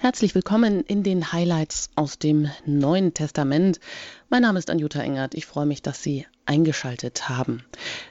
Herzlich 0.00 0.36
willkommen 0.36 0.82
in 0.82 1.02
den 1.02 1.32
Highlights 1.32 1.90
aus 1.96 2.20
dem 2.20 2.48
Neuen 2.64 3.14
Testament. 3.14 3.80
Mein 4.28 4.42
Name 4.42 4.60
ist 4.60 4.70
Anjuta 4.70 5.00
Engert. 5.00 5.34
Ich 5.34 5.44
freue 5.44 5.66
mich, 5.66 5.82
dass 5.82 6.04
Sie 6.04 6.24
eingeschaltet 6.46 7.28
haben. 7.28 7.64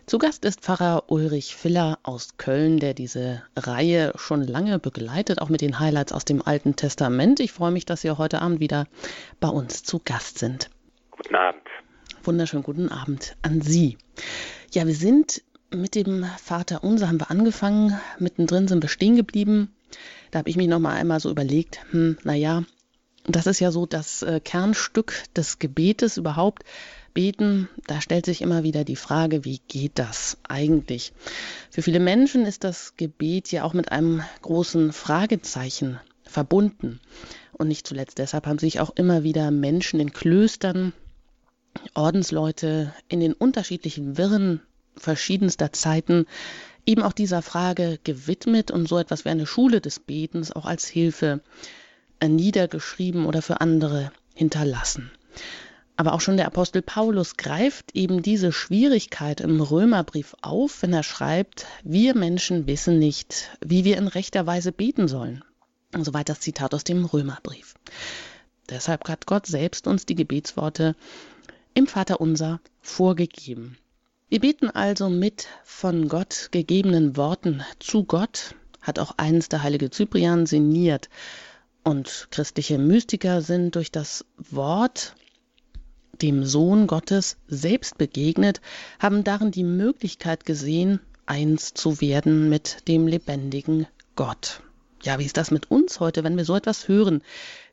Zu 0.05 0.17
Gast 0.17 0.43
ist 0.43 0.59
Pfarrer 0.59 1.05
Ulrich 1.07 1.55
Filler 1.55 1.97
aus 2.03 2.35
Köln, 2.35 2.79
der 2.79 2.93
diese 2.93 3.41
Reihe 3.55 4.11
schon 4.17 4.43
lange 4.43 4.79
begleitet, 4.79 5.41
auch 5.41 5.47
mit 5.47 5.61
den 5.61 5.79
Highlights 5.79 6.11
aus 6.11 6.25
dem 6.25 6.45
Alten 6.45 6.75
Testament. 6.75 7.39
Ich 7.39 7.53
freue 7.53 7.71
mich, 7.71 7.85
dass 7.85 8.01
Sie 8.01 8.11
heute 8.11 8.41
Abend 8.41 8.59
wieder 8.59 8.85
bei 9.39 9.47
uns 9.47 9.83
zu 9.83 10.01
Gast 10.03 10.39
sind. 10.39 10.69
Guten 11.11 11.35
Abend. 11.35 11.63
Wunderschönen 12.21 12.63
guten 12.63 12.89
Abend 12.89 13.37
an 13.43 13.61
Sie. 13.61 13.97
Ja, 14.73 14.85
wir 14.87 14.95
sind 14.95 15.41
mit 15.71 15.95
dem 15.95 16.25
Vater 16.37 16.83
Unser 16.83 17.07
haben 17.07 17.21
wir 17.21 17.31
angefangen, 17.31 17.97
mittendrin 18.19 18.67
sind 18.67 18.83
wir 18.83 18.89
stehen 18.89 19.15
geblieben 19.15 19.73
da 20.31 20.39
habe 20.39 20.49
ich 20.49 20.57
mich 20.57 20.67
noch 20.67 20.79
mal 20.79 20.95
einmal 20.95 21.19
so 21.19 21.29
überlegt, 21.29 21.79
hm, 21.91 22.17
naja, 22.23 22.63
das 23.25 23.45
ist 23.45 23.59
ja 23.59 23.71
so 23.71 23.85
das 23.85 24.23
äh, 24.23 24.39
Kernstück 24.39 25.13
des 25.35 25.59
Gebetes 25.59 26.17
überhaupt. 26.17 26.63
Beten, 27.13 27.67
da 27.87 27.99
stellt 27.99 28.25
sich 28.25 28.41
immer 28.41 28.63
wieder 28.63 28.83
die 28.83 28.95
Frage, 28.95 29.43
wie 29.43 29.59
geht 29.67 29.93
das 29.95 30.37
eigentlich? 30.47 31.13
Für 31.71 31.81
viele 31.81 31.99
Menschen 31.99 32.45
ist 32.45 32.63
das 32.63 32.95
Gebet 32.95 33.51
ja 33.51 33.63
auch 33.63 33.73
mit 33.73 33.91
einem 33.91 34.21
großen 34.43 34.93
Fragezeichen 34.93 35.99
verbunden. 36.23 36.99
Und 37.53 37.69
nicht 37.69 37.87
zuletzt 37.87 38.19
deshalb 38.19 38.45
haben 38.45 38.59
sich 38.59 38.79
auch 38.79 38.91
immer 38.95 39.23
wieder 39.23 39.49
Menschen 39.49 39.99
in 39.99 40.13
Klöstern, 40.13 40.93
Ordensleute 41.95 42.93
in 43.09 43.19
den 43.19 43.33
unterschiedlichen 43.33 44.17
Wirren 44.17 44.61
verschiedenster 44.95 45.71
Zeiten 45.73 46.27
eben 46.87 47.03
auch 47.03 47.13
dieser 47.13 47.43
Frage 47.43 47.99
gewidmet 48.03 48.71
und 48.71 48.87
so 48.87 48.97
etwas 48.97 49.25
wie 49.25 49.29
eine 49.29 49.45
Schule 49.45 49.81
des 49.81 49.99
Betens 49.99 50.51
auch 50.51 50.65
als 50.65 50.87
Hilfe 50.87 51.41
niedergeschrieben 52.25 53.25
oder 53.27 53.43
für 53.43 53.61
andere 53.61 54.11
hinterlassen. 54.33 55.11
Aber 55.97 56.13
auch 56.13 56.21
schon 56.21 56.37
der 56.37 56.45
Apostel 56.45 56.81
Paulus 56.81 57.37
greift 57.37 57.95
eben 57.95 58.21
diese 58.21 58.51
Schwierigkeit 58.51 59.41
im 59.41 59.59
Römerbrief 59.59 60.35
auf, 60.41 60.81
wenn 60.81 60.93
er 60.93 61.03
schreibt, 61.03 61.65
wir 61.83 62.15
Menschen 62.15 62.67
wissen 62.67 62.99
nicht, 62.99 63.49
wie 63.65 63.83
wir 63.83 63.97
in 63.97 64.07
rechter 64.07 64.45
Weise 64.45 64.71
beten 64.71 65.07
sollen. 65.07 65.43
Soweit 65.95 66.29
das 66.29 66.39
Zitat 66.39 66.73
aus 66.73 66.83
dem 66.83 67.05
Römerbrief. 67.05 67.75
Deshalb 68.69 69.07
hat 69.09 69.25
Gott 69.25 69.47
selbst 69.47 69.87
uns 69.87 70.05
die 70.05 70.15
Gebetsworte 70.15 70.95
im 71.73 71.87
Vater 71.87 72.21
unser 72.21 72.59
vorgegeben. 72.81 73.77
Wir 74.29 74.41
beten 74.41 74.69
also 74.69 75.09
mit 75.09 75.47
von 75.63 76.09
Gott 76.09 76.49
gegebenen 76.51 77.15
Worten 77.15 77.63
zu 77.79 78.03
Gott, 78.03 78.55
hat 78.81 78.99
auch 78.99 79.13
einst 79.15 79.53
der 79.53 79.63
heilige 79.63 79.89
Cyprian 79.89 80.45
sinniert. 80.45 81.07
Und 81.85 82.27
christliche 82.29 82.77
Mystiker 82.77 83.41
sind 83.41 83.75
durch 83.75 83.89
das 83.89 84.25
Wort 84.37 85.15
dem 86.21 86.43
Sohn 86.43 86.87
Gottes 86.87 87.37
selbst 87.47 87.97
begegnet, 87.97 88.59
haben 88.99 89.23
darin 89.23 89.51
die 89.51 89.63
Möglichkeit 89.63 90.45
gesehen, 90.45 90.99
eins 91.25 91.73
zu 91.73 92.01
werden 92.01 92.49
mit 92.49 92.85
dem 92.89 93.07
lebendigen 93.07 93.87
Gott. 94.17 94.61
Ja, 95.03 95.19
wie 95.19 95.25
ist 95.25 95.37
das 95.37 95.51
mit 95.51 95.69
uns 95.69 95.99
heute, 95.99 96.23
wenn 96.23 96.37
wir 96.37 96.45
so 96.45 96.55
etwas 96.55 96.87
hören? 96.87 97.21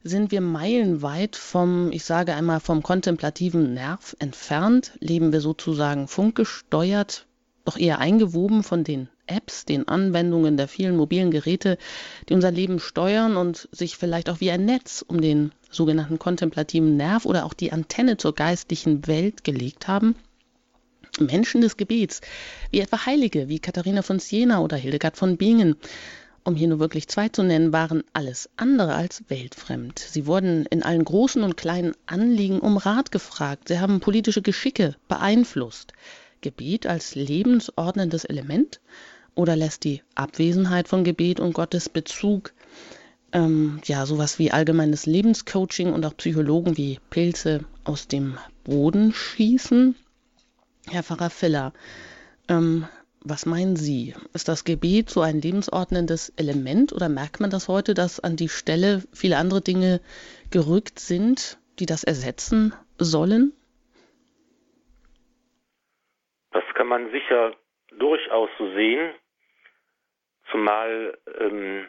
Sind 0.03 0.31
wir 0.31 0.41
meilenweit 0.41 1.37
vom, 1.37 1.91
ich 1.91 2.05
sage 2.05 2.35
einmal, 2.35 2.61
vom 2.61 2.83
kontemplativen 2.83 3.73
Nerv 3.73 4.15
entfernt? 4.19 4.93
Leben 5.01 5.33
wir 5.33 5.41
sozusagen 5.41 6.07
funkgesteuert, 6.07 7.27
doch 7.65 7.79
eher 7.79 7.99
eingewoben 7.99 8.63
von 8.63 8.85
den 8.85 9.09
Apps, 9.27 9.65
den 9.65 9.89
Anwendungen 9.89 10.59
der 10.59 10.69
vielen 10.69 10.97
mobilen 10.97 11.31
Geräte, 11.31 11.79
die 12.29 12.35
unser 12.35 12.51
Leben 12.51 12.79
steuern 12.79 13.39
und 13.39 13.71
sich 13.73 13.97
vielleicht 13.97 14.29
auch 14.29 14.41
wie 14.41 14.51
ein 14.51 14.67
Netz 14.67 15.03
um 15.07 15.23
den 15.23 15.53
sogenannten 15.71 16.19
kontemplativen 16.19 16.99
Nerv 16.99 17.25
oder 17.25 17.47
auch 17.47 17.55
die 17.55 17.73
Antenne 17.73 18.19
zur 18.19 18.35
geistlichen 18.35 19.07
Welt 19.07 19.45
gelegt 19.45 19.89
haben? 19.89 20.15
Menschen 21.19 21.63
des 21.63 21.77
Gebets, 21.79 22.21
wie 22.71 22.81
etwa 22.81 23.07
Heilige 23.07 23.49
wie 23.49 23.61
Katharina 23.61 24.03
von 24.03 24.19
Siena 24.19 24.61
oder 24.61 24.77
Hildegard 24.77 25.17
von 25.17 25.37
Bingen, 25.39 25.77
um 26.45 26.55
hier 26.55 26.69
nur 26.69 26.79
wirklich 26.79 27.09
zwei 27.09 27.29
zu 27.31 27.43
nennen, 27.43 27.73
waren 27.73 28.05
alles 28.13 28.51
andere 28.57 28.95
als 28.95 29.25
weltfremd. 29.29 29.99
Sie 29.99 30.27
wurden 30.27 30.67
in 30.67 30.83
allen 30.83 31.05
großen 31.05 31.43
und 31.43 31.57
kleinen 31.57 31.95
Anliegen 32.07 32.61
um 32.61 32.77
Rat 32.77 33.11
gefragt. 33.11 33.69
Sie 33.69 33.81
haben 33.81 34.01
politische 34.01 34.43
Geschicke 34.43 34.97
beeinflusst. 35.09 35.93
Gebet 36.43 36.87
als 36.87 37.15
lebensordnendes 37.15 38.25
Element? 38.27 38.81
Oder 39.35 39.57
lässt 39.57 39.85
die 39.85 40.03
Abwesenheit 40.15 40.87
von 40.87 41.03
Gebet 41.03 41.41
und 41.41 41.55
Gottes 41.55 41.89
Bezug 41.89 42.53
ähm, 43.33 43.81
ja 43.85 44.07
sowas 44.07 44.39
wie 44.39 44.53
allgemeines 44.53 45.07
Lebenscoaching 45.07 45.93
und 45.93 46.05
auch 46.05 46.17
Psychologen 46.17 46.77
wie 46.77 47.01
Pilze 47.11 47.65
aus 47.83 48.07
dem 48.07 48.39
Boden 48.63 49.13
schießen? 49.13 49.97
Herr 50.89 51.03
Pfarrer 51.03 51.31
Filler, 51.31 51.73
ähm, 52.49 52.87
was 53.25 53.47
meinen 53.47 53.77
Sie? 53.77 54.15
Ist 54.35 54.49
das 54.49 54.65
Gebet 54.65 55.09
so 55.09 55.23
ein 55.23 55.41
lebensordnendes 55.41 56.29
Element 56.37 56.93
oder 56.93 57.09
merkt 57.09 57.41
man 57.41 57.51
das 57.51 57.69
heute, 57.69 57.95
dass 57.95 58.21
an 58.21 58.37
die 58.37 58.51
Stelle 58.51 59.03
viele 59.15 59.39
andere 59.39 59.63
Dinge 59.63 60.01
gerückt 60.53 60.99
sind, 60.99 61.59
die 61.79 61.87
das 61.87 62.05
ersetzen 62.05 62.75
sollen? 62.99 63.53
Das 66.53 66.65
kann 66.75 66.87
man 66.87 67.11
sicher 67.11 67.57
durchaus 67.99 68.51
so 68.59 68.71
sehen, 68.75 69.15
zumal 70.51 71.19
ähm, 71.41 71.89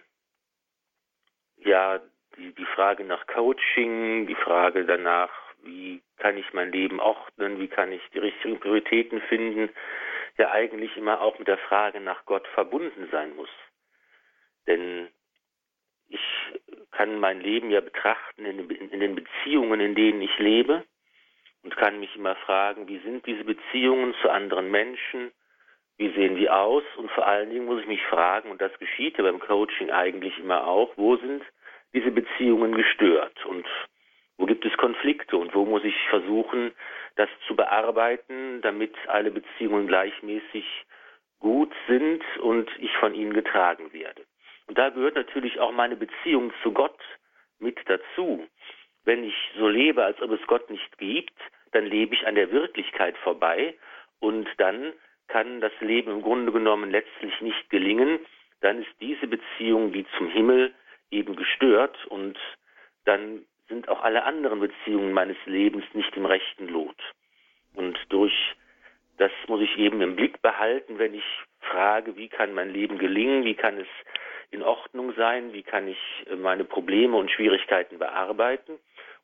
ja 1.57 1.99
die, 2.37 2.53
die 2.53 2.65
Frage 2.75 3.03
nach 3.03 3.27
Coaching, 3.27 4.25
die 4.27 4.35
Frage 4.35 4.85
danach, 4.85 5.31
wie 5.63 6.01
kann 6.17 6.37
ich 6.37 6.53
mein 6.53 6.71
Leben 6.71 6.99
ordnen, 6.99 7.59
wie 7.59 7.67
kann 7.67 7.91
ich 7.91 8.01
die 8.13 8.19
richtigen 8.19 8.59
Prioritäten 8.59 9.21
finden, 9.23 9.69
ja 10.37 10.51
eigentlich 10.51 10.95
immer 10.97 11.21
auch 11.21 11.39
mit 11.39 11.47
der 11.47 11.57
Frage 11.57 11.99
nach 11.99 12.25
Gott 12.25 12.47
verbunden 12.49 13.07
sein 13.11 13.35
muss. 13.35 13.49
Denn 14.67 15.07
ich 16.07 16.21
kann 16.91 17.19
mein 17.19 17.41
Leben 17.41 17.71
ja 17.71 17.81
betrachten 17.81 18.45
in, 18.45 18.69
in 18.69 18.99
den 18.99 19.15
Beziehungen, 19.15 19.79
in 19.79 19.95
denen 19.95 20.21
ich 20.21 20.37
lebe 20.37 20.83
und 21.63 21.75
kann 21.77 21.99
mich 21.99 22.15
immer 22.15 22.35
fragen, 22.35 22.87
wie 22.87 22.99
sind 22.99 23.25
diese 23.25 23.43
Beziehungen 23.43 24.13
zu 24.21 24.29
anderen 24.29 24.69
Menschen, 24.69 25.31
wie 25.97 26.11
sehen 26.11 26.35
die 26.35 26.49
aus? 26.49 26.83
Und 26.97 27.09
vor 27.11 27.25
allen 27.25 27.49
Dingen 27.49 27.65
muss 27.65 27.81
ich 27.81 27.87
mich 27.87 28.03
fragen, 28.03 28.51
und 28.51 28.61
das 28.61 28.77
geschieht 28.79 29.17
ja 29.17 29.23
beim 29.23 29.39
Coaching 29.39 29.89
eigentlich 29.91 30.37
immer 30.39 30.67
auch, 30.67 30.91
wo 30.97 31.15
sind 31.17 31.43
diese 31.93 32.11
Beziehungen 32.11 32.75
gestört? 32.75 33.45
Und 33.45 33.65
wo 34.37 34.45
gibt 34.45 34.65
es 34.65 34.77
Konflikte? 34.77 35.37
Und 35.37 35.55
wo 35.55 35.65
muss 35.65 35.83
ich 35.83 35.95
versuchen, 36.09 36.73
das 37.15 37.29
zu 37.47 37.55
bearbeiten, 37.55 38.61
damit 38.61 38.93
alle 39.07 39.31
Beziehungen 39.31 39.87
gleichmäßig 39.87 40.65
gut 41.39 41.71
sind 41.87 42.23
und 42.39 42.69
ich 42.79 42.91
von 42.97 43.13
ihnen 43.13 43.33
getragen 43.33 43.93
werde. 43.93 44.23
Und 44.67 44.77
da 44.77 44.89
gehört 44.89 45.15
natürlich 45.15 45.59
auch 45.59 45.71
meine 45.71 45.95
Beziehung 45.95 46.51
zu 46.63 46.71
Gott 46.71 46.99
mit 47.59 47.77
dazu. 47.85 48.47
Wenn 49.03 49.23
ich 49.23 49.35
so 49.57 49.67
lebe, 49.67 50.03
als 50.03 50.21
ob 50.21 50.31
es 50.31 50.45
Gott 50.47 50.69
nicht 50.69 50.97
gibt, 50.97 51.37
dann 51.71 51.85
lebe 51.85 52.15
ich 52.15 52.25
an 52.25 52.35
der 52.35 52.51
Wirklichkeit 52.51 53.17
vorbei 53.19 53.75
und 54.19 54.47
dann 54.57 54.93
kann 55.27 55.61
das 55.61 55.73
Leben 55.79 56.11
im 56.11 56.21
Grunde 56.21 56.51
genommen 56.51 56.89
letztlich 56.89 57.39
nicht 57.41 57.69
gelingen. 57.69 58.19
Dann 58.61 58.81
ist 58.81 58.91
diese 58.99 59.27
Beziehung 59.27 59.93
wie 59.93 60.05
zum 60.17 60.29
Himmel 60.29 60.73
eben 61.11 61.35
gestört 61.35 61.97
und 62.07 62.37
dann 63.05 63.45
sind 63.67 63.89
auch 63.89 64.03
alle 64.03 64.23
anderen 64.23 64.59
Beziehungen 64.59 65.13
meines 65.13 65.37
Lebens 65.45 65.85
nicht 65.93 66.15
im 66.15 66.25
rechten 66.25 66.67
Lot. 66.67 66.97
Und 67.73 67.97
durch 68.09 68.33
das 69.17 69.31
muss 69.47 69.61
ich 69.61 69.77
eben 69.77 70.01
im 70.01 70.15
Blick 70.15 70.41
behalten, 70.41 70.99
wenn 70.99 71.13
ich 71.13 71.23
frage, 71.61 72.15
wie 72.17 72.27
kann 72.27 72.53
mein 72.53 72.71
Leben 72.71 72.97
gelingen, 72.97 73.45
wie 73.45 73.55
kann 73.55 73.77
es 73.79 73.87
in 74.51 74.61
Ordnung 74.61 75.13
sein, 75.15 75.53
wie 75.53 75.63
kann 75.63 75.87
ich 75.87 75.99
äh, 76.29 76.35
meine 76.35 76.63
Probleme 76.63 77.17
und 77.17 77.31
Schwierigkeiten 77.31 77.97
bearbeiten. 77.97 78.73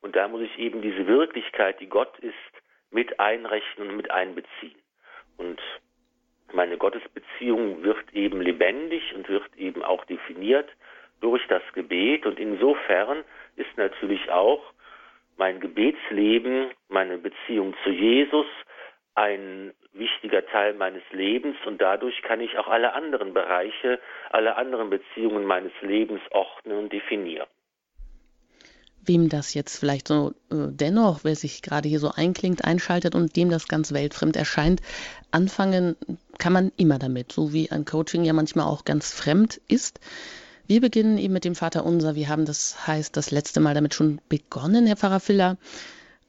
Und 0.00 0.16
da 0.16 0.28
muss 0.28 0.42
ich 0.42 0.58
eben 0.58 0.82
diese 0.82 1.06
Wirklichkeit, 1.06 1.80
die 1.80 1.88
Gott 1.88 2.18
ist, 2.18 2.34
mit 2.90 3.20
einrechnen 3.20 3.90
und 3.90 3.96
mit 3.96 4.10
einbeziehen. 4.10 4.78
Und 5.36 5.60
meine 6.52 6.76
Gottesbeziehung 6.76 7.82
wird 7.82 8.12
eben 8.12 8.40
lebendig 8.40 9.14
und 9.14 9.28
wird 9.28 9.56
eben 9.56 9.82
auch 9.82 10.04
definiert 10.04 10.68
durch 11.22 11.42
das 11.48 11.62
Gebet. 11.74 12.26
Und 12.26 12.38
insofern 12.38 13.24
ist 13.56 13.76
natürlich 13.76 14.30
auch 14.30 14.62
mein 15.36 15.60
Gebetsleben, 15.60 16.70
meine 16.88 17.18
Beziehung 17.18 17.74
zu 17.82 17.90
Jesus 17.90 18.46
ein 19.14 19.72
wichtiger 19.92 20.46
Teil 20.46 20.74
meines 20.74 21.02
Lebens 21.10 21.56
und 21.66 21.80
dadurch 21.80 22.22
kann 22.22 22.40
ich 22.40 22.58
auch 22.58 22.68
alle 22.68 22.94
anderen 22.94 23.34
Bereiche, 23.34 24.00
alle 24.30 24.56
anderen 24.56 24.88
Beziehungen 24.88 25.44
meines 25.44 25.72
Lebens 25.82 26.20
ordnen 26.30 26.78
und 26.78 26.92
definieren. 26.92 27.46
Wem 29.04 29.28
das 29.28 29.52
jetzt 29.52 29.78
vielleicht 29.78 30.08
so 30.08 30.30
äh, 30.50 30.68
dennoch, 30.70 31.24
wer 31.24 31.34
sich 31.34 31.60
gerade 31.60 31.88
hier 31.88 31.98
so 31.98 32.12
einklingt, 32.14 32.64
einschaltet 32.64 33.14
und 33.14 33.36
dem 33.36 33.50
das 33.50 33.66
ganz 33.66 33.92
weltfremd 33.92 34.36
erscheint, 34.36 34.80
anfangen 35.32 35.96
kann 36.38 36.52
man 36.52 36.72
immer 36.76 36.98
damit, 36.98 37.32
so 37.32 37.52
wie 37.52 37.70
ein 37.70 37.84
Coaching 37.84 38.24
ja 38.24 38.32
manchmal 38.32 38.66
auch 38.66 38.84
ganz 38.84 39.12
fremd 39.12 39.60
ist. 39.68 40.00
Wir 40.72 40.80
beginnen 40.80 41.18
eben 41.18 41.34
mit 41.34 41.44
dem 41.44 41.54
Vater 41.54 41.84
Unser. 41.84 42.14
Wir 42.14 42.30
haben 42.30 42.46
das 42.46 42.86
heißt 42.86 43.14
das 43.18 43.30
letzte 43.30 43.60
Mal 43.60 43.74
damit 43.74 43.92
schon 43.92 44.22
begonnen, 44.30 44.86
Herr 44.86 44.96
Pfarrer 44.96 45.20
Filler. 45.20 45.58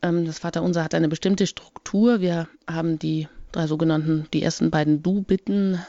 Ähm, 0.02 0.26
das 0.26 0.40
Vater 0.40 0.64
Unser 0.64 0.84
hat 0.84 0.94
eine 0.94 1.08
bestimmte 1.08 1.48
Struktur. 1.48 2.20
Wir 2.20 2.50
haben 2.70 3.00
die 3.00 3.30
drei 3.54 3.68
sogenannten, 3.68 4.28
die 4.34 4.44
ersten 4.44 4.70
beiden 4.70 5.02
Du-Bitten, 5.02 5.80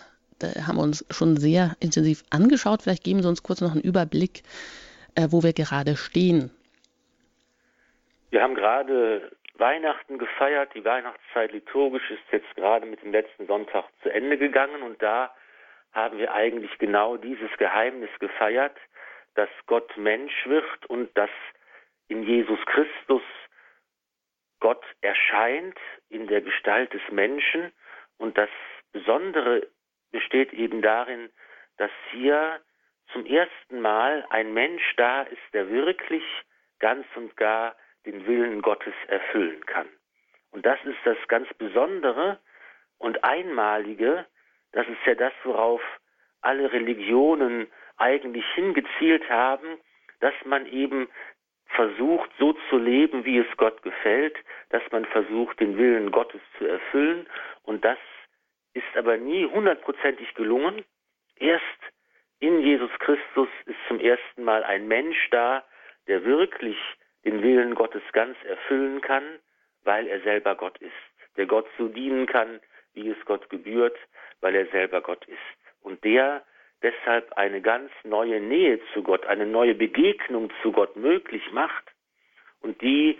haben 0.40 0.76
wir 0.76 0.84
uns 0.84 1.04
schon 1.10 1.36
sehr 1.36 1.74
intensiv 1.80 2.22
angeschaut. 2.30 2.82
Vielleicht 2.82 3.02
geben 3.02 3.22
Sie 3.22 3.28
uns 3.28 3.42
kurz 3.42 3.60
noch 3.60 3.72
einen 3.72 3.80
Überblick, 3.80 4.44
äh, 5.16 5.26
wo 5.30 5.42
wir 5.42 5.52
gerade 5.52 5.96
stehen. 5.96 6.52
Wir 8.30 8.40
haben 8.40 8.54
gerade 8.54 9.32
Weihnachten 9.58 10.16
gefeiert. 10.16 10.70
Die 10.76 10.84
Weihnachtszeit 10.84 11.50
liturgisch 11.50 12.08
ist 12.08 12.22
jetzt 12.30 12.54
gerade 12.54 12.86
mit 12.86 13.02
dem 13.02 13.10
letzten 13.10 13.48
Sonntag 13.48 13.86
zu 14.04 14.10
Ende 14.10 14.38
gegangen 14.38 14.82
und 14.82 15.02
da 15.02 15.32
haben 15.94 16.18
wir 16.18 16.34
eigentlich 16.34 16.76
genau 16.78 17.16
dieses 17.16 17.50
Geheimnis 17.56 18.10
gefeiert, 18.18 18.76
dass 19.34 19.48
Gott 19.66 19.96
Mensch 19.96 20.46
wird 20.46 20.86
und 20.86 21.16
dass 21.16 21.30
in 22.08 22.22
Jesus 22.24 22.58
Christus 22.66 23.22
Gott 24.60 24.84
erscheint 25.00 25.78
in 26.08 26.26
der 26.26 26.40
Gestalt 26.40 26.92
des 26.92 27.02
Menschen 27.10 27.72
und 28.18 28.36
das 28.36 28.50
Besondere 28.92 29.66
besteht 30.10 30.52
eben 30.52 30.82
darin, 30.82 31.30
dass 31.76 31.90
hier 32.10 32.60
zum 33.12 33.26
ersten 33.26 33.80
Mal 33.80 34.24
ein 34.30 34.54
Mensch 34.54 34.94
da 34.96 35.22
ist, 35.22 35.42
der 35.52 35.68
wirklich 35.68 36.24
ganz 36.78 37.06
und 37.16 37.36
gar 37.36 37.76
den 38.06 38.26
Willen 38.26 38.62
Gottes 38.62 38.94
erfüllen 39.08 39.64
kann. 39.66 39.88
Und 40.50 40.64
das 40.64 40.78
ist 40.84 40.98
das 41.04 41.16
ganz 41.28 41.52
Besondere 41.54 42.38
und 42.98 43.24
Einmalige, 43.24 44.26
das 44.74 44.86
ist 44.88 45.04
ja 45.06 45.14
das, 45.14 45.32
worauf 45.44 45.80
alle 46.42 46.72
Religionen 46.72 47.68
eigentlich 47.96 48.44
hingezielt 48.54 49.28
haben, 49.30 49.78
dass 50.20 50.34
man 50.44 50.66
eben 50.66 51.08
versucht, 51.68 52.30
so 52.38 52.52
zu 52.68 52.78
leben, 52.78 53.24
wie 53.24 53.38
es 53.38 53.56
Gott 53.56 53.82
gefällt, 53.82 54.36
dass 54.70 54.82
man 54.90 55.04
versucht, 55.06 55.58
den 55.60 55.76
Willen 55.78 56.10
Gottes 56.10 56.40
zu 56.58 56.66
erfüllen. 56.66 57.26
Und 57.62 57.84
das 57.84 57.98
ist 58.74 58.96
aber 58.96 59.16
nie 59.16 59.46
hundertprozentig 59.46 60.34
gelungen. 60.34 60.84
Erst 61.36 61.64
in 62.40 62.60
Jesus 62.60 62.90
Christus 62.98 63.48
ist 63.66 63.78
zum 63.88 64.00
ersten 64.00 64.44
Mal 64.44 64.62
ein 64.64 64.86
Mensch 64.86 65.28
da, 65.30 65.64
der 66.06 66.24
wirklich 66.24 66.76
den 67.24 67.42
Willen 67.42 67.74
Gottes 67.74 68.02
ganz 68.12 68.36
erfüllen 68.44 69.00
kann, 69.00 69.24
weil 69.82 70.06
er 70.06 70.20
selber 70.20 70.54
Gott 70.54 70.78
ist. 70.78 70.92
Der 71.36 71.46
Gott 71.46 71.66
so 71.78 71.88
dienen 71.88 72.26
kann, 72.26 72.60
wie 72.92 73.08
es 73.08 73.24
Gott 73.24 73.48
gebührt, 73.50 73.96
weil 74.44 74.54
er 74.54 74.66
selber 74.66 75.00
Gott 75.00 75.24
ist. 75.24 75.38
Und 75.80 76.04
der 76.04 76.44
deshalb 76.82 77.32
eine 77.32 77.62
ganz 77.62 77.90
neue 78.04 78.40
Nähe 78.40 78.78
zu 78.92 79.02
Gott, 79.02 79.24
eine 79.24 79.46
neue 79.46 79.74
Begegnung 79.74 80.52
zu 80.60 80.70
Gott 80.70 80.96
möglich 80.96 81.50
macht. 81.52 81.84
Und 82.60 82.82
die 82.82 83.18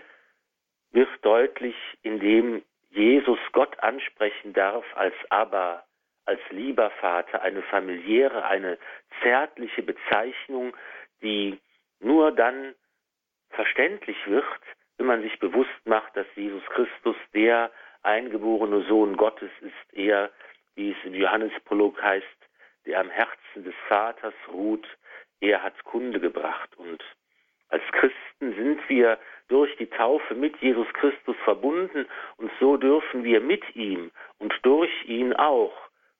wird 0.91 1.09
deutlich, 1.23 1.75
indem 2.03 2.61
Jesus 2.91 3.39
Gott 3.53 3.79
ansprechen 3.79 4.53
darf 4.53 4.85
als 4.95 5.15
Abba, 5.29 5.83
als 6.25 6.39
lieber 6.51 6.91
Vater, 7.01 7.41
eine 7.41 7.63
familiäre, 7.63 8.45
eine 8.45 8.77
zärtliche 9.23 9.81
Bezeichnung, 9.81 10.77
die 11.23 11.59
nur 11.99 12.31
dann 12.33 12.75
verständlich 13.49 14.17
wird, 14.27 14.45
wenn 14.97 15.07
man 15.07 15.23
sich 15.23 15.39
bewusst 15.39 15.85
macht, 15.85 16.15
dass 16.15 16.27
Jesus 16.35 16.63
Christus 16.67 17.15
der 17.33 17.71
eingeborene 18.03 18.83
Sohn 18.83 19.17
Gottes 19.17 19.49
ist, 19.61 19.93
er, 19.93 20.29
wie 20.75 20.91
es 20.91 20.97
im 21.05 21.13
Johannesprolog 21.13 22.01
heißt, 22.01 22.25
der 22.85 22.99
am 22.99 23.09
Herzen 23.09 23.63
des 23.63 23.75
Vaters 23.87 24.33
ruht, 24.47 24.87
er 25.39 25.63
hat 25.63 25.83
Kunde 25.83 26.19
gebracht. 26.19 26.75
Und 26.77 27.03
als 27.69 27.83
Christen 27.91 28.55
sind 28.55 28.87
wir 28.89 29.17
durch 29.47 29.75
die 29.77 29.89
Taufe 29.89 30.35
mit 30.35 30.55
Jesus 30.57 30.87
Christus 30.93 31.35
verbunden 31.43 32.07
und 32.37 32.51
so 32.59 32.77
dürfen 32.77 33.23
wir 33.23 33.41
mit 33.41 33.75
ihm 33.75 34.11
und 34.39 34.53
durch 34.63 34.91
ihn 35.05 35.33
auch 35.33 35.73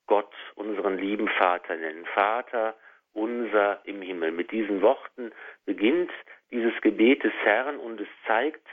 Gott, 0.08 0.34
unseren 0.56 0.98
lieben 0.98 1.28
Vater 1.28 1.76
nennen. 1.76 2.06
Vater 2.14 2.76
unser 3.16 3.80
im 3.86 4.02
Himmel. 4.02 4.32
Mit 4.32 4.52
diesen 4.52 4.82
Worten 4.82 5.32
beginnt 5.66 6.12
dieses 6.52 6.80
Gebet 6.82 7.24
des 7.24 7.34
Herrn 7.44 7.78
und 7.78 8.00
es 8.02 8.08
zeigt 8.28 8.68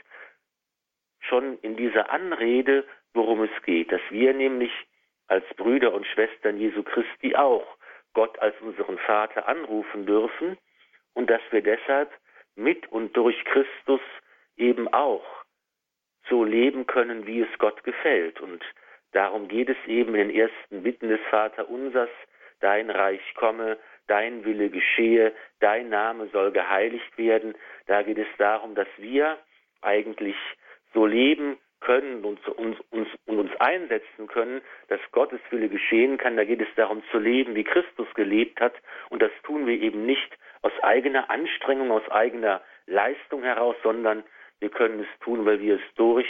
schon 1.21 1.57
in 1.59 1.77
dieser 1.77 2.11
Anrede, 2.11 2.85
worum 3.13 3.43
es 3.43 3.63
geht, 3.63 3.91
dass 3.91 4.01
wir 4.09 4.33
nämlich 4.33 4.71
als 5.27 5.45
Brüder 5.55 5.93
und 5.93 6.05
Schwestern 6.07 6.57
Jesu 6.57 6.83
Christi 6.83 7.35
auch 7.35 7.65
Gott 8.13 8.37
als 8.39 8.59
unseren 8.61 8.97
Vater 8.99 9.47
anrufen 9.47 10.05
dürfen 10.05 10.57
und 11.13 11.29
dass 11.29 11.41
wir 11.51 11.61
deshalb 11.61 12.11
mit 12.55 12.91
und 12.91 13.15
durch 13.17 13.43
Christus 13.45 14.01
eben 14.57 14.87
auch 14.93 15.25
so 16.29 16.43
leben 16.43 16.85
können, 16.85 17.25
wie 17.25 17.41
es 17.41 17.57
Gott 17.57 17.83
gefällt. 17.83 18.39
Und 18.39 18.63
darum 19.11 19.47
geht 19.47 19.69
es 19.69 19.77
eben 19.87 20.15
in 20.15 20.29
den 20.29 20.35
ersten 20.35 20.83
Bitten 20.83 21.09
des 21.09 21.21
Vater 21.29 21.69
unsers, 21.69 22.09
dein 22.59 22.89
Reich 22.89 23.21
komme, 23.35 23.77
dein 24.07 24.45
Wille 24.45 24.69
geschehe, 24.69 25.33
dein 25.59 25.89
Name 25.89 26.27
soll 26.27 26.51
geheiligt 26.51 27.17
werden. 27.17 27.55
Da 27.87 28.03
geht 28.03 28.17
es 28.17 28.27
darum, 28.37 28.75
dass 28.75 28.87
wir 28.97 29.37
eigentlich 29.81 30.35
so 30.93 31.05
leben 31.05 31.57
können 31.83 32.23
und 32.23 32.45
uns, 32.47 32.77
uns, 32.91 33.07
und 33.25 33.39
uns 33.39 33.51
einsetzen 33.59 34.27
können, 34.27 34.61
dass 34.87 34.99
Gottes 35.11 35.39
Wille 35.51 35.69
geschehen 35.69 36.17
kann. 36.17 36.37
Da 36.37 36.45
geht 36.45 36.61
es 36.61 36.67
darum 36.75 37.03
zu 37.11 37.19
leben, 37.19 37.55
wie 37.55 37.63
Christus 37.63 38.07
gelebt 38.15 38.59
hat. 38.59 38.73
Und 39.09 39.21
das 39.21 39.31
tun 39.43 39.67
wir 39.67 39.79
eben 39.79 40.05
nicht 40.05 40.37
aus 40.61 40.71
eigener 40.81 41.29
Anstrengung, 41.29 41.91
aus 41.91 42.09
eigener 42.09 42.61
Leistung 42.87 43.43
heraus, 43.43 43.75
sondern 43.83 44.23
wir 44.59 44.69
können 44.69 45.01
es 45.01 45.19
tun, 45.19 45.45
weil 45.45 45.59
wir 45.59 45.75
es 45.75 45.95
durch 45.95 46.27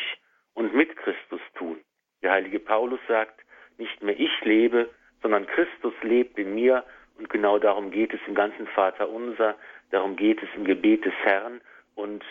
und 0.56 0.74
mit 0.74 0.96
Christus 0.98 1.42
tun. 1.56 1.80
Der 2.24 2.32
heilige 2.32 2.60
Paulus 2.60 3.00
sagt, 3.08 3.42
nicht 3.78 4.02
mehr 4.02 4.20
ich 4.20 4.44
lebe, 4.44 4.90
sondern 5.22 5.46
Christus 5.48 5.94
lebt 6.02 6.38
in 6.38 6.56
mir. 6.56 6.84
Und 7.18 7.30
genau 7.30 7.60
darum 7.60 7.92
geht 7.92 8.14
es 8.14 8.20
im 8.28 8.34
ganzen 8.34 8.68
Vater 8.68 9.10
unser, 9.10 9.56
darum 9.92 10.16
geht 10.16 10.42
es 10.42 10.50
im 10.56 10.66
Gebet 10.66 11.06
des 11.06 11.14
Herrn. 11.24 11.62
Und 11.96 12.24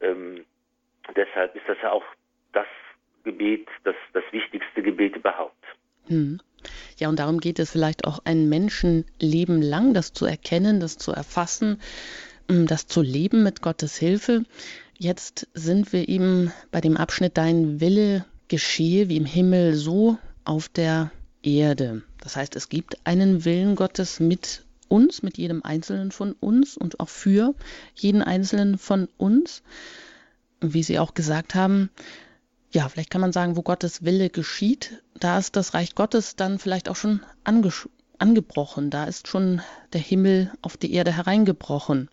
ähm, 0.00 0.44
deshalb 1.14 1.54
ist 1.54 1.68
das 1.68 1.76
ja 1.82 1.92
auch 1.92 2.04
das 2.54 2.66
Gebet, 3.24 3.66
das, 3.84 3.94
das 4.12 4.24
wichtigste 4.32 4.82
Gebet 4.82 5.16
überhaupt. 5.16 5.64
Hm. 6.06 6.40
Ja, 6.98 7.08
und 7.08 7.18
darum 7.18 7.40
geht 7.40 7.58
es 7.58 7.70
vielleicht 7.70 8.06
auch 8.06 8.20
ein 8.24 8.48
Menschenleben 8.48 9.60
lang, 9.60 9.94
das 9.94 10.12
zu 10.12 10.24
erkennen, 10.24 10.80
das 10.80 10.96
zu 10.96 11.12
erfassen, 11.12 11.80
hm, 12.48 12.66
das 12.66 12.86
zu 12.86 13.02
leben 13.02 13.42
mit 13.42 13.62
Gottes 13.62 13.96
Hilfe. 13.96 14.44
Jetzt 14.98 15.48
sind 15.54 15.92
wir 15.92 16.08
eben 16.08 16.52
bei 16.70 16.80
dem 16.80 16.96
Abschnitt 16.96 17.36
Dein 17.36 17.80
Wille 17.80 18.24
geschehe 18.48 19.08
wie 19.08 19.16
im 19.16 19.24
Himmel 19.24 19.74
so 19.74 20.18
auf 20.44 20.68
der 20.68 21.10
Erde. 21.42 22.02
Das 22.20 22.36
heißt, 22.36 22.56
es 22.56 22.68
gibt 22.68 22.98
einen 23.04 23.44
Willen 23.44 23.74
Gottes 23.74 24.20
mit 24.20 24.64
uns, 24.88 25.22
mit 25.22 25.38
jedem 25.38 25.62
Einzelnen 25.62 26.12
von 26.12 26.32
uns 26.32 26.76
und 26.76 27.00
auch 27.00 27.08
für 27.08 27.54
jeden 27.94 28.22
Einzelnen 28.22 28.78
von 28.78 29.08
uns. 29.16 29.62
Wie 30.60 30.82
Sie 30.82 30.98
auch 30.98 31.14
gesagt 31.14 31.54
haben, 31.54 31.90
ja, 32.74 32.88
vielleicht 32.88 33.10
kann 33.10 33.20
man 33.20 33.32
sagen, 33.32 33.56
wo 33.56 33.62
Gottes 33.62 34.04
Wille 34.04 34.30
geschieht, 34.30 35.00
da 35.18 35.38
ist 35.38 35.54
das 35.54 35.74
Reich 35.74 35.94
Gottes 35.94 36.34
dann 36.34 36.58
vielleicht 36.58 36.88
auch 36.88 36.96
schon 36.96 37.20
angebrochen. 37.44 38.90
Da 38.90 39.04
ist 39.04 39.28
schon 39.28 39.62
der 39.92 40.00
Himmel 40.00 40.52
auf 40.60 40.76
die 40.76 40.92
Erde 40.92 41.12
hereingebrochen. 41.12 42.10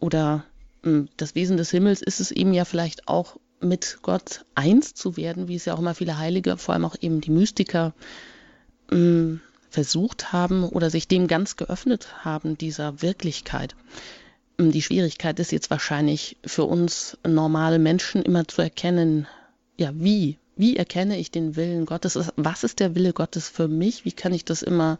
Oder 0.00 0.44
hm, 0.82 1.08
das 1.16 1.36
Wesen 1.36 1.56
des 1.56 1.70
Himmels 1.70 2.02
ist 2.02 2.18
es 2.18 2.32
eben 2.32 2.52
ja 2.52 2.64
vielleicht 2.64 3.06
auch 3.06 3.36
mit 3.60 3.98
Gott 4.02 4.44
eins 4.56 4.94
zu 4.94 5.16
werden, 5.16 5.46
wie 5.46 5.54
es 5.54 5.64
ja 5.64 5.74
auch 5.74 5.78
immer 5.78 5.94
viele 5.94 6.18
Heilige, 6.18 6.56
vor 6.56 6.74
allem 6.74 6.84
auch 6.84 6.96
eben 7.00 7.20
die 7.20 7.30
Mystiker, 7.30 7.94
mh, 8.90 8.96
hm, 8.96 9.40
versucht 9.70 10.32
haben 10.32 10.64
oder 10.64 10.90
sich 10.90 11.06
dem 11.06 11.28
ganz 11.28 11.56
geöffnet 11.56 12.24
haben, 12.24 12.58
dieser 12.58 13.00
Wirklichkeit. 13.00 13.76
Hm, 14.58 14.72
die 14.72 14.82
Schwierigkeit 14.82 15.38
ist 15.38 15.52
jetzt 15.52 15.70
wahrscheinlich 15.70 16.36
für 16.44 16.64
uns 16.64 17.16
normale 17.24 17.78
Menschen 17.78 18.22
immer 18.22 18.48
zu 18.48 18.60
erkennen, 18.60 19.28
ja, 19.76 19.90
wie? 19.94 20.38
Wie 20.56 20.76
erkenne 20.76 21.18
ich 21.18 21.30
den 21.30 21.56
Willen 21.56 21.86
Gottes? 21.86 22.32
Was 22.36 22.62
ist 22.64 22.80
der 22.80 22.94
Wille 22.94 23.12
Gottes 23.12 23.48
für 23.48 23.68
mich? 23.68 24.04
Wie 24.04 24.12
kann 24.12 24.34
ich 24.34 24.44
das 24.44 24.62
immer 24.62 24.98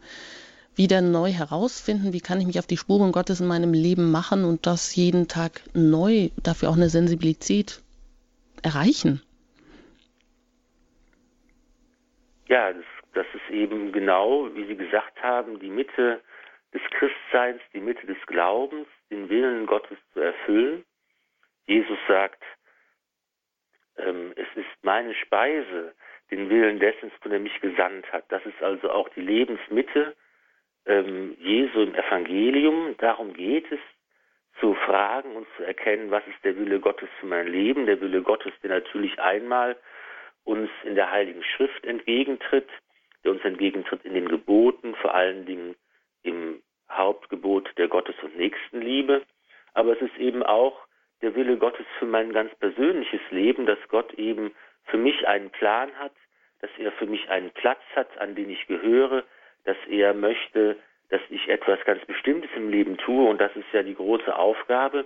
wieder 0.75 1.01
neu 1.01 1.31
herausfinden? 1.31 2.13
Wie 2.13 2.21
kann 2.21 2.39
ich 2.39 2.47
mich 2.47 2.59
auf 2.59 2.67
die 2.67 2.77
Spuren 2.77 3.11
Gottes 3.11 3.39
in 3.39 3.47
meinem 3.47 3.73
Leben 3.73 4.11
machen 4.11 4.43
und 4.43 4.65
das 4.65 4.95
jeden 4.95 5.27
Tag 5.27 5.61
neu, 5.73 6.29
dafür 6.41 6.69
auch 6.69 6.75
eine 6.75 6.89
Sensibilität 6.89 7.81
erreichen? 8.63 9.21
Ja, 12.47 12.73
das, 12.73 12.85
das 13.13 13.25
ist 13.33 13.53
eben 13.53 13.91
genau, 13.91 14.49
wie 14.55 14.65
Sie 14.65 14.75
gesagt 14.75 15.21
haben, 15.21 15.59
die 15.59 15.69
Mitte 15.69 16.19
des 16.73 16.81
Christseins, 16.97 17.61
die 17.73 17.79
Mitte 17.79 18.05
des 18.07 18.17
Glaubens, 18.25 18.87
den 19.11 19.29
Willen 19.29 19.67
Gottes 19.67 19.97
zu 20.13 20.19
erfüllen. 20.19 20.83
Jesus 21.67 21.97
sagt, 22.07 22.43
ähm, 23.97 24.33
es 24.35 24.47
ist 24.55 24.83
meine 24.83 25.13
Speise, 25.15 25.93
den 26.31 26.49
Willen 26.49 26.79
dessen, 26.79 27.11
der 27.25 27.39
mich 27.39 27.59
gesandt 27.61 28.11
hat. 28.11 28.25
Das 28.29 28.45
ist 28.45 28.61
also 28.61 28.89
auch 28.89 29.09
die 29.09 29.21
Lebensmitte, 29.21 30.15
ähm, 30.85 31.35
Jesu 31.39 31.81
im 31.81 31.95
Evangelium. 31.95 32.95
Darum 32.97 33.33
geht 33.33 33.71
es, 33.71 33.79
zu 34.59 34.75
fragen 34.75 35.35
und 35.35 35.47
zu 35.57 35.63
erkennen, 35.63 36.11
was 36.11 36.25
ist 36.27 36.43
der 36.43 36.55
Wille 36.57 36.79
Gottes 36.79 37.09
für 37.19 37.25
mein 37.25 37.47
Leben, 37.47 37.85
der 37.85 37.99
Wille 38.01 38.21
Gottes, 38.21 38.53
der 38.61 38.69
natürlich 38.69 39.19
einmal 39.19 39.75
uns 40.43 40.69
in 40.83 40.95
der 40.95 41.11
Heiligen 41.11 41.43
Schrift 41.43 41.85
entgegentritt, 41.85 42.69
der 43.23 43.31
uns 43.31 43.43
entgegentritt 43.43 44.03
in 44.05 44.13
den 44.13 44.27
Geboten, 44.27 44.95
vor 44.95 45.15
allen 45.15 45.45
Dingen 45.45 45.75
im 46.21 46.61
Hauptgebot 46.89 47.71
der 47.77 47.87
Gottes- 47.87 48.21
und 48.21 48.37
Nächstenliebe. 48.37 49.23
Aber 49.73 49.93
es 49.93 50.01
ist 50.01 50.17
eben 50.17 50.43
auch 50.43 50.82
der 51.23 51.35
Wille 51.35 51.57
Gottes 51.57 51.85
für 51.97 52.05
mein 52.05 52.33
ganz 52.33 52.53
persönliches 52.55 53.21
Leben, 53.31 53.65
dass 53.65 53.79
Gott 53.87 54.13
eben 54.15 54.53
für 54.85 54.97
mich 54.97 55.27
einen 55.27 55.49
Plan 55.49 55.89
hat, 55.97 56.11
dass 56.59 56.69
er 56.77 56.91
für 56.91 57.07
mich 57.07 57.29
einen 57.29 57.51
Platz 57.51 57.81
hat, 57.95 58.17
an 58.19 58.35
den 58.35 58.49
ich 58.49 58.67
gehöre, 58.67 59.23
dass 59.63 59.77
er 59.89 60.13
möchte, 60.13 60.77
dass 61.09 61.21
ich 61.29 61.47
etwas 61.47 61.79
ganz 61.85 62.05
Bestimmtes 62.05 62.51
im 62.55 62.69
Leben 62.69 62.97
tue 62.97 63.27
und 63.27 63.39
das 63.39 63.55
ist 63.55 63.71
ja 63.71 63.83
die 63.83 63.95
große 63.95 64.35
Aufgabe, 64.35 65.05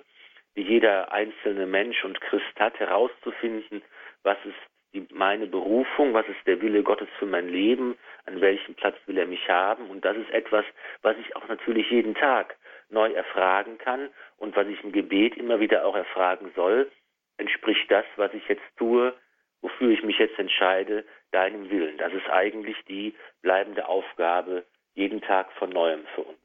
die 0.56 0.64
jeder 0.64 1.12
einzelne 1.12 1.68
Mensch 1.68 2.04
und 2.04 2.20
Christ 2.20 2.60
hat, 2.60 2.80
herauszufinden, 2.80 3.84
was 4.24 4.38
ist 4.44 4.58
die, 4.94 5.06
meine 5.14 5.46
Berufung, 5.46 6.14
was 6.14 6.28
ist 6.28 6.48
der 6.48 6.62
Wille 6.62 6.82
Gottes 6.82 7.10
für 7.20 7.28
mein 7.28 7.50
Leben, 7.50 7.96
an 8.26 8.42
welchem 8.42 8.74
Platz 8.74 8.96
will 9.06 9.18
er 9.18 9.28
mich 9.28 9.48
haben. 9.48 9.90
Und 9.90 10.04
das 10.04 10.18
ist 10.18 10.32
etwas, 10.32 10.66
was 11.04 11.16
ich 11.18 11.36
auch 11.36 11.48
natürlich 11.48 11.92
jeden 11.92 12.16
Tag 12.16 12.56
neu 12.90 13.12
erfragen 13.12 13.78
kann 13.78 14.10
und 14.38 14.56
was 14.56 14.68
ich 14.68 14.84
im 14.84 14.92
Gebet 14.92 15.36
immer 15.38 15.60
wieder 15.60 15.86
auch 15.86 15.96
erfragen 15.96 16.52
soll. 16.56 16.90
Entspricht 17.38 17.90
das, 17.90 18.06
was 18.16 18.34
ich 18.34 18.48
jetzt 18.48 18.64
tue, 18.78 19.14
wofür 19.62 19.92
ich 19.92 20.04
mich 20.04 20.18
jetzt 20.18 20.40
entscheide, 20.40 21.06
deinem 21.32 21.70
Willen? 21.70 21.98
Das 21.98 22.14
ist 22.14 22.30
eigentlich 22.30 22.78
die 22.88 23.14
bleibende 23.42 23.88
Aufgabe 23.88 24.66
jeden 24.96 25.22
Tag 25.22 25.52
von 25.54 25.70
neuem 25.70 26.02
für 26.16 26.22
uns. 26.22 26.38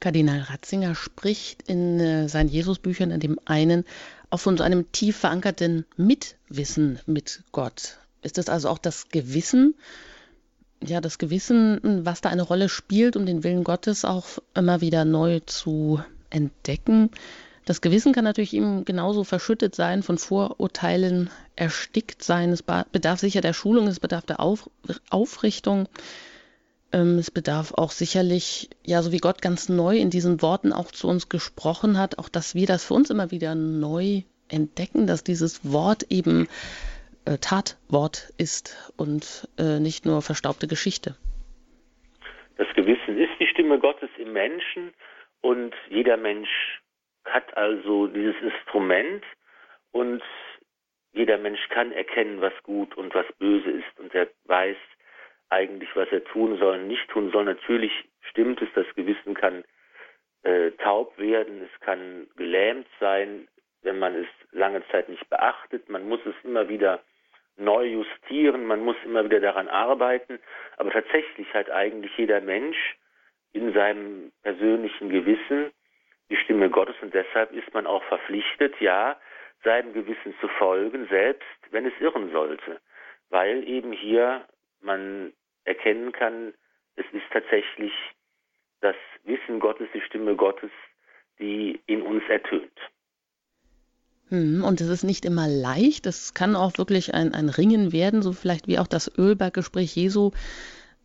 Kardinal 0.00 0.40
Ratzinger 0.40 0.96
spricht 0.96 1.68
in 1.68 2.00
äh, 2.00 2.28
seinen 2.28 2.48
Jesusbüchern 2.48 3.12
in 3.12 3.20
dem 3.20 3.38
einen 3.44 3.84
auch 4.30 4.40
von 4.40 4.56
so 4.56 4.64
einem 4.64 4.90
tief 4.90 5.18
verankerten 5.18 5.86
Mitwissen 5.96 6.98
mit 7.06 7.44
Gott. 7.52 7.98
Ist 8.22 8.36
das 8.38 8.48
also 8.48 8.68
auch 8.68 8.78
das 8.78 9.10
Gewissen, 9.10 9.74
ja, 10.82 11.00
das 11.00 11.18
Gewissen, 11.18 12.04
was 12.04 12.20
da 12.20 12.30
eine 12.30 12.42
Rolle 12.42 12.68
spielt, 12.68 13.16
um 13.16 13.26
den 13.26 13.44
Willen 13.44 13.62
Gottes 13.62 14.04
auch 14.04 14.26
immer 14.54 14.80
wieder 14.80 15.04
neu 15.04 15.38
zu 15.40 16.02
entdecken? 16.32 17.10
Das 17.64 17.80
Gewissen 17.80 18.12
kann 18.12 18.24
natürlich 18.24 18.54
ihm 18.54 18.84
genauso 18.84 19.22
verschüttet 19.22 19.74
sein, 19.74 20.02
von 20.02 20.18
Vorurteilen 20.18 21.30
erstickt 21.54 22.22
sein. 22.22 22.50
Es 22.50 22.62
bedarf 22.62 23.20
sicher 23.20 23.40
der 23.40 23.52
Schulung, 23.52 23.86
es 23.86 24.00
bedarf 24.00 24.26
der 24.26 24.40
Auf 24.40 24.68
Aufrichtung. 25.10 25.88
Ähm, 26.92 27.18
es 27.18 27.30
bedarf 27.30 27.72
auch 27.74 27.92
sicherlich, 27.92 28.68
ja, 28.84 29.00
so 29.02 29.12
wie 29.12 29.18
Gott 29.18 29.42
ganz 29.42 29.68
neu 29.68 29.96
in 29.96 30.10
diesen 30.10 30.42
Worten 30.42 30.72
auch 30.72 30.90
zu 30.90 31.06
uns 31.08 31.28
gesprochen 31.28 31.98
hat, 31.98 32.18
auch 32.18 32.28
dass 32.28 32.54
wir 32.56 32.66
das 32.66 32.84
für 32.84 32.94
uns 32.94 33.10
immer 33.10 33.30
wieder 33.30 33.54
neu 33.54 34.22
entdecken, 34.48 35.06
dass 35.06 35.22
dieses 35.22 35.72
Wort 35.72 36.06
eben 36.10 36.48
äh, 37.24 37.38
Tatwort 37.38 38.32
ist 38.38 38.92
und 38.96 39.48
äh, 39.56 39.78
nicht 39.78 40.04
nur 40.04 40.20
verstaubte 40.20 40.66
Geschichte. 40.66 41.16
Das 42.58 42.66
Gewissen 42.74 43.16
ist 43.18 43.30
die 43.40 43.46
Stimme 43.46 43.78
Gottes 43.78 44.10
im 44.18 44.32
Menschen 44.32 44.92
und 45.42 45.74
jeder 45.88 46.16
Mensch 46.16 46.80
hat 47.24 47.56
also 47.56 48.06
dieses 48.06 48.34
Instrument 48.40 49.24
und 49.92 50.22
jeder 51.12 51.36
Mensch 51.36 51.68
kann 51.68 51.92
erkennen, 51.92 52.40
was 52.40 52.54
gut 52.62 52.96
und 52.96 53.14
was 53.14 53.26
böse 53.38 53.70
ist 53.70 54.00
und 54.00 54.14
er 54.14 54.28
weiß, 54.44 54.76
eigentlich, 55.50 55.90
was 55.94 56.08
er 56.10 56.24
tun 56.24 56.56
soll 56.58 56.78
und 56.78 56.88
nicht 56.88 57.06
tun 57.10 57.30
soll. 57.30 57.44
Natürlich 57.44 57.92
stimmt 58.22 58.62
es, 58.62 58.68
das 58.74 58.86
Gewissen 58.94 59.34
kann 59.34 59.64
äh, 60.44 60.70
taub 60.72 61.18
werden, 61.18 61.62
es 61.62 61.80
kann 61.80 62.26
gelähmt 62.36 62.86
sein, 62.98 63.48
wenn 63.82 63.98
man 63.98 64.14
es 64.14 64.28
lange 64.52 64.82
Zeit 64.88 65.10
nicht 65.10 65.28
beachtet. 65.28 65.90
Man 65.90 66.08
muss 66.08 66.20
es 66.24 66.34
immer 66.42 66.68
wieder 66.68 67.02
neu 67.56 67.84
justieren, 67.84 68.64
man 68.64 68.80
muss 68.80 68.96
immer 69.04 69.24
wieder 69.24 69.40
daran 69.40 69.68
arbeiten. 69.68 70.38
Aber 70.78 70.90
tatsächlich 70.90 71.52
hat 71.52 71.70
eigentlich 71.70 72.16
jeder 72.16 72.40
Mensch 72.40 72.96
in 73.52 73.72
seinem 73.72 74.32
persönlichen 74.42 75.08
Gewissen 75.08 75.70
die 76.30 76.36
Stimme 76.36 76.70
Gottes. 76.70 76.96
Und 77.02 77.14
deshalb 77.14 77.52
ist 77.52 77.72
man 77.74 77.86
auch 77.86 78.02
verpflichtet, 78.04 78.74
ja, 78.80 79.18
seinem 79.64 79.92
Gewissen 79.92 80.34
zu 80.40 80.48
folgen, 80.48 81.06
selbst 81.08 81.46
wenn 81.70 81.86
es 81.86 81.92
irren 82.00 82.32
sollte, 82.32 82.80
weil 83.30 83.66
eben 83.68 83.92
hier 83.92 84.44
man 84.80 85.32
erkennen 85.64 86.12
kann, 86.12 86.54
es 86.96 87.06
ist 87.12 87.24
tatsächlich 87.32 87.92
das 88.80 88.96
Wissen 89.24 89.60
Gottes, 89.60 89.88
die 89.94 90.00
Stimme 90.00 90.34
Gottes, 90.34 90.70
die 91.38 91.80
in 91.86 92.02
uns 92.02 92.22
ertönt. 92.28 92.72
Hm, 94.28 94.64
und 94.64 94.80
es 94.80 94.88
ist 94.88 95.04
nicht 95.04 95.24
immer 95.24 95.46
leicht, 95.46 96.06
es 96.06 96.34
kann 96.34 96.56
auch 96.56 96.76
wirklich 96.78 97.14
ein, 97.14 97.34
ein 97.34 97.48
Ringen 97.48 97.92
werden, 97.92 98.22
so 98.22 98.32
vielleicht 98.32 98.66
wie 98.66 98.78
auch 98.78 98.86
das 98.88 99.16
Ölberggespräch 99.16 99.94
Jesu 99.94 100.32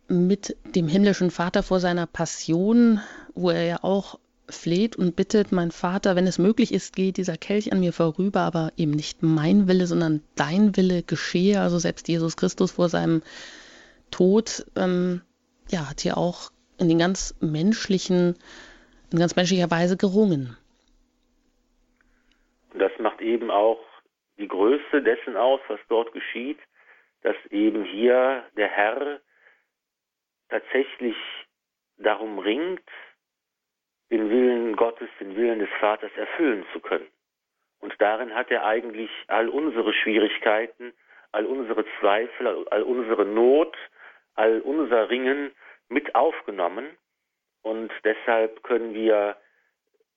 mit 0.08 0.56
dem 0.74 0.88
himmlischen 0.88 1.30
Vater 1.30 1.62
vor 1.62 1.80
seiner 1.80 2.06
Passion, 2.06 3.00
wo 3.34 3.50
er 3.50 3.64
ja 3.64 3.78
auch 3.82 4.18
fleht 4.48 4.96
und 4.96 5.14
bittet, 5.14 5.52
mein 5.52 5.70
Vater, 5.70 6.16
wenn 6.16 6.26
es 6.26 6.38
möglich 6.38 6.72
ist, 6.72 6.96
geht 6.96 7.18
dieser 7.18 7.36
Kelch 7.36 7.72
an 7.72 7.80
mir 7.80 7.92
vorüber, 7.92 8.40
aber 8.40 8.72
eben 8.76 8.92
nicht 8.92 9.22
mein 9.22 9.68
Wille, 9.68 9.86
sondern 9.86 10.22
dein 10.36 10.76
Wille 10.76 11.02
geschehe. 11.02 11.60
Also 11.60 11.78
selbst 11.78 12.08
Jesus 12.08 12.36
Christus 12.36 12.72
vor 12.72 12.88
seinem 12.88 13.22
Tod 14.10 14.64
ähm, 14.76 15.20
ja, 15.70 15.90
hat 15.90 16.00
hier 16.00 16.16
auch 16.16 16.50
in 16.78 16.88
den 16.88 16.98
ganz 16.98 17.36
menschlichen, 17.40 18.36
in 19.12 19.18
ganz 19.18 19.36
menschlicher 19.36 19.70
Weise 19.70 19.98
gerungen. 19.98 20.56
Und 22.72 22.80
das 22.80 22.92
macht 22.98 23.20
eben 23.20 23.50
auch 23.50 23.80
die 24.38 24.48
Größe 24.48 25.02
dessen 25.02 25.36
aus, 25.36 25.60
was 25.68 25.80
dort 25.88 26.12
geschieht, 26.12 26.58
dass 27.22 27.36
eben 27.50 27.84
hier 27.84 28.44
der 28.56 28.68
Herr 28.68 29.20
tatsächlich 30.48 31.16
darum 31.96 32.38
ringt, 32.38 32.88
den 34.10 34.30
Willen 34.30 34.76
Gottes, 34.76 35.08
den 35.20 35.36
Willen 35.36 35.58
des 35.58 35.68
Vaters 35.80 36.12
erfüllen 36.16 36.64
zu 36.72 36.80
können. 36.80 37.08
Und 37.80 37.94
darin 38.00 38.34
hat 38.34 38.50
er 38.50 38.64
eigentlich 38.64 39.10
all 39.28 39.48
unsere 39.48 39.92
Schwierigkeiten, 39.92 40.92
all 41.32 41.46
unsere 41.46 41.84
Zweifel, 42.00 42.66
all 42.70 42.82
unsere 42.82 43.24
Not, 43.24 43.76
all 44.34 44.60
unser 44.60 45.10
Ringen 45.10 45.52
mit 45.88 46.14
aufgenommen 46.14 46.96
und 47.62 47.92
deshalb 48.04 48.62
können 48.62 48.94
wir 48.94 49.36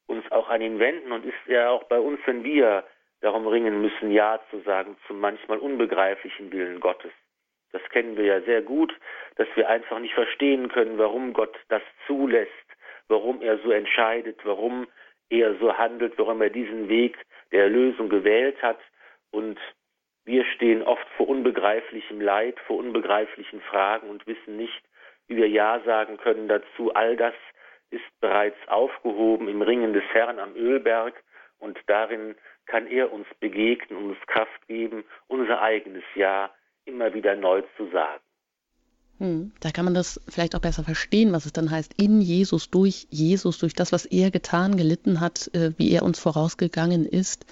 uns 0.08 0.30
auch 0.32 0.50
an 0.50 0.62
ihn 0.62 0.80
wenden 0.80 1.12
und 1.12 1.26
ist 1.26 1.48
er 1.48 1.72
auch 1.72 1.84
bei 1.84 2.00
uns, 2.00 2.20
wenn 2.26 2.44
wir 2.44 2.86
darum 3.22 3.48
ringen 3.48 3.82
müssen, 3.82 4.12
Ja 4.12 4.40
zu 4.50 4.62
sagen 4.62 4.98
zum 5.08 5.20
manchmal 5.20 5.58
unbegreiflichen 5.60 6.52
Willen 6.52 6.80
Gottes. 6.80 7.12
Das 7.72 7.82
kennen 7.90 8.18
wir 8.18 8.26
ja 8.26 8.42
sehr 8.42 8.62
gut, 8.62 8.94
dass 9.36 9.48
wir 9.56 9.70
einfach 9.70 10.00
nicht 10.00 10.14
verstehen 10.14 10.70
können, 10.70 10.98
warum 10.98 11.34
Gott 11.34 11.56
das 11.70 11.82
zulässt, 12.08 12.52
warum 13.08 13.42
er 13.42 13.58
so 13.60 13.72
entscheidet, 13.72 14.40
warum 14.44 14.88
er 15.30 15.56
so 15.56 15.78
handelt, 15.78 16.18
warum 16.18 16.42
er 16.42 16.50
diesen 16.50 16.90
Weg 16.90 17.18
der 17.52 17.64
Erlösung 17.64 18.10
gewählt 18.10 18.62
hat 18.62 18.80
und 19.32 19.58
wir 20.26 20.46
stehen 20.46 20.84
oft 20.84 21.08
vor 21.18 21.28
unbegreiflichem 21.28 22.22
Leid, 22.22 22.60
vor 22.68 22.78
unbegreiflichen 22.78 23.62
Fragen 23.62 24.10
und 24.10 24.28
wissen 24.28 24.56
nicht, 24.56 24.84
wie 25.28 25.38
wir 25.38 25.50
Ja 25.50 25.80
sagen 25.86 26.18
können 26.18 26.48
dazu. 26.48 26.94
All 26.94 27.16
das 27.16 27.34
ist 27.90 28.04
bereits 28.20 28.58
aufgehoben 28.68 29.48
im 29.48 29.62
Ringen 29.62 29.94
des 29.94 30.04
Herrn 30.14 30.40
am 30.40 30.56
Ölberg 30.56 31.16
und 31.60 31.80
darin 31.88 32.36
kann 32.66 32.88
er 32.88 33.12
uns 33.12 33.28
begegnen 33.40 33.98
und 33.98 34.10
uns 34.12 34.28
Kraft 34.28 34.68
geben, 34.68 35.04
unser 35.28 35.62
eigenes 35.62 36.04
Ja 36.16 36.54
immer 36.92 37.14
wieder 37.14 37.36
neu 37.36 37.62
zu 37.78 37.90
sagen. 37.92 38.22
Hm, 39.20 39.52
da 39.60 39.72
kann 39.72 39.86
man 39.86 39.94
das 39.94 40.20
vielleicht 40.28 40.56
auch 40.56 40.62
besser 40.62 40.84
verstehen, 40.84 41.32
was 41.32 41.46
es 41.46 41.54
dann 41.54 41.70
heißt, 41.70 41.94
in 42.02 42.22
Jesus, 42.22 42.70
durch 42.70 43.08
Jesus, 43.12 43.60
durch 43.60 43.74
das, 43.74 43.92
was 43.92 44.06
er 44.06 44.32
getan, 44.32 44.78
gelitten 44.78 45.20
hat, 45.20 45.54
äh, 45.54 45.74
wie 45.78 45.92
er 45.92 46.04
uns 46.04 46.20
vorausgegangen 46.20 47.06
ist, 47.06 47.46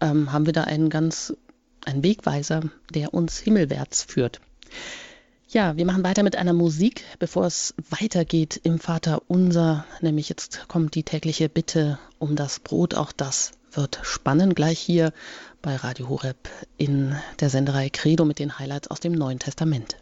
ähm, 0.00 0.32
haben 0.32 0.46
wir 0.46 0.52
da 0.52 0.64
einen 0.64 0.88
ganz 0.88 1.36
ein 1.84 2.02
Wegweiser, 2.02 2.62
der 2.94 3.14
uns 3.14 3.38
himmelwärts 3.38 4.04
führt. 4.04 4.40
Ja, 5.48 5.76
wir 5.76 5.86
machen 5.86 6.04
weiter 6.04 6.22
mit 6.22 6.36
einer 6.36 6.52
Musik, 6.52 7.04
bevor 7.18 7.46
es 7.46 7.74
weitergeht 7.90 8.60
im 8.64 8.78
Vater 8.78 9.22
unser, 9.28 9.86
nämlich 10.00 10.28
jetzt 10.28 10.68
kommt 10.68 10.94
die 10.94 11.04
tägliche 11.04 11.48
Bitte 11.48 11.98
um 12.18 12.34
das 12.34 12.58
Brot, 12.58 12.94
auch 12.94 13.12
das 13.12 13.52
wird 13.76 14.00
spannend 14.02 14.56
gleich 14.56 14.78
hier 14.78 15.12
bei 15.62 15.76
Radio 15.76 16.08
Horeb 16.08 16.48
in 16.76 17.14
der 17.40 17.50
Senderei 17.50 17.90
Credo 17.90 18.24
mit 18.24 18.38
den 18.38 18.58
Highlights 18.58 18.88
aus 18.88 19.00
dem 19.00 19.12
Neuen 19.12 19.38
Testament. 19.38 19.96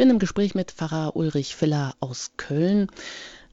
bin 0.00 0.08
im 0.08 0.18
Gespräch 0.18 0.54
mit 0.54 0.70
Pfarrer 0.70 1.14
Ulrich 1.14 1.54
Filler 1.54 1.94
aus 2.00 2.30
Köln. 2.38 2.86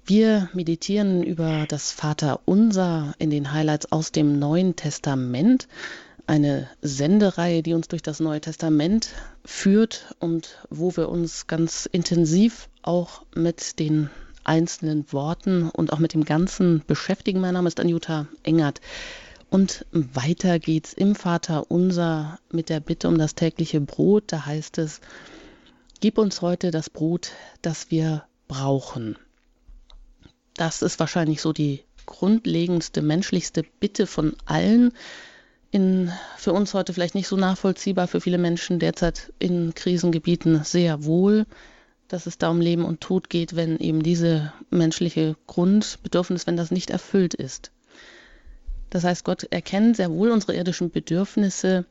Wir 0.10 0.50
meditieren 0.54 1.22
über 1.22 1.66
das 1.68 1.92
Vaterunser 1.92 3.14
in 3.20 3.30
den 3.30 3.52
Highlights 3.52 3.92
aus 3.92 4.14
dem 4.14 4.40
Neuen 4.40 4.78
Testament. 4.78 5.68
Eine 6.26 6.70
Sendereihe, 6.82 7.62
die 7.62 7.74
uns 7.74 7.90
durch 7.90 8.04
das 8.04 8.22
Neue 8.22 8.40
Testament 8.40 9.10
führt 9.44 10.16
und 10.20 10.60
wo 10.70 10.96
wir 10.96 11.10
uns 11.10 11.48
ganz 11.48 11.90
intensiv 11.92 12.70
auch 12.84 13.24
mit 13.36 13.80
den 13.80 14.10
einzelnen 14.46 15.12
Worten 15.12 15.70
und 15.70 15.92
auch 15.92 16.00
mit 16.00 16.14
dem 16.14 16.24
Ganzen 16.24 16.84
beschäftigen. 16.88 17.42
Mein 17.42 17.56
Name 17.56 17.68
ist 17.68 17.82
Anjuta 17.82 18.28
Engert. 18.44 18.80
Und 19.50 19.86
weiter 19.92 20.58
geht's 20.58 20.94
im 20.94 21.16
Vater 21.16 21.70
unser 21.70 22.40
mit 22.50 22.70
der 22.70 22.80
Bitte 22.80 23.10
um 23.10 23.18
das 23.18 23.36
tägliche 23.36 23.82
Brot. 23.82 24.24
Da 24.28 24.46
heißt 24.46 24.78
es, 24.78 25.02
gib 26.00 26.18
uns 26.18 26.42
heute 26.42 26.72
das 26.72 26.90
Brot, 26.90 27.32
das 27.62 27.92
wir 27.92 28.24
brauchen. 28.48 29.18
Das 30.58 30.82
ist 30.82 31.00
wahrscheinlich 31.00 31.42
so 31.42 31.54
die 31.54 31.84
grundlegendste, 32.06 33.02
menschlichste 33.02 33.64
Bitte 33.80 34.08
von 34.08 34.36
allen. 34.46 34.92
In, 35.72 36.12
für 36.38 36.54
uns 36.54 36.74
heute 36.74 36.94
vielleicht 36.94 37.16
nicht 37.16 37.28
so 37.28 37.36
nachvollziehbar, 37.36 38.08
für 38.08 38.22
viele 38.22 38.38
Menschen 38.38 38.80
derzeit 38.80 39.34
in 39.40 39.74
Krisengebieten 39.74 40.64
sehr 40.64 41.06
wohl 41.06 41.46
dass 42.08 42.26
es 42.26 42.38
da 42.38 42.50
um 42.50 42.62
Leben 42.62 42.86
und 42.86 43.02
Tod 43.02 43.30
geht, 43.30 43.56
wenn 43.56 43.78
eben 43.80 44.02
diese 44.02 44.54
menschliche 44.70 45.36
Grundbedürfnis, 45.48 46.48
wenn 46.48 46.58
das 46.58 46.72
nicht 46.72 46.90
erfüllt 46.90 47.34
ist. 47.34 47.72
Das 48.90 49.04
heißt, 49.04 49.26
Gott 49.26 49.44
erkennt 49.44 49.98
sehr 49.98 50.12
wohl 50.12 50.32
unsere 50.32 50.56
irdischen 50.56 50.90
Bedürfnisse 50.90 51.86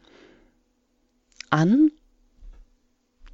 an, 1.51 1.91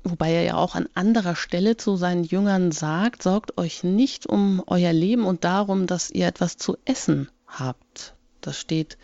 wobei 0.05 0.33
er 0.33 0.43
ja 0.43 0.57
auch 0.57 0.75
an 0.75 0.89
anderer 0.95 1.37
Stelle 1.37 1.77
zu 1.77 1.97
seinen 1.97 2.25
Jüngern 2.25 2.73
sagt, 2.73 3.23
sorgt 3.23 3.59
euch 3.59 3.85
nicht 3.85 4.27
um 4.27 4.63
euer 4.67 4.93
Leben 4.93 5.25
und 5.25 5.45
darum, 5.45 5.87
dass 5.87 6.11
ihr 6.11 6.27
etwas 6.27 6.57
zu 6.57 6.77
essen 6.85 7.29
habt. 7.47 8.15
Das 8.41 8.59
steht 8.59 8.99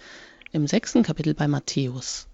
im 0.52 0.66
sechsten 0.66 1.02
Kapitel 1.02 1.34
bei 1.34 1.48
Matthäus. 1.48 2.26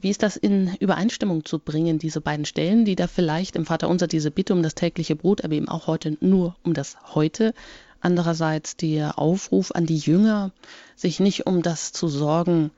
Wie 0.00 0.10
ist 0.10 0.22
das 0.22 0.36
in 0.36 0.76
Übereinstimmung 0.76 1.44
zu 1.44 1.58
bringen, 1.58 1.98
diese 1.98 2.20
beiden 2.20 2.44
Stellen, 2.44 2.84
die 2.84 2.94
da 2.94 3.08
vielleicht 3.08 3.56
im 3.56 3.66
Vater 3.66 3.88
unser 3.88 4.06
diese 4.06 4.30
Bitte 4.30 4.52
um 4.52 4.62
das 4.62 4.76
tägliche 4.76 5.16
Brot, 5.16 5.42
aber 5.44 5.54
eben 5.54 5.68
auch 5.68 5.88
heute 5.88 6.16
nur 6.20 6.56
um 6.62 6.72
das 6.72 6.96
Heute, 7.14 7.52
andererseits 8.00 8.76
der 8.76 9.18
Aufruf 9.18 9.72
an 9.72 9.86
die 9.86 9.98
Jünger, 9.98 10.52
sich 10.94 11.18
nicht 11.18 11.46
um 11.46 11.62
das 11.62 11.92
zu 11.92 12.06
sorgen, 12.06 12.70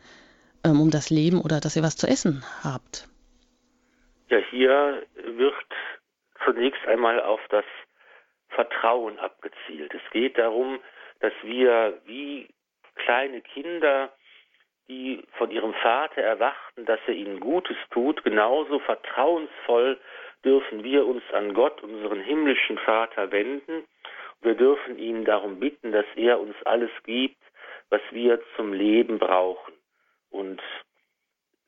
ähm, 0.65 0.81
um 0.81 0.91
das 0.91 1.11
Leben 1.11 1.41
oder 1.43 1.61
dass 1.61 1.77
ihr 1.77 1.83
was 1.83 1.97
zu 1.97 2.07
essen 2.07 2.43
habt? 2.63 3.07
Ja, 4.31 4.39
hier 4.39 5.03
wird 5.17 5.55
zunächst 6.45 6.87
einmal 6.87 7.21
auf 7.21 7.41
das 7.49 7.65
Vertrauen 8.51 9.19
abgezielt. 9.19 9.93
Es 9.93 10.11
geht 10.13 10.39
darum, 10.39 10.79
dass 11.19 11.33
wir 11.43 12.01
wie 12.05 12.49
kleine 12.95 13.41
Kinder 13.41 14.13
die 14.89 15.25
von 15.33 15.51
ihrem 15.51 15.75
Vater 15.75 16.23
erwarten, 16.23 16.85
dass 16.85 17.01
er 17.09 17.15
ihnen 17.15 17.41
Gutes 17.41 17.77
tut, 17.91 18.23
genauso 18.23 18.79
vertrauensvoll 18.79 20.01
dürfen 20.45 20.85
wir 20.85 21.07
uns 21.07 21.25
an 21.33 21.53
Gott, 21.53 21.83
unseren 21.83 22.21
himmlischen 22.21 22.79
Vater, 22.79 23.33
wenden. 23.33 23.85
Wir 24.43 24.55
dürfen 24.55 24.97
ihn 24.97 25.25
darum 25.25 25.59
bitten, 25.59 25.91
dass 25.91 26.07
er 26.15 26.41
uns 26.41 26.55
alles 26.65 26.91
gibt, 27.03 27.43
was 27.89 28.01
wir 28.13 28.41
zum 28.55 28.73
Leben 28.73 29.19
brauchen. 29.19 29.75
Und 30.31 30.63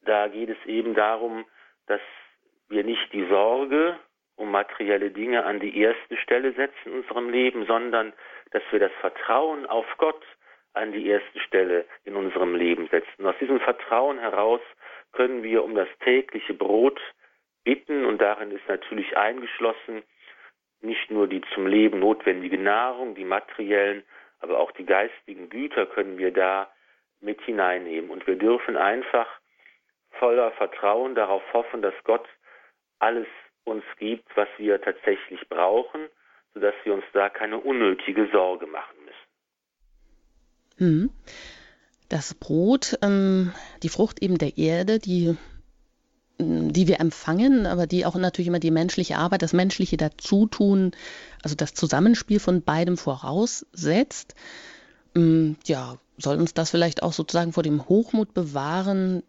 da 0.02 0.28
geht 0.28 0.49
es 0.49 0.66
eben 0.66 0.95
darum, 0.95 1.45
dass 1.87 2.00
wir 2.73 2.85
nicht 2.85 3.12
die 3.12 3.26
Sorge 3.26 3.99
um 4.37 4.50
materielle 4.50 5.11
Dinge 5.11 5.45
an 5.45 5.61
die 5.61 5.79
erste 5.79 6.17
Stelle 6.17 6.52
setzen 6.52 6.87
in 6.87 6.93
unserem 6.95 7.31
Leben, 7.31 7.67
sondern 7.67 8.12
dass 8.50 8.62
wir 8.71 8.81
das 8.81 8.93
Vertrauen 9.00 9.67
auf 9.67 9.87
Gott 9.99 10.23
an 10.73 10.93
die 10.93 11.07
erste 11.07 11.38
Stelle 11.41 11.85
in 12.05 12.17
unserem 12.17 12.55
Leben 12.55 12.88
setzen. 12.88 13.27
Aus 13.27 13.37
diesem 13.40 13.61
Vertrauen 13.61 14.18
heraus 14.18 14.61
können 15.12 15.42
wir 15.42 15.62
um 15.62 15.75
das 15.75 15.88
tägliche 16.03 16.55
Brot 16.55 17.01
bitten 17.62 18.05
und 18.05 18.20
darin 18.20 18.51
ist 18.51 18.66
natürlich 18.68 19.16
eingeschlossen 19.16 20.03
nicht 20.83 21.11
nur 21.11 21.29
die 21.29 21.42
zum 21.55 21.66
Leben 21.66 22.01
notwendige 22.01 22.59
Nahrung, 22.59 23.14
die 23.14 23.25
materiellen, 23.25 24.03
aber 24.40 24.59
auch 24.59 24.73
die 24.73 24.85
geistigen 24.85 25.49
Güter 25.49 25.87
können 25.87 26.18
wir 26.18 26.33
da 26.33 26.73
mit 27.20 27.40
hineinnehmen. 27.42 28.11
Und 28.11 28.27
wir 28.27 28.37
dürfen 28.37 28.77
einfach 28.77 29.29
voller 30.18 30.51
Vertrauen 30.53 31.14
darauf 31.14 31.42
hoffen, 31.53 31.83
dass 31.83 31.94
Gott 32.05 32.29
alles 33.03 33.27
uns 33.65 33.85
gibt, 33.99 34.29
was 34.37 34.49
wir 34.59 34.81
tatsächlich 34.81 35.41
brauchen, 35.49 36.09
sodass 36.55 36.75
wir 36.85 36.95
uns 36.95 37.05
da 37.12 37.29
keine 37.29 37.59
unnötige 37.59 38.29
Sorge 38.33 38.67
machen. 38.67 39.03
Hm. 40.83 41.11
Das 42.09 42.35
Brot, 42.35 42.99
ähm, 43.03 43.53
die 43.83 43.88
Frucht 43.88 44.21
eben 44.23 44.37
der 44.37 44.59
Erde, 44.59 44.99
die, 44.99 45.37
hm, 46.38 46.73
die 46.73 46.88
wir 46.88 47.01
empfangen, 47.01 47.67
aber 47.67 47.87
die 47.87 48.05
auch 48.05 48.17
natürlich 48.17 48.49
immer 48.49 48.59
die 48.59 48.71
menschliche 48.71 49.17
Arbeit, 49.17 49.43
das 49.43 49.53
menschliche 49.53 49.97
Dazutun, 49.97 50.93
also 51.43 51.57
das 51.57 51.75
Zusammenspiel 51.75 52.41
von 52.41 52.62
beidem 52.62 52.97
voraussetzt. 52.97 54.35
Hm, 55.15 55.57
ja, 55.65 55.97
soll 56.19 56.37
uns 56.37 56.53
das 56.53 56.71
vielleicht 56.71 57.03
auch 57.03 57.12
sozusagen 57.12 57.53
vor 57.53 57.62
dem 57.62 57.88
Hochmut 57.88 58.35
bewahren, 58.35 59.23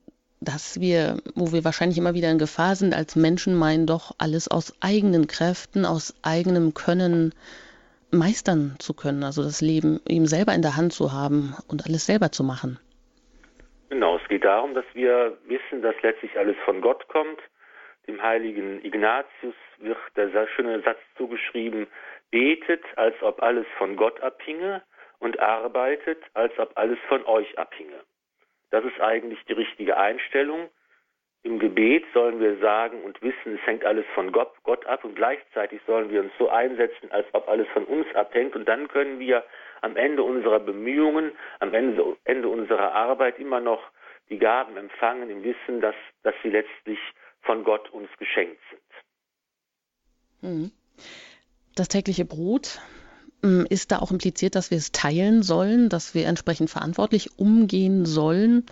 dass 0.43 0.79
wir, 0.79 1.17
wo 1.35 1.51
wir 1.51 1.63
wahrscheinlich 1.63 1.97
immer 1.97 2.13
wieder 2.13 2.29
in 2.29 2.37
Gefahr 2.37 2.75
sind, 2.75 2.93
als 2.93 3.15
Menschen 3.15 3.55
meinen, 3.55 3.87
doch 3.87 4.11
alles 4.17 4.47
aus 4.47 4.73
eigenen 4.81 5.27
Kräften, 5.27 5.85
aus 5.85 6.13
eigenem 6.23 6.73
Können 6.73 7.33
meistern 8.11 8.75
zu 8.79 8.93
können, 8.93 9.23
also 9.23 9.43
das 9.43 9.61
Leben 9.61 9.99
ihm 10.07 10.25
selber 10.25 10.53
in 10.53 10.61
der 10.61 10.77
Hand 10.77 10.93
zu 10.93 11.11
haben 11.11 11.55
und 11.67 11.85
alles 11.85 12.05
selber 12.05 12.31
zu 12.31 12.43
machen. 12.43 12.79
Genau, 13.89 14.17
es 14.17 14.27
geht 14.27 14.43
darum, 14.43 14.73
dass 14.73 14.85
wir 14.93 15.37
wissen, 15.45 15.81
dass 15.81 15.95
letztlich 16.01 16.37
alles 16.37 16.55
von 16.65 16.81
Gott 16.81 17.07
kommt. 17.07 17.39
Dem 18.07 18.21
heiligen 18.21 18.83
Ignatius 18.83 19.55
wird 19.77 19.97
der 20.15 20.47
schöne 20.55 20.81
Satz 20.81 20.99
zugeschrieben, 21.17 21.87
betet, 22.31 22.83
als 22.95 23.15
ob 23.21 23.41
alles 23.41 23.65
von 23.77 23.95
Gott 23.95 24.19
abhinge 24.21 24.81
und 25.19 25.39
arbeitet, 25.39 26.19
als 26.33 26.57
ob 26.57 26.75
alles 26.75 26.97
von 27.07 27.23
euch 27.25 27.57
abhinge. 27.57 28.01
Das 28.73 28.83
ist 28.85 28.99
eigentlich 28.99 29.37
die 29.47 29.53
richtige 29.53 29.97
Einstellung. 29.97 30.67
Im 31.43 31.59
Gebet 31.59 32.05
sollen 32.11 32.39
wir 32.39 32.57
sagen 32.57 33.03
und 33.03 33.21
wissen, 33.21 33.53
es 33.53 33.67
hängt 33.67 33.85
alles 33.85 34.03
von 34.15 34.31
Gott, 34.31 34.51
Gott 34.63 34.83
ab 34.87 35.03
und 35.03 35.15
gleichzeitig 35.15 35.79
sollen 35.85 36.09
wir 36.09 36.21
uns 36.21 36.31
so 36.39 36.49
einsetzen, 36.49 37.11
als 37.11 37.27
ob 37.33 37.47
alles 37.47 37.67
von 37.67 37.85
uns 37.85 38.07
abhängt 38.15 38.55
und 38.55 38.67
dann 38.67 38.87
können 38.87 39.19
wir 39.19 39.43
am 39.81 39.95
Ende 39.95 40.23
unserer 40.23 40.59
Bemühungen, 40.59 41.33
am 41.59 41.75
Ende, 41.75 42.17
Ende 42.23 42.47
unserer 42.47 42.93
Arbeit 42.93 43.37
immer 43.37 43.59
noch 43.59 43.83
die 44.31 44.39
Gaben 44.39 44.75
empfangen 44.75 45.29
im 45.29 45.43
Wissen, 45.43 45.79
dass, 45.79 45.95
dass 46.23 46.33
sie 46.41 46.49
letztlich 46.49 46.97
von 47.43 47.63
Gott 47.63 47.91
uns 47.91 48.09
geschenkt 48.17 48.59
sind. 50.41 50.51
Mhm. 50.51 50.71
Das 51.75 51.89
tägliche 51.89 52.25
Brot 52.25 52.79
hm, 52.79 53.02
ist 53.69 53.91
da 53.91 53.99
auch 53.99 54.11
impliziert, 54.11 54.55
dass 54.55 54.71
wir 54.71 54.77
es 54.77 54.91
teilen 54.91 55.43
sollen, 55.43 55.89
dass 55.89 56.15
wir 56.15 56.27
entsprechend 56.27 56.69
verantwortlich 56.69 57.37
umgehen 57.37 58.05
sollen. 58.05 58.65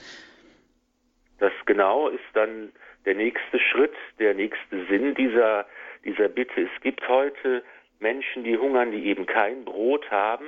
Das 1.39 1.51
genau 1.65 2.07
ist 2.07 2.23
dann 2.33 2.71
der 3.05 3.15
nächste 3.15 3.59
Schritt, 3.59 3.95
der 4.19 4.33
nächste 4.33 4.85
Sinn 4.87 5.15
dieser, 5.15 5.65
dieser 6.05 6.29
Bitte. 6.29 6.61
Es 6.61 6.81
gibt 6.81 7.07
heute 7.07 7.63
Menschen, 7.99 8.43
die 8.43 8.57
hungern, 8.57 8.91
die 8.91 9.05
eben 9.05 9.25
kein 9.25 9.65
Brot 9.65 10.09
haben 10.09 10.45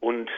und 0.00 0.30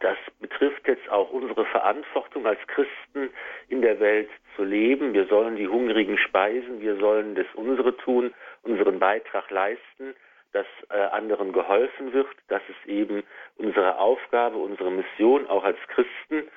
das 0.00 0.16
betrifft 0.40 0.86
jetzt 0.88 1.08
auch 1.10 1.30
unsere 1.30 1.66
Verantwortung 1.66 2.46
als 2.46 2.60
Christen 2.68 3.30
in 3.68 3.82
der 3.82 4.00
Welt 4.00 4.30
zu 4.56 4.64
leben. 4.64 5.12
Wir 5.12 5.26
sollen 5.26 5.56
die 5.56 5.68
Hungrigen 5.68 6.16
speisen, 6.16 6.80
wir 6.80 6.96
sollen 6.96 7.34
das 7.34 7.46
unsere 7.54 7.96
tun, 7.96 8.32
unseren 8.62 8.98
Beitrag 8.98 9.50
leisten, 9.50 10.14
dass 10.52 10.66
äh, 10.88 10.94
anderen 10.94 11.52
geholfen 11.52 12.12
wird. 12.12 12.28
Das 12.48 12.62
ist 12.68 12.88
eben 12.88 13.22
unsere 13.56 13.98
Aufgabe, 13.98 14.56
unsere 14.56 14.90
Mission 14.90 15.46
auch 15.46 15.64
als 15.64 15.78
Christen. 15.88 16.50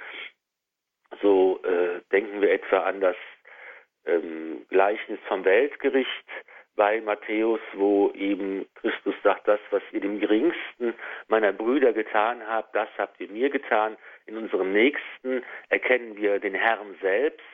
So 1.22 1.62
äh, 1.64 2.02
denken 2.12 2.42
wir 2.42 2.52
etwa 2.52 2.80
an 2.80 3.02
das 3.02 3.16
ähm, 4.06 4.66
Gleichnis 4.70 5.20
vom 5.28 5.46
Weltgericht 5.46 6.28
bei 6.76 7.02
Matthäus, 7.02 7.60
wo 7.74 8.12
eben 8.16 8.66
Christus 8.76 9.14
sagt, 9.24 9.48
das, 9.48 9.60
was 9.70 9.84
ihr 9.92 10.02
dem 10.02 10.20
geringsten 10.20 10.96
meiner 11.28 11.54
Brüder 11.54 11.94
getan 11.94 12.42
habt, 12.48 12.76
das 12.76 12.90
habt 12.98 13.20
ihr 13.20 13.30
mir 13.30 13.50
getan. 13.50 13.96
In 14.26 14.38
unserem 14.38 14.74
Nächsten 14.74 15.44
erkennen 15.70 16.18
wir 16.18 16.40
den 16.40 16.56
Herrn 16.56 16.96
selbst 17.02 17.46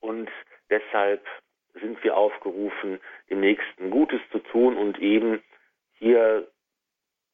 und 0.00 0.30
deshalb 0.70 1.26
sind 1.74 2.02
wir 2.04 2.16
aufgerufen, 2.16 3.00
dem 3.30 3.40
Nächsten 3.40 3.90
Gutes 3.90 4.20
zu 4.30 4.38
tun 4.38 4.76
und 4.76 4.98
eben 5.00 5.42
hier 6.02 6.48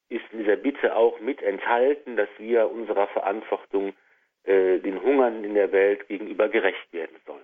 ist 0.09 0.21
in 0.31 0.39
dieser 0.39 0.55
Bitte 0.55 0.95
auch 0.95 1.19
mit 1.19 1.41
enthalten, 1.41 2.15
dass 2.17 2.29
wir 2.37 2.69
unserer 2.69 3.07
Verantwortung 3.07 3.93
äh, 4.43 4.77
den 4.79 5.01
Hungern 5.01 5.43
in 5.43 5.55
der 5.55 5.71
Welt 5.71 6.07
gegenüber 6.07 6.49
gerecht 6.49 6.93
werden 6.93 7.17
sollen. 7.25 7.43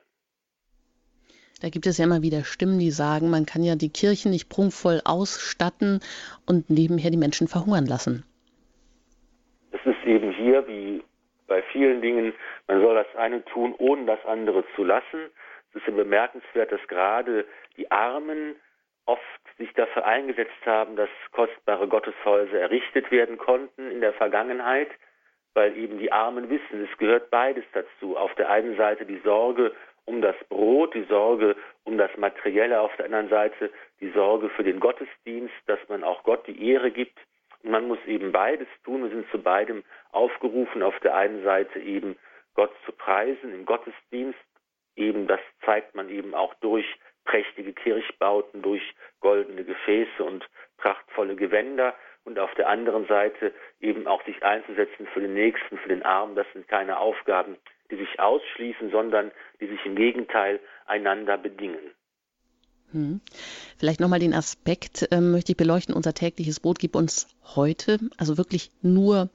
Da 1.62 1.70
gibt 1.70 1.88
es 1.88 1.98
ja 1.98 2.06
immer 2.06 2.22
wieder 2.22 2.44
Stimmen, 2.44 2.78
die 2.78 2.92
sagen, 2.92 3.32
man 3.32 3.48
kann 3.48 3.64
ja 3.64 3.76
die 3.76 3.90
Kirchen 3.90 4.32
nicht 4.32 4.50
prunkvoll 4.50 5.02
ausstatten 5.04 6.00
und 6.46 6.70
nebenher 6.70 7.10
die 7.10 7.18
Menschen 7.18 7.48
verhungern 7.48 7.88
lassen. 7.88 8.24
Es 9.72 9.84
ist 9.84 10.06
eben 10.06 10.32
hier 10.32 10.68
wie 10.68 11.04
bei 11.48 11.64
vielen 11.72 12.02
Dingen, 12.02 12.34
man 12.68 12.82
soll 12.82 12.96
das 12.96 13.16
eine 13.16 13.44
tun, 13.46 13.74
ohne 13.80 14.06
das 14.06 14.24
andere 14.26 14.64
zu 14.76 14.84
lassen. 14.84 15.30
Es 15.72 15.78
ist 15.82 15.88
ja 15.88 15.94
bemerkenswert, 15.94 16.72
dass 16.72 16.88
gerade 16.88 17.46
die 17.78 17.90
Armen 17.90 18.56
oft 19.06 19.22
sich 19.58 19.72
dafür 19.74 20.06
eingesetzt 20.06 20.66
haben, 20.66 20.96
dass 20.96 21.10
kostbare 21.32 21.88
Gotteshäuser 21.88 22.60
errichtet 22.60 23.12
werden 23.12 23.38
konnten 23.38 23.92
in 23.92 24.02
der 24.02 24.14
Vergangenheit, 24.14 24.90
weil 25.54 25.78
eben 25.78 25.98
die 26.00 26.12
Armen 26.12 26.50
wissen, 26.50 26.84
es 26.84 26.98
gehört 26.98 27.30
beides 27.30 27.64
dazu. 27.74 28.18
Auf 28.18 28.34
der 28.36 28.50
einen 28.50 28.76
Seite 28.76 29.06
die 29.06 29.22
Sorge 29.24 29.74
um 30.06 30.22
das 30.22 30.36
Brot, 30.50 30.94
die 30.94 31.06
Sorge 31.06 31.56
um 31.84 31.98
das 31.98 32.16
Materielle, 32.18 32.82
auf 32.82 32.96
der 32.98 33.06
anderen 33.06 33.30
Seite 33.30 33.72
die 34.02 34.12
Sorge 34.12 34.50
für 34.50 34.64
den 34.64 34.80
Gottesdienst, 34.80 35.54
dass 35.68 35.80
man 35.88 36.04
auch 36.04 36.24
Gott 36.24 36.46
die 36.48 36.70
Ehre 36.70 36.92
gibt. 36.92 37.18
Und 37.64 37.72
man 37.72 37.88
muss 37.88 38.00
eben 38.06 38.32
beides 38.32 38.68
tun. 38.84 39.04
Wir 39.04 39.10
sind 39.10 39.30
zu 39.32 39.42
beidem 39.42 39.84
aufgerufen. 40.12 40.84
Auf 40.84 41.00
der 41.00 41.16
einen 41.16 41.44
Seite 41.44 41.80
eben 41.80 42.18
Gott 42.54 42.72
zu 42.86 42.92
preisen 42.92 43.54
im 43.54 43.66
Gottesdienst. 43.66 44.40
Eben, 44.96 45.28
das 45.28 45.40
zeigt 45.66 45.96
man 45.96 46.10
eben 46.10 46.36
auch 46.36 46.54
durch 46.56 46.86
prächtige 47.26 47.74
Kirchbauten, 47.74 48.62
durch 48.62 48.82
goldene 49.20 49.64
Gefäße 49.64 50.24
und 50.24 50.46
prachtvolle 50.78 51.36
Gewänder 51.36 51.94
und 52.24 52.40
auf 52.40 52.54
der 52.56 52.70
anderen 52.70 53.08
Seite 53.08 53.54
eben 53.82 54.08
auch 54.08 54.24
sich 54.26 54.44
einzusetzen 54.44 55.08
für 55.14 55.22
den 55.22 55.34
Nächsten, 55.34 55.78
für 55.78 55.90
den 55.90 56.04
Armen. 56.04 56.36
Das 56.36 56.48
sind 56.54 56.68
keine 56.68 57.00
Aufgaben, 57.00 57.58
die 57.92 57.98
sich 57.98 58.20
ausschließen, 58.20 58.92
sondern 58.92 59.32
die 59.60 59.68
sich 59.68 59.86
im 59.86 59.96
Gegenteil 59.96 60.60
einander 60.86 61.38
bedingen. 61.38 61.92
Hm. 62.92 63.22
Vielleicht 63.78 64.00
nochmal 64.00 64.20
den 64.20 64.34
Aspekt 64.34 65.08
äh, 65.12 65.22
möchte 65.22 65.52
ich 65.52 65.58
beleuchten. 65.58 65.94
Unser 65.94 66.14
tägliches 66.14 66.60
Brot 66.60 66.80
gibt 66.80 66.96
uns 66.96 67.28
heute, 67.56 68.00
also 68.18 68.38
wirklich 68.38 68.72
nur 68.82 69.30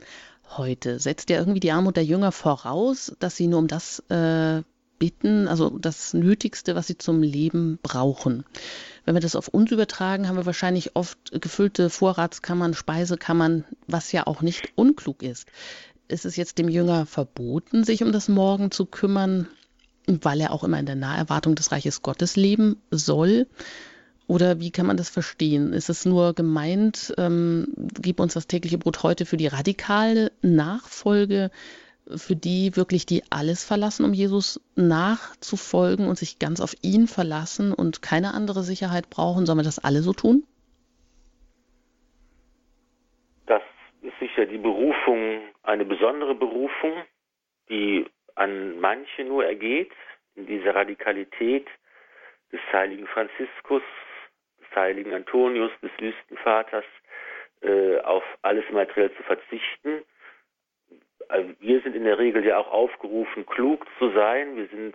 heute. 0.56 0.98
Setzt 0.98 1.30
ja 1.30 1.38
irgendwie 1.38 1.60
die 1.60 1.72
Armut 1.72 1.96
der 1.96 2.04
Jünger 2.04 2.32
voraus, 2.32 3.16
dass 3.20 3.36
sie 3.36 3.46
nur 3.46 3.58
um 3.58 3.68
das 3.68 4.00
äh, 4.10 4.62
bitten, 5.00 5.48
also 5.48 5.70
das 5.70 6.14
Nötigste, 6.14 6.76
was 6.76 6.86
sie 6.86 6.96
zum 6.96 7.24
Leben 7.24 7.80
brauchen. 7.82 8.44
Wenn 9.04 9.16
wir 9.16 9.20
das 9.20 9.34
auf 9.34 9.48
uns 9.48 9.72
übertragen, 9.72 10.28
haben 10.28 10.36
wir 10.36 10.46
wahrscheinlich 10.46 10.94
oft 10.94 11.18
gefüllte 11.32 11.90
Vorratskammern, 11.90 12.74
Speisekammern, 12.74 13.64
was 13.88 14.12
ja 14.12 14.28
auch 14.28 14.42
nicht 14.42 14.72
unklug 14.76 15.24
ist. 15.24 15.48
Ist 16.06 16.24
es 16.24 16.36
jetzt 16.36 16.58
dem 16.58 16.68
Jünger 16.68 17.06
verboten, 17.06 17.82
sich 17.82 18.04
um 18.04 18.12
das 18.12 18.28
Morgen 18.28 18.70
zu 18.70 18.86
kümmern, 18.86 19.48
weil 20.06 20.40
er 20.40 20.52
auch 20.52 20.62
immer 20.62 20.78
in 20.78 20.86
der 20.86 20.96
Naherwartung 20.96 21.56
des 21.56 21.72
Reiches 21.72 22.02
Gottes 22.02 22.36
leben 22.36 22.76
soll? 22.90 23.46
Oder 24.26 24.60
wie 24.60 24.70
kann 24.70 24.86
man 24.86 24.96
das 24.96 25.08
verstehen? 25.08 25.72
Ist 25.72 25.88
es 25.88 26.04
nur 26.04 26.34
gemeint, 26.34 27.12
ähm, 27.18 27.66
gib 28.00 28.20
uns 28.20 28.34
das 28.34 28.46
tägliche 28.46 28.78
Brot 28.78 29.02
heute 29.02 29.26
für 29.26 29.36
die 29.36 29.48
radikale 29.48 30.30
Nachfolge 30.42 31.50
für 32.16 32.36
die 32.36 32.76
wirklich, 32.76 33.06
die 33.06 33.22
alles 33.30 33.64
verlassen, 33.64 34.04
um 34.04 34.12
Jesus 34.12 34.60
nachzufolgen 34.76 36.08
und 36.08 36.16
sich 36.16 36.38
ganz 36.38 36.60
auf 36.60 36.74
ihn 36.82 37.06
verlassen 37.06 37.72
und 37.72 38.02
keine 38.02 38.34
andere 38.34 38.62
Sicherheit 38.62 39.10
brauchen? 39.10 39.46
Sollen 39.46 39.58
wir 39.58 39.64
das 39.64 39.78
alle 39.78 40.00
so 40.00 40.12
tun? 40.12 40.44
Das 43.46 43.62
ist 44.02 44.18
sicher 44.18 44.46
die 44.46 44.58
Berufung, 44.58 45.40
eine 45.62 45.84
besondere 45.84 46.34
Berufung, 46.34 46.92
die 47.68 48.06
an 48.34 48.80
manche 48.80 49.24
nur 49.24 49.44
ergeht, 49.44 49.92
in 50.34 50.46
dieser 50.46 50.74
Radikalität 50.74 51.66
des 52.52 52.60
heiligen 52.72 53.06
Franziskus, 53.06 53.82
des 54.60 54.76
heiligen 54.76 55.12
Antonius, 55.12 55.70
des 55.82 55.90
Wüstenvaters, 55.98 56.84
äh, 57.62 57.98
auf 58.00 58.24
alles 58.42 58.64
materiell 58.70 59.14
zu 59.14 59.22
verzichten 59.22 60.02
also 61.30 61.50
wir 61.60 61.80
sind 61.82 61.96
in 61.96 62.04
der 62.04 62.18
Regel 62.18 62.44
ja 62.44 62.58
auch 62.58 62.70
aufgerufen, 62.70 63.46
klug 63.46 63.86
zu 63.98 64.10
sein. 64.10 64.56
Wir 64.56 64.66
sind 64.68 64.94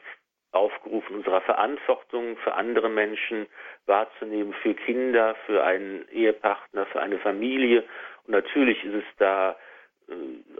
aufgerufen, 0.52 1.17
unserer 1.17 1.41
Verantwortung 1.41 2.38
für 2.38 2.54
andere 2.54 2.89
Menschen 2.89 3.48
wahrzunehmen, 3.86 4.54
für 4.62 4.74
Kinder, 4.74 5.36
für 5.45 5.63
einen 5.63 6.08
Ehepartner, 6.10 6.86
für 6.88 7.02
eine 7.02 7.19
Familie. 7.19 7.84
Und 8.26 8.32
natürlich 8.32 8.84
ist 8.84 8.95
es 8.95 9.04
da 9.17 9.58
äh, 10.08 10.13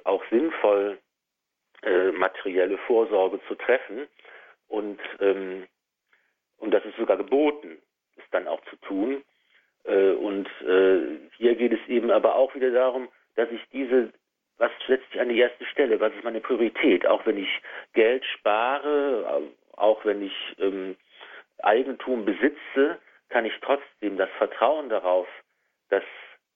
auch 0.04 0.24
sinnvoll, 0.30 1.00
äh, 1.84 2.12
materielle 2.12 2.78
Vorsorge 2.80 3.40
zu 3.48 3.56
treffen. 3.56 4.08
Und, 4.68 5.00
ähm, 5.20 5.68
und 6.58 6.72
das 6.74 6.84
ist 6.86 6.98
sogar 6.98 7.18
geboten, 7.18 7.78
es 8.18 8.24
dann 8.32 8.48
auch 8.48 8.64
zu 8.66 8.76
tun. 8.78 9.24
Äh, 9.86 10.12
und 10.12 10.48
äh, 10.62 11.20
hier 11.38 11.56
geht 11.56 11.74
es 11.74 11.88
eben 11.88 12.12
aber 12.12 12.36
auch 12.36 12.54
wieder 12.56 12.72
darum, 12.72 13.08
dass 13.36 13.50
ich 13.52 13.62
diese 13.72 14.12
was 14.58 14.72
setzt 14.88 15.10
sich 15.12 15.20
an 15.20 15.30
die 15.30 15.40
erste 15.40 15.66
Stelle? 15.66 16.00
Was 16.00 16.14
ist 16.14 16.24
meine 16.24 16.42
Priorität? 16.42 17.06
Auch 17.06 17.26
wenn 17.26 17.38
ich 17.38 17.62
Geld 17.94 18.24
spare, 18.26 19.42
auch 19.74 20.06
wenn 20.06 20.22
ich 20.22 20.56
ähm, 20.60 20.96
Eigentum 21.62 22.26
besitze, 22.26 23.00
kann 23.30 23.46
ich 23.46 23.54
trotzdem 23.62 24.18
das 24.18 24.30
Vertrauen 24.38 24.90
darauf, 24.90 25.28
dass 25.90 26.04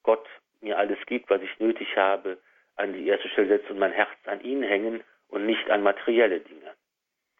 Gott 0.03 0.25
mir 0.61 0.77
alles 0.77 0.99
gibt, 1.07 1.29
was 1.29 1.41
ich 1.41 1.59
nötig 1.59 1.95
habe, 1.97 2.37
an 2.75 2.93
die 2.93 3.07
erste 3.07 3.27
Stelle 3.29 3.47
setzen 3.47 3.73
und 3.73 3.79
mein 3.79 3.91
Herz 3.91 4.09
an 4.25 4.41
ihn 4.41 4.63
hängen 4.63 5.03
und 5.27 5.45
nicht 5.45 5.69
an 5.69 5.83
materielle 5.83 6.39
Dinge. 6.39 6.73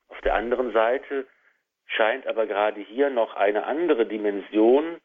Auf 0.10 0.20
der 0.22 0.36
anderen 0.36 0.74
Seite 0.74 1.26
scheint 1.86 2.28
aber 2.28 2.46
gerade 2.46 2.82
hier 2.82 3.10
noch 3.10 3.36
eine 3.36 3.66
andere 3.66 4.06
Dimension 4.06 5.00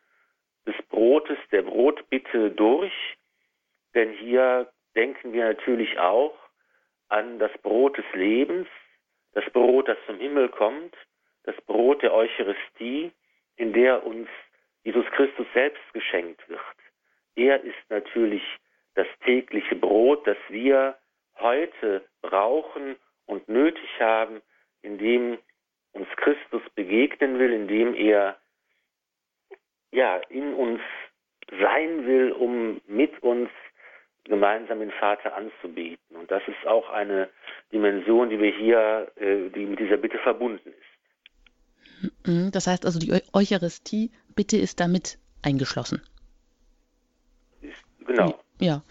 des 0.66 0.74
Brotes, 0.88 1.38
der 1.52 1.62
Brotbitte 1.62 2.50
durch, 2.50 2.92
denn 3.94 4.10
hier 4.12 4.72
denken 4.94 5.32
wir 5.32 5.44
natürlich 5.44 5.98
auch 5.98 6.34
an 7.08 7.38
das 7.38 7.52
Brot 7.62 7.98
des 7.98 8.04
Lebens, 8.14 8.68
das 9.32 9.44
Brot, 9.50 9.88
das 9.88 9.98
zum 10.06 10.18
Himmel 10.18 10.48
kommt, 10.48 10.96
das 11.44 11.56
Brot 11.62 12.02
der 12.02 12.14
Eucharistie, 12.14 13.12
in 13.56 13.72
der 13.72 14.04
uns 14.04 14.28
Jesus 14.84 15.06
Christus 15.12 15.46
selbst 15.54 15.82
geschenkt 15.92 16.48
wird. 16.48 16.60
Er 17.36 17.62
ist 17.62 17.90
natürlich 17.90 18.42
das 18.94 19.06
tägliche 19.24 19.76
Brot, 19.76 20.26
das 20.26 20.36
wir 20.48 20.96
heute 21.38 22.04
brauchen 22.22 22.96
und 23.26 23.48
nötig 23.48 23.88
haben, 23.98 24.40
indem 24.82 25.38
uns 25.92 26.08
Christus 26.16 26.62
begegnen 26.74 27.38
will, 27.38 27.52
indem 27.52 27.94
er 27.94 28.38
ja 29.90 30.16
in 30.28 30.54
uns 30.54 30.80
sein 31.60 32.06
will, 32.06 32.32
um 32.32 32.80
mit 32.86 33.22
uns 33.22 33.50
gemeinsam 34.24 34.80
den 34.80 34.90
Vater 34.90 35.36
anzubeten. 35.36 36.16
Und 36.16 36.30
das 36.30 36.42
ist 36.46 36.66
auch 36.66 36.90
eine 36.90 37.28
Dimension, 37.72 38.30
die 38.30 38.38
wir 38.38 38.52
hier, 38.52 39.10
äh, 39.16 39.50
die 39.50 39.66
mit 39.66 39.78
dieser 39.78 39.96
Bitte 39.96 40.18
verbunden 40.18 40.70
ist. 40.70 42.26
Mhm, 42.26 42.50
das 42.50 42.66
heißt 42.66 42.86
also, 42.86 42.98
die 42.98 43.12
Eucharistie, 43.32 44.10
Bitte 44.34 44.56
ist 44.56 44.80
damit 44.80 45.18
eingeschlossen. 45.42 46.02
Genau. 48.06 48.38
Ja, 48.60 48.82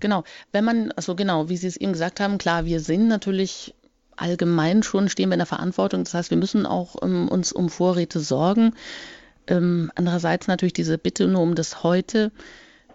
genau. 0.00 0.24
Wenn 0.52 0.64
man, 0.64 0.92
also 0.92 1.14
genau, 1.14 1.48
wie 1.48 1.56
Sie 1.56 1.66
es 1.66 1.76
eben 1.76 1.92
gesagt 1.92 2.20
haben, 2.20 2.38
klar, 2.38 2.64
wir 2.64 2.80
sind 2.80 3.08
natürlich 3.08 3.74
allgemein 4.16 4.82
schon, 4.82 5.08
stehen 5.08 5.28
wir 5.28 5.34
in 5.34 5.40
der 5.40 5.46
Verantwortung. 5.46 6.04
Das 6.04 6.14
heißt, 6.14 6.30
wir 6.30 6.38
müssen 6.38 6.66
auch 6.66 6.94
um, 6.94 7.28
uns 7.28 7.52
um 7.52 7.68
Vorräte 7.68 8.20
sorgen. 8.20 8.74
Ähm, 9.46 9.90
andererseits 9.94 10.48
natürlich 10.48 10.72
diese 10.72 10.98
Bitte 10.98 11.26
nur 11.26 11.42
um 11.42 11.54
das 11.54 11.82
Heute, 11.82 12.30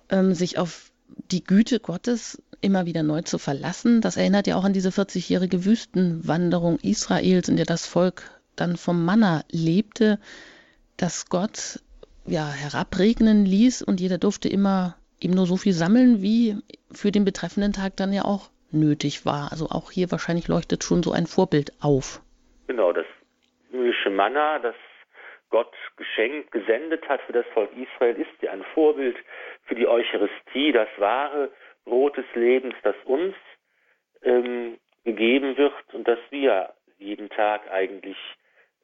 ähm, 0.10 0.34
sich 0.34 0.58
auf 0.58 0.92
die 1.32 1.44
Güte 1.44 1.80
Gottes 1.80 2.42
immer 2.62 2.86
wieder 2.86 3.04
neu 3.04 3.22
zu 3.22 3.38
verlassen, 3.38 4.02
das 4.02 4.18
erinnert 4.18 4.48
ja 4.48 4.56
auch 4.56 4.64
an 4.64 4.74
diese 4.74 4.90
40-jährige 4.90 5.66
Wüstenwanderung 5.66 6.80
Israels, 6.80 7.50
in 7.50 7.58
der 7.58 7.66
das 7.66 7.86
Volk 7.86 8.24
dann 8.56 8.78
vom 8.78 9.06
Manna 9.06 9.44
lebte, 9.52 10.20
dass 10.98 11.30
Gott 11.30 11.80
ja 12.26 12.50
herabregnen 12.50 13.46
ließ 13.46 13.84
und 13.84 14.02
jeder 14.02 14.18
durfte 14.18 14.50
immer 14.50 14.96
eben 15.20 15.34
nur 15.34 15.46
so 15.46 15.58
viel 15.58 15.74
sammeln, 15.74 16.22
wie 16.22 16.58
für 16.92 17.12
den 17.12 17.26
betreffenden 17.26 17.74
Tag 17.74 17.96
dann 17.98 18.14
ja 18.14 18.26
auch 18.26 18.50
nötig 18.72 19.26
war. 19.26 19.52
Also 19.52 19.70
auch 19.70 19.92
hier 19.92 20.12
wahrscheinlich 20.12 20.48
leuchtet 20.48 20.84
schon 20.84 21.04
so 21.04 21.12
ein 21.12 21.28
Vorbild 21.28 21.72
auf. 21.80 22.22
Genau, 22.68 22.92
das 22.92 23.06
himmlische 23.72 24.10
Manna, 24.10 24.60
das 24.60 24.76
Gott 25.50 25.74
geschenkt, 25.96 26.52
gesendet 26.52 27.08
hat 27.08 27.22
für 27.22 27.34
das 27.34 27.46
Volk 27.54 27.70
Israel, 27.76 28.16
ist 28.16 28.42
ja 28.42 28.52
ein 28.52 28.64
Vorbild 28.74 29.18
für 29.64 29.76
die 29.76 29.88
Eucharistie, 29.88 30.72
das 30.72 30.90
wahre 30.98 31.52
Brot 31.86 32.18
des 32.18 32.26
Lebens, 32.34 32.76
das 32.84 32.96
uns 33.06 33.36
ähm, 34.24 34.78
gegeben 35.06 35.58
wird 35.58 35.74
und 35.94 36.08
das 36.08 36.20
wir 36.30 36.74
jeden 36.98 37.30
Tag 37.30 37.70
eigentlich 37.72 38.18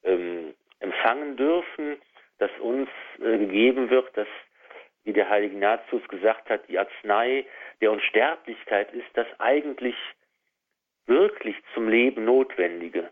ähm, 0.03 0.53
empfangen 0.79 1.35
dürfen, 1.35 1.97
das 2.37 2.51
uns 2.59 2.89
äh, 3.19 3.37
gegeben 3.37 3.89
wird, 3.89 4.09
das, 4.15 4.27
wie 5.03 5.13
der 5.13 5.29
heilige 5.29 5.55
Ignatius 5.55 6.07
gesagt 6.07 6.49
hat, 6.49 6.67
die 6.69 6.79
Arznei 6.79 7.45
der 7.81 7.91
Unsterblichkeit 7.91 8.93
ist 8.93 9.09
das 9.15 9.27
eigentlich 9.39 9.95
wirklich 11.05 11.55
zum 11.73 11.89
Leben 11.89 12.25
Notwendige. 12.25 13.09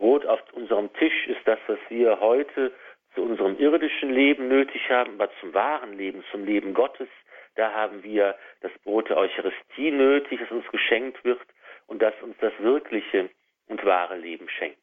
Brot 0.00 0.24
auf 0.24 0.40
unserem 0.54 0.90
Tisch 0.94 1.28
ist 1.28 1.40
das, 1.44 1.58
was 1.66 1.78
wir 1.90 2.18
heute 2.20 2.72
zu 3.14 3.22
unserem 3.22 3.58
irdischen 3.58 4.10
Leben 4.10 4.48
nötig 4.48 4.80
haben, 4.88 5.20
aber 5.20 5.30
zum 5.40 5.52
wahren 5.52 5.92
Leben, 5.92 6.24
zum 6.32 6.44
Leben 6.44 6.72
Gottes, 6.72 7.08
da 7.56 7.72
haben 7.72 8.02
wir 8.02 8.34
das 8.62 8.72
Brot 8.82 9.10
der 9.10 9.18
Eucharistie 9.18 9.90
nötig, 9.90 10.40
das 10.40 10.50
uns 10.50 10.66
geschenkt 10.72 11.22
wird 11.22 11.40
und 11.86 12.00
das 12.00 12.14
uns 12.22 12.34
das 12.40 12.52
wirkliche 12.60 13.28
und 13.68 13.84
wahre 13.84 14.16
Leben 14.16 14.48
schenkt. 14.48 14.78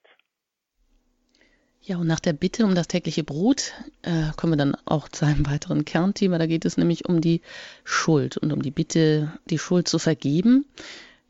Ja, 1.82 1.98
und 1.98 2.08
nach 2.08 2.20
der 2.20 2.34
Bitte 2.34 2.66
um 2.66 2.76
das 2.76 2.88
tägliche 2.88 3.24
Brot 3.24 3.74
äh, 4.04 4.36
kommen 4.36 4.54
wir 4.54 4.58
dann 4.58 4.78
auch 4.86 5.08
zu 5.08 5.26
einem 5.26 5.50
weiteren 5.50 5.86
Kernthema. 5.86 6.38
Da 6.38 6.46
geht 6.46 6.66
es 6.66 6.78
nämlich 6.78 7.08
um 7.08 7.22
die 7.22 7.42
Schuld 7.86 8.38
und 8.38 8.52
um 8.52 8.62
die 8.62 8.72
Bitte, 8.72 9.32
die 9.46 9.58
Schuld 9.58 9.88
zu 9.88 9.98
vergeben. 9.98 10.66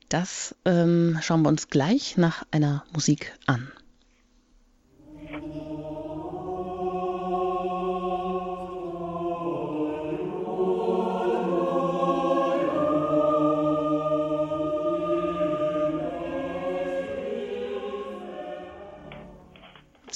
Das 0.09 0.55
ähm, 0.65 1.19
schauen 1.21 1.43
wir 1.43 1.49
uns 1.49 1.69
gleich 1.69 2.17
nach 2.17 2.43
einer 2.51 2.83
Musik 2.91 3.33
an. 3.45 3.71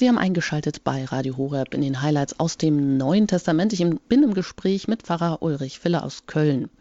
Sie 0.01 0.07
haben 0.07 0.17
eingeschaltet 0.17 0.83
bei 0.83 1.05
Radio 1.05 1.37
Horeb 1.37 1.75
in 1.75 1.81
den 1.81 2.01
Highlights 2.01 2.39
aus 2.39 2.57
dem 2.57 2.97
Neuen 2.97 3.27
Testament. 3.27 3.71
Ich 3.71 3.85
bin 4.07 4.23
im 4.23 4.33
Gespräch 4.33 4.87
mit 4.87 5.03
Pfarrer 5.03 5.43
Ulrich 5.43 5.77
Filler 5.77 6.03
aus 6.03 6.25
Köln. 6.25 6.71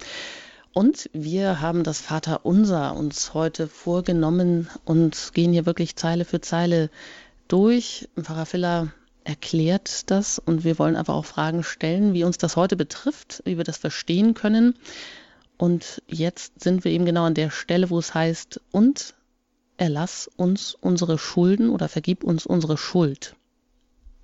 Und 0.73 1.11
wir 1.13 1.61
haben 1.61 1.85
das 1.85 2.01
Vaterunser 2.01 2.97
uns 2.97 3.35
heute 3.35 3.69
vorgenommen 3.69 4.71
und 4.87 5.33
gehen 5.35 5.53
hier 5.53 5.67
wirklich 5.67 5.97
Zeile 5.97 6.25
für 6.25 6.41
Zeile 6.41 6.89
durch. 7.53 8.09
Pfarrer 8.21 8.47
Filler 8.47 8.93
erklärt 9.25 10.11
das 10.11 10.39
und 10.39 10.65
wir 10.65 10.79
wollen 10.79 10.97
einfach 10.97 11.15
auch 11.15 11.25
Fragen 11.25 11.63
stellen, 11.63 12.15
wie 12.15 12.25
uns 12.25 12.39
das 12.39 12.57
heute 12.57 12.77
betrifft, 12.77 13.43
wie 13.45 13.57
wir 13.57 13.65
das 13.65 13.77
verstehen 13.77 14.35
können. 14.35 14.75
Und 15.57 16.03
jetzt 16.07 16.63
sind 16.63 16.85
wir 16.85 16.93
eben 16.93 17.05
genau 17.05 17.25
an 17.25 17.35
der 17.35 17.51
Stelle, 17.51 17.91
wo 17.91 17.99
es 17.99 18.15
heißt, 18.15 18.61
und 18.71 19.15
erlass 19.77 20.31
uns 20.37 20.75
unsere 20.75 21.19
Schulden 21.19 21.71
oder 21.71 21.89
vergib 21.89 22.25
uns 22.25 22.47
unsere 22.47 22.79
Schuld. 22.79 23.35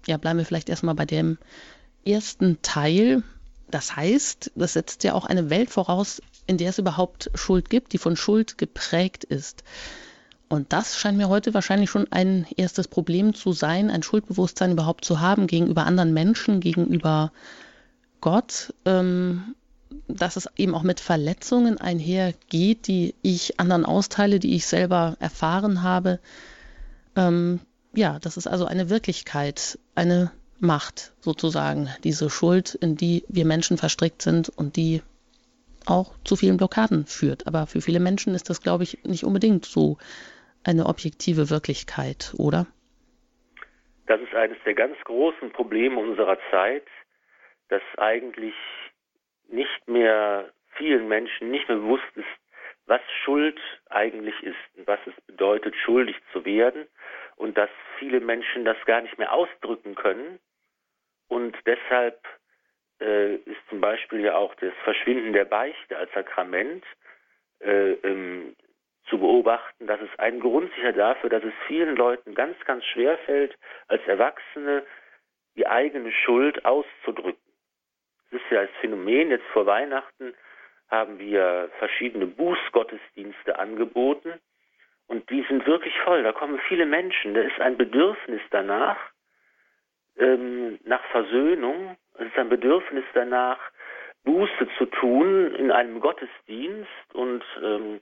Ja, 0.07 0.17
bleiben 0.17 0.39
wir 0.39 0.47
vielleicht 0.47 0.69
erstmal 0.69 0.95
bei 0.95 1.07
dem 1.07 1.39
ersten 2.05 2.63
Teil. 2.63 3.23
Das 3.71 3.97
heißt, 3.97 4.53
das 4.55 4.75
setzt 4.75 5.03
ja 5.05 5.15
auch 5.15 5.25
eine 5.25 5.51
Welt 5.51 5.71
voraus, 5.71 6.23
in 6.47 6.59
der 6.59 6.71
es 6.71 6.79
überhaupt 6.79 7.31
Schuld 7.35 7.69
gibt, 7.71 7.93
die 7.93 7.99
von 7.99 8.17
Schuld 8.17 8.57
geprägt 8.57 9.25
ist. 9.25 9.65
Und 10.49 10.73
das 10.73 10.97
scheint 10.97 11.19
mir 11.19 11.29
heute 11.29 11.55
wahrscheinlich 11.55 11.91
schon 11.91 12.07
ein 12.11 12.47
erstes 12.57 12.87
Problem 12.87 13.35
zu 13.35 13.53
sein, 13.53 13.91
ein 13.91 14.03
Schuldbewusstsein 14.03 14.73
überhaupt 14.73 15.05
zu 15.05 15.21
haben 15.21 15.47
gegenüber 15.47 15.87
anderen 15.87 16.13
Menschen, 16.15 16.61
gegenüber 16.61 17.33
Gott. 18.21 18.73
Ähm, 18.85 19.55
dass 20.09 20.37
es 20.37 20.49
eben 20.57 20.75
auch 20.75 20.83
mit 20.83 21.01
Verletzungen 21.01 21.79
einhergeht, 21.79 22.87
die 22.87 23.15
ich 23.23 23.59
anderen 23.59 23.85
austeile, 23.85 24.39
die 24.39 24.55
ich 24.55 24.67
selber 24.67 25.17
erfahren 25.21 25.83
habe. 25.83 26.21
Ähm, 27.17 27.61
ja, 27.95 28.19
das 28.21 28.37
ist 28.37 28.47
also 28.47 28.67
eine 28.67 28.91
Wirklichkeit, 28.91 29.79
eine 29.95 30.31
Macht 30.59 31.13
sozusagen, 31.21 31.89
diese 32.05 32.31
Schuld, 32.31 32.75
in 32.75 32.97
die 32.97 33.25
wir 33.29 33.45
Menschen 33.45 33.79
verstrickt 33.79 34.23
sind 34.23 34.49
und 34.49 34.77
die 34.77 35.03
auch 35.85 36.13
zu 36.25 36.37
vielen 36.37 36.57
Blockaden 36.57 37.07
führt. 37.07 37.47
Aber 37.47 37.67
für 37.67 37.81
viele 37.81 38.01
Menschen 38.01 38.35
ist 38.35 38.51
das, 38.51 38.61
glaube 38.61 38.85
ich, 38.85 38.99
nicht 39.05 39.25
unbedingt 39.25 39.67
so 39.67 39.99
eine 40.67 40.87
objektive 40.87 41.51
Wirklichkeit, 41.51 42.35
oder? 42.39 42.67
Das 44.07 44.21
ist 44.21 44.35
eines 44.35 44.59
der 44.65 44.75
ganz 44.75 44.97
großen 45.05 45.51
Probleme 45.53 45.99
unserer 45.99 46.39
Zeit, 46.51 46.87
dass 47.69 47.83
eigentlich 47.97 48.55
nicht 49.49 49.89
mehr 49.89 50.51
vielen 50.77 51.09
Menschen 51.09 51.51
nicht 51.51 51.69
mehr 51.69 51.79
bewusst 51.79 52.05
ist, 52.15 52.27
was 52.87 53.01
Schuld 53.25 53.59
eigentlich 53.91 54.41
ist 54.43 54.57
und 54.77 54.87
was 54.87 55.01
es 55.07 55.21
bedeutet, 55.27 55.75
schuldig 55.77 56.17
zu 56.33 56.45
werden 56.45 56.87
und 57.37 57.59
dass 57.59 57.71
viele 57.99 58.21
Menschen 58.21 58.65
das 58.65 58.77
gar 58.87 59.01
nicht 59.01 59.19
mehr 59.19 59.33
ausdrücken 59.33 59.95
können 59.97 60.39
und 61.29 61.57
deshalb 61.67 62.21
äh, 63.01 63.37
ist 63.37 63.61
zum 63.69 63.81
Beispiel 63.81 64.21
ja 64.21 64.37
auch 64.37 64.55
das 64.57 64.73
Verschwinden 64.85 65.33
der 65.33 65.45
Beichte 65.45 65.99
als 65.99 66.13
Sakrament 66.13 66.85
äh, 67.61 67.93
ähm, 67.93 68.55
zu 69.09 69.19
beobachten, 69.19 69.87
dass 69.87 70.01
es 70.01 70.19
ein 70.19 70.41
Grund 70.41 70.73
sicher 70.75 70.93
dafür, 70.93 71.31
dass 71.31 71.45
es 71.45 71.53
vielen 71.67 71.97
Leuten 71.97 72.35
ganz, 72.35 72.59
ganz 72.65 72.85
schwer 72.85 73.19
fällt, 73.19 73.57
als 73.89 74.07
Erwachsene 74.07 74.85
die 75.57 75.67
eigene 75.67 76.13
Schuld 76.13 76.65
auszudrücken. 76.65 77.41
Das 78.31 78.41
ist 78.41 78.51
ja 78.51 78.61
als 78.61 78.71
Phänomen. 78.81 79.31
Jetzt 79.31 79.47
vor 79.53 79.67
Weihnachten 79.67 80.35
haben 80.89 81.19
wir 81.19 81.71
verschiedene 81.79 82.27
Bußgottesdienste 82.27 83.59
angeboten 83.59 84.33
und 85.09 85.29
die 85.31 85.45
sind 85.49 85.67
wirklich 85.67 85.97
voll. 86.01 86.23
Da 86.23 86.33
kommen 86.33 86.59
viele 86.69 86.87
Menschen. 86.87 87.35
Da 87.35 87.43
ist 87.43 87.61
ein 87.61 87.77
Bedürfnis 87.77 88.41
danach, 88.51 88.99
ähm, 90.19 90.79
nach 90.85 91.05
Versöhnung. 91.07 91.97
Es 92.19 92.27
ist 92.27 92.39
ein 92.39 92.49
Bedürfnis 92.49 93.05
danach, 93.15 93.59
Buße 94.27 94.69
zu 94.77 94.87
tun 94.87 95.55
in 95.55 95.71
einem 95.71 96.01
Gottesdienst 96.01 97.15
und 97.15 97.45
ähm, 97.63 98.01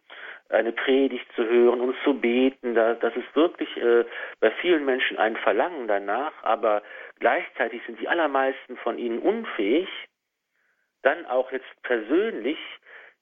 eine 0.49 0.73
Predigt 0.73 1.27
zu 1.37 1.45
hören 1.47 1.81
und 1.81 1.95
zu 2.03 2.15
beten. 2.15 2.75
Da, 2.75 2.95
das 2.95 3.15
ist 3.15 3.37
wirklich 3.37 3.69
äh, 3.77 4.05
bei 4.41 4.51
vielen 4.63 4.87
Menschen 4.87 5.19
ein 5.19 5.37
Verlangen 5.37 5.87
danach, 5.87 6.33
aber 6.43 6.83
gleichzeitig 7.21 7.83
sind 7.87 8.01
die 8.01 8.09
allermeisten 8.09 8.77
von 8.79 8.99
ihnen 8.99 9.19
unfähig, 9.19 9.89
dann 11.03 11.27
auch 11.27 11.53
jetzt 11.53 11.83
persönlich 11.83 12.59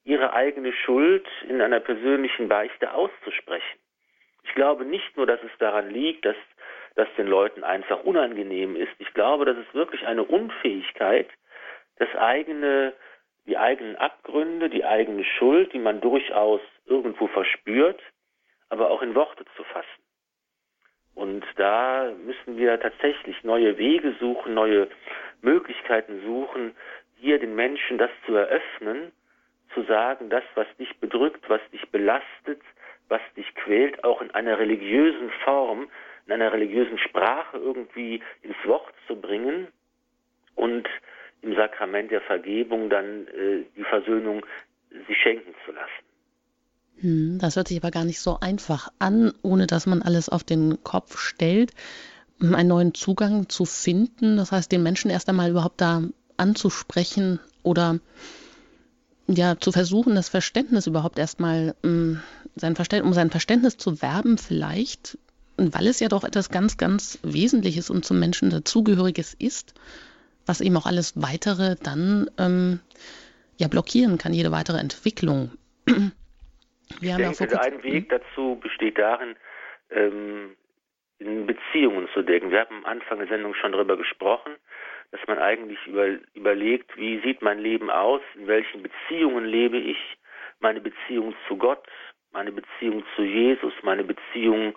ihre 0.04 0.32
eigene 0.32 0.72
Schuld 0.72 1.26
in 1.48 1.60
einer 1.60 1.80
persönlichen 1.80 2.48
Beichte 2.48 2.94
auszusprechen. 2.94 3.78
Ich 4.44 4.54
glaube 4.54 4.84
nicht 4.84 5.16
nur, 5.16 5.26
dass 5.26 5.42
es 5.42 5.58
daran 5.58 5.90
liegt, 5.90 6.24
dass 6.24 6.36
das 6.94 7.08
den 7.16 7.26
Leuten 7.26 7.64
einfach 7.64 8.04
unangenehm 8.04 8.76
ist. 8.76 8.92
Ich 8.98 9.12
glaube, 9.14 9.44
das 9.44 9.56
ist 9.56 9.74
wirklich 9.74 10.06
eine 10.06 10.22
Unfähigkeit, 10.22 11.28
das 11.96 12.08
eigene, 12.16 12.92
die 13.46 13.58
eigenen 13.58 13.96
Abgründe, 13.96 14.70
die 14.70 14.84
eigene 14.84 15.24
Schuld, 15.24 15.72
die 15.72 15.78
man 15.78 16.00
durchaus 16.00 16.60
irgendwo 16.86 17.26
verspürt, 17.28 18.00
aber 18.68 18.90
auch 18.90 19.02
in 19.02 19.14
Worte 19.14 19.44
zu 19.56 19.64
fassen. 19.64 19.88
Und 21.14 21.44
da 21.56 22.12
müssen 22.24 22.56
wir 22.56 22.80
tatsächlich 22.80 23.44
neue 23.44 23.76
Wege 23.76 24.14
suchen, 24.18 24.54
neue 24.54 24.88
Möglichkeiten 25.42 26.22
suchen, 26.24 26.74
hier 27.18 27.38
den 27.38 27.54
Menschen 27.54 27.98
das 27.98 28.10
zu 28.26 28.34
eröffnen, 28.34 29.12
zu 29.74 29.82
sagen, 29.84 30.30
das, 30.30 30.44
was 30.54 30.66
dich 30.78 30.98
bedrückt, 30.98 31.48
was 31.48 31.60
dich 31.70 31.88
belastet, 31.90 32.60
was 33.08 33.20
dich 33.36 33.54
quält, 33.54 34.04
auch 34.04 34.22
in 34.22 34.30
einer 34.32 34.58
religiösen 34.58 35.30
Form, 35.44 35.90
in 36.26 36.32
einer 36.32 36.52
religiösen 36.52 36.98
Sprache 36.98 37.58
irgendwie 37.58 38.22
ins 38.42 38.56
Wort 38.64 38.94
zu 39.06 39.20
bringen 39.20 39.68
und 40.54 40.88
im 41.42 41.54
Sakrament 41.54 42.10
der 42.10 42.20
Vergebung 42.22 42.88
dann 42.88 43.26
äh, 43.28 43.64
die 43.76 43.84
Versöhnung 43.84 44.46
sich 45.08 45.16
schenken 45.22 45.54
zu 45.64 45.72
lassen. 45.72 46.02
Hm, 47.00 47.38
das 47.40 47.56
hört 47.56 47.68
sich 47.68 47.78
aber 47.78 47.90
gar 47.90 48.04
nicht 48.04 48.20
so 48.20 48.38
einfach 48.40 48.88
an, 48.98 49.32
ohne 49.42 49.66
dass 49.66 49.86
man 49.86 50.02
alles 50.02 50.28
auf 50.28 50.44
den 50.44 50.82
Kopf 50.82 51.18
stellt, 51.18 51.72
einen 52.40 52.68
neuen 52.68 52.94
Zugang 52.94 53.48
zu 53.48 53.64
finden. 53.64 54.36
Das 54.36 54.52
heißt, 54.52 54.70
den 54.70 54.82
Menschen 54.82 55.10
erst 55.10 55.28
einmal 55.28 55.50
überhaupt 55.50 55.80
da 55.80 56.02
anzusprechen 56.36 57.40
oder 57.62 57.98
ja 59.28 59.56
zu 59.58 59.72
versuchen, 59.72 60.14
das 60.14 60.28
Verständnis 60.28 60.86
überhaupt 60.86 61.18
erstmal 61.18 61.74
mm, 61.82 62.14
sein 62.56 62.76
Verständnis, 62.76 63.08
um 63.08 63.14
sein 63.14 63.30
Verständnis 63.30 63.76
zu 63.76 64.02
werben 64.02 64.38
vielleicht, 64.38 65.18
weil 65.56 65.86
es 65.86 66.00
ja 66.00 66.08
doch 66.08 66.24
etwas 66.24 66.50
ganz, 66.50 66.76
ganz 66.76 67.18
Wesentliches 67.22 67.90
und 67.90 68.04
zum 68.04 68.18
Menschen 68.18 68.50
dazugehöriges 68.50 69.34
ist, 69.34 69.74
was 70.46 70.60
eben 70.60 70.76
auch 70.76 70.86
alles 70.86 71.20
weitere 71.20 71.76
dann 71.82 72.30
ähm, 72.38 72.80
ja 73.56 73.68
blockieren 73.68 74.18
kann, 74.18 74.32
jede 74.32 74.52
weitere 74.52 74.78
Entwicklung. 74.78 75.52
Wir 77.00 77.16
ich 77.18 77.38
denke, 77.38 77.54
ja 77.54 77.60
ein 77.60 77.82
Weg 77.82 78.10
dazu 78.10 78.58
besteht 78.60 78.98
darin, 78.98 79.36
ähm, 79.90 80.56
in 81.18 81.46
Beziehungen 81.46 82.08
zu 82.12 82.22
denken. 82.22 82.50
Wir 82.50 82.60
haben 82.60 82.84
am 82.84 82.84
Anfang 82.84 83.18
der 83.18 83.28
Sendung 83.28 83.54
schon 83.54 83.72
darüber 83.72 83.96
gesprochen, 83.96 84.52
dass 85.10 85.20
man 85.26 85.38
eigentlich 85.38 85.78
über, 85.86 86.08
überlegt, 86.34 86.96
wie 86.96 87.20
sieht 87.20 87.42
mein 87.42 87.58
Leben 87.58 87.90
aus, 87.90 88.20
in 88.34 88.46
welchen 88.46 88.82
Beziehungen 88.82 89.44
lebe 89.44 89.78
ich, 89.78 89.98
meine 90.60 90.80
Beziehung 90.80 91.34
zu 91.48 91.56
Gott, 91.56 91.86
meine 92.32 92.52
Beziehung 92.52 93.04
zu 93.14 93.22
Jesus, 93.22 93.72
meine 93.82 94.04
Beziehung 94.04 94.74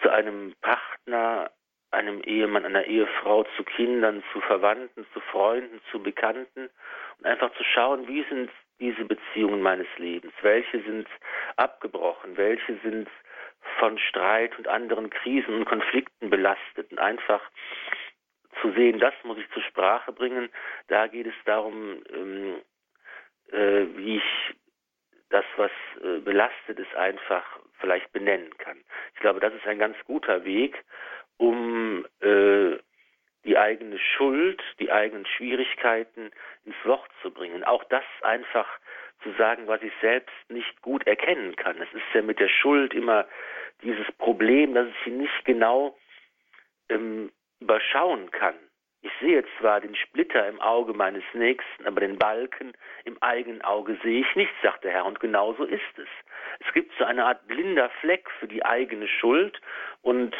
zu 0.00 0.10
einem 0.10 0.54
Partner, 0.60 1.50
einem 1.92 2.22
Ehemann, 2.22 2.64
einer 2.64 2.84
Ehefrau, 2.84 3.44
zu 3.56 3.64
Kindern, 3.64 4.22
zu 4.32 4.40
Verwandten, 4.40 5.06
zu 5.12 5.20
Freunden, 5.20 5.80
zu 5.90 6.02
Bekannten 6.02 6.70
und 7.18 7.26
einfach 7.26 7.52
zu 7.54 7.64
schauen, 7.64 8.08
wie 8.08 8.24
sind 8.28 8.50
diese 8.80 9.04
Beziehungen 9.04 9.62
meines 9.62 9.86
Lebens, 9.98 10.32
welche 10.42 10.82
sind 10.82 11.06
abgebrochen, 11.56 12.36
welche 12.36 12.76
sind 12.82 13.08
von 13.78 13.98
Streit 13.98 14.58
und 14.58 14.66
anderen 14.66 15.10
Krisen 15.10 15.54
und 15.54 15.64
Konflikten 15.66 16.30
belastet 16.30 16.90
und 16.90 16.98
einfach 16.98 17.40
zu 18.60 18.72
sehen, 18.72 18.98
das 18.98 19.14
muss 19.22 19.38
ich 19.38 19.48
zur 19.50 19.62
Sprache 19.62 20.12
bringen. 20.12 20.50
Da 20.88 21.06
geht 21.06 21.26
es 21.26 21.34
darum, 21.44 22.02
ähm, 22.12 22.60
äh, 23.50 23.86
wie 23.96 24.16
ich 24.16 24.54
das, 25.30 25.44
was 25.56 25.70
äh, 26.02 26.18
belastet 26.18 26.78
ist, 26.78 26.94
einfach 26.94 27.44
vielleicht 27.78 28.12
benennen 28.12 28.56
kann. 28.58 28.78
Ich 29.14 29.20
glaube, 29.20 29.40
das 29.40 29.54
ist 29.54 29.66
ein 29.66 29.78
ganz 29.78 29.96
guter 30.04 30.44
Weg, 30.44 30.84
um 31.38 32.06
äh, 32.20 32.78
die 33.44 33.58
eigene 33.58 33.98
Schuld, 33.98 34.62
die 34.78 34.92
eigenen 34.92 35.26
Schwierigkeiten 35.26 36.30
ins 36.64 36.76
Wort 36.84 37.10
zu 37.22 37.30
bringen. 37.30 37.64
Auch 37.64 37.84
das 37.84 38.04
einfach 38.22 38.68
zu 39.22 39.32
sagen, 39.32 39.66
was 39.66 39.82
ich 39.82 39.92
selbst 40.00 40.34
nicht 40.48 40.80
gut 40.82 41.06
erkennen 41.06 41.56
kann. 41.56 41.76
Es 41.80 41.92
ist 41.92 42.14
ja 42.14 42.22
mit 42.22 42.38
der 42.38 42.48
Schuld 42.48 42.94
immer 42.94 43.26
dieses 43.82 44.10
Problem, 44.18 44.74
dass 44.74 44.88
ich 44.88 45.04
sie 45.04 45.10
nicht 45.10 45.44
genau 45.44 45.96
ähm, 46.88 47.32
überschauen 47.60 48.30
kann. 48.30 48.54
Ich 49.04 49.10
sehe 49.20 49.44
zwar 49.58 49.80
den 49.80 49.96
Splitter 49.96 50.48
im 50.48 50.60
Auge 50.60 50.92
meines 50.92 51.24
Nächsten, 51.32 51.86
aber 51.86 52.00
den 52.00 52.18
Balken 52.18 52.72
im 53.04 53.20
eigenen 53.20 53.60
Auge 53.62 53.98
sehe 54.04 54.20
ich 54.20 54.36
nicht, 54.36 54.52
sagt 54.62 54.84
der 54.84 54.92
Herr, 54.92 55.06
und 55.06 55.18
genauso 55.18 55.64
ist 55.64 55.98
es. 55.98 56.08
Es 56.60 56.72
gibt 56.72 56.92
so 56.96 57.04
eine 57.04 57.24
Art 57.24 57.44
blinder 57.48 57.90
Fleck 58.00 58.30
für 58.38 58.46
die 58.46 58.64
eigene 58.64 59.08
Schuld 59.08 59.60
und 60.02 60.36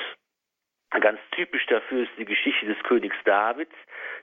ganz 1.00 1.20
typisch 1.32 1.66
dafür 1.66 2.02
ist 2.02 2.12
die 2.18 2.24
Geschichte 2.24 2.66
des 2.66 2.82
Königs 2.82 3.16
David, 3.24 3.70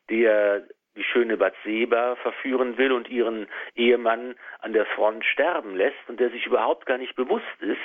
der 0.09 0.67
die 0.95 1.03
schöne 1.03 1.37
Bathseba 1.37 2.15
verführen 2.17 2.77
will 2.77 2.91
und 2.91 3.07
ihren 3.09 3.47
Ehemann 3.75 4.35
an 4.59 4.73
der 4.73 4.85
Front 4.85 5.23
sterben 5.25 5.75
lässt 5.75 5.97
und 6.07 6.19
der 6.19 6.29
sich 6.29 6.45
überhaupt 6.45 6.85
gar 6.85 6.97
nicht 6.97 7.15
bewusst 7.15 7.45
ist, 7.61 7.77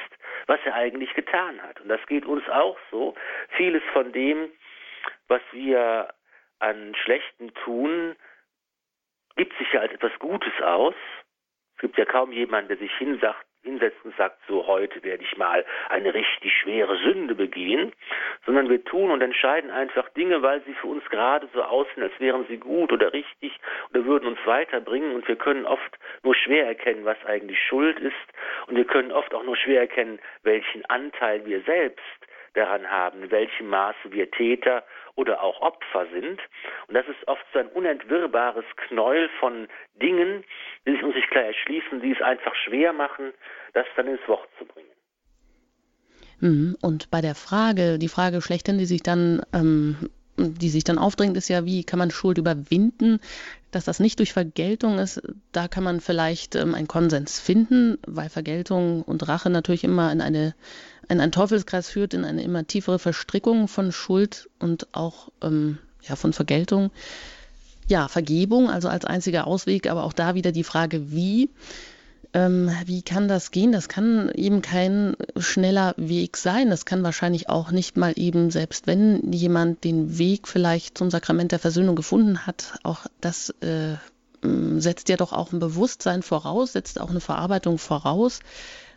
was 0.46 0.58
er 0.64 0.74
eigentlich 0.74 1.14
getan 1.14 1.62
hat. 1.62 1.80
Und 1.80 1.88
das 1.88 2.04
geht 2.06 2.26
uns 2.26 2.48
auch 2.48 2.78
so. 2.90 3.14
Vieles 3.56 3.82
von 3.92 4.12
dem, 4.12 4.50
was 5.28 5.42
wir 5.52 6.08
an 6.58 6.94
Schlechten 6.96 7.52
tun, 7.64 8.16
gibt 9.36 9.56
sich 9.58 9.72
ja 9.72 9.80
als 9.80 9.92
etwas 9.92 10.18
Gutes 10.18 10.52
aus. 10.62 10.94
Es 11.76 11.80
gibt 11.80 11.98
ja 11.98 12.04
kaum 12.04 12.32
jemanden, 12.32 12.68
der 12.68 12.78
sich 12.78 12.94
hinsagt, 12.96 13.46
hinsetzt 13.64 14.04
und 14.04 14.16
sagt, 14.16 14.38
so 14.46 14.66
heute 14.66 15.02
werde 15.02 15.24
ich 15.24 15.36
mal 15.36 15.64
eine 15.88 16.14
richtig 16.14 16.52
schwere 16.52 16.96
Sünde 16.98 17.34
begehen, 17.34 17.92
sondern 18.46 18.68
wir 18.68 18.84
tun 18.84 19.10
und 19.10 19.22
entscheiden 19.22 19.70
einfach 19.70 20.08
Dinge, 20.10 20.42
weil 20.42 20.62
sie 20.62 20.74
für 20.74 20.86
uns 20.88 21.04
gerade 21.10 21.48
so 21.52 21.62
aussehen, 21.62 22.02
als 22.02 22.18
wären 22.20 22.46
sie 22.46 22.58
gut 22.58 22.92
oder 22.92 23.12
richtig 23.12 23.58
oder 23.90 24.04
würden 24.04 24.28
uns 24.28 24.38
weiterbringen. 24.44 25.14
Und 25.14 25.26
wir 25.26 25.36
können 25.36 25.66
oft 25.66 25.98
nur 26.22 26.34
schwer 26.34 26.66
erkennen, 26.66 27.04
was 27.04 27.16
eigentlich 27.26 27.58
Schuld 27.60 27.98
ist. 27.98 28.14
Und 28.66 28.76
wir 28.76 28.84
können 28.84 29.12
oft 29.12 29.34
auch 29.34 29.42
nur 29.42 29.56
schwer 29.56 29.80
erkennen, 29.80 30.18
welchen 30.42 30.84
Anteil 30.86 31.44
wir 31.46 31.60
selbst 31.62 32.02
daran 32.54 32.90
haben, 32.90 33.22
in 33.24 33.30
welchem 33.30 33.68
Maße 33.68 34.10
wir 34.10 34.30
Täter 34.30 34.84
oder 35.16 35.42
auch 35.42 35.60
Opfer 35.60 36.06
sind. 36.12 36.40
Und 36.88 36.94
das 36.94 37.06
ist 37.06 37.28
oft 37.28 37.44
so 37.52 37.58
ein 37.58 37.68
unentwirrbares 37.68 38.64
Knäuel 38.88 39.28
von 39.40 39.68
Dingen, 40.00 40.44
die 40.86 40.92
sich 40.92 41.02
uns 41.02 41.14
nicht 41.14 41.30
klar 41.30 41.44
erschließen, 41.44 42.00
die 42.00 42.12
es 42.12 42.22
einfach 42.22 42.54
schwer 42.54 42.92
machen, 42.92 43.32
das 43.72 43.86
dann 43.96 44.08
ins 44.08 44.26
Wort 44.26 44.48
zu 44.58 44.64
bringen. 44.64 44.88
Mhm. 46.40 46.76
Und 46.82 47.10
bei 47.10 47.20
der 47.20 47.34
Frage, 47.34 47.98
die 47.98 48.08
Frage 48.08 48.40
schlechthin, 48.40 48.78
die 48.78 48.86
sich 48.86 49.02
dann 49.02 49.42
ähm, 49.52 50.10
die 50.36 50.70
sich 50.70 50.84
dann 50.84 50.98
aufdrängt, 50.98 51.36
ist 51.36 51.48
ja, 51.48 51.64
wie 51.64 51.84
kann 51.84 51.98
man 51.98 52.10
Schuld 52.10 52.38
überwinden? 52.38 53.20
Dass 53.70 53.84
das 53.84 54.00
nicht 54.00 54.18
durch 54.18 54.32
Vergeltung 54.32 54.98
ist, 54.98 55.22
da 55.52 55.68
kann 55.68 55.84
man 55.84 56.00
vielleicht 56.00 56.54
ähm, 56.54 56.74
einen 56.74 56.88
Konsens 56.88 57.40
finden, 57.40 57.98
weil 58.06 58.28
Vergeltung 58.28 59.02
und 59.02 59.26
Rache 59.26 59.50
natürlich 59.50 59.84
immer 59.84 60.12
in 60.12 60.20
eine 60.20 60.54
in 61.08 61.20
einen 61.20 61.32
Teufelskreis 61.32 61.90
führt, 61.90 62.14
in 62.14 62.24
eine 62.24 62.42
immer 62.42 62.66
tiefere 62.66 62.98
Verstrickung 62.98 63.68
von 63.68 63.92
Schuld 63.92 64.48
und 64.58 64.88
auch 64.92 65.28
ähm, 65.42 65.78
ja, 66.02 66.16
von 66.16 66.32
Vergeltung. 66.32 66.90
Ja, 67.86 68.08
Vergebung, 68.08 68.70
also 68.70 68.88
als 68.88 69.04
einziger 69.04 69.46
Ausweg, 69.46 69.90
aber 69.90 70.04
auch 70.04 70.14
da 70.14 70.34
wieder 70.34 70.52
die 70.52 70.64
Frage, 70.64 71.12
wie. 71.12 71.50
Ähm, 72.34 72.68
wie 72.84 73.02
kann 73.02 73.28
das 73.28 73.52
gehen? 73.52 73.70
Das 73.70 73.88
kann 73.88 74.28
eben 74.34 74.60
kein 74.60 75.16
schneller 75.36 75.94
Weg 75.96 76.36
sein. 76.36 76.68
Das 76.68 76.84
kann 76.84 77.04
wahrscheinlich 77.04 77.48
auch 77.48 77.70
nicht 77.70 77.96
mal 77.96 78.12
eben, 78.16 78.50
selbst 78.50 78.88
wenn 78.88 79.32
jemand 79.32 79.84
den 79.84 80.18
Weg 80.18 80.48
vielleicht 80.48 80.98
zum 80.98 81.10
Sakrament 81.10 81.52
der 81.52 81.60
Versöhnung 81.60 81.94
gefunden 81.94 82.44
hat, 82.44 82.80
auch 82.82 83.06
das 83.20 83.50
äh, 83.60 83.94
setzt 84.42 85.08
ja 85.08 85.16
doch 85.16 85.32
auch 85.32 85.52
ein 85.52 85.60
Bewusstsein 85.60 86.22
voraus, 86.22 86.72
setzt 86.72 87.00
auch 87.00 87.10
eine 87.10 87.20
Verarbeitung 87.20 87.78
voraus. 87.78 88.40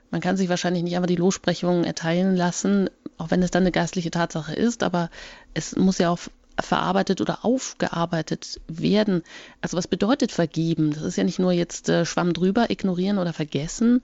Man 0.10 0.22
kann 0.22 0.36
sich 0.36 0.50
wahrscheinlich 0.50 0.84
nicht 0.84 0.96
einfach 0.96 1.08
die 1.08 1.16
Lossprechung 1.16 1.84
erteilen 1.84 2.36
lassen, 2.36 2.90
auch 3.18 3.30
wenn 3.30 3.44
es 3.44 3.52
dann 3.52 3.64
eine 3.64 3.72
geistliche 3.72 4.12
Tatsache 4.12 4.56
ist, 4.56 4.82
aber 4.82 5.10
es 5.54 5.76
muss 5.76 6.00
ja 6.00 6.10
auch 6.10 6.20
verarbeitet 6.60 7.22
oder 7.22 7.44
aufgearbeitet 7.44 8.60
werden. 8.68 9.24
Also 9.62 9.78
was 9.78 9.88
bedeutet 9.88 10.32
vergeben? 10.32 10.92
Das 10.92 11.04
ist 11.04 11.18
ja 11.18 11.24
nicht 11.24 11.40
nur 11.40 11.52
jetzt 11.52 11.90
äh, 11.90 12.06
Schwamm 12.06 12.34
drüber, 12.34 12.70
ignorieren 12.70 13.18
oder 13.18 13.34
vergessen, 13.34 14.04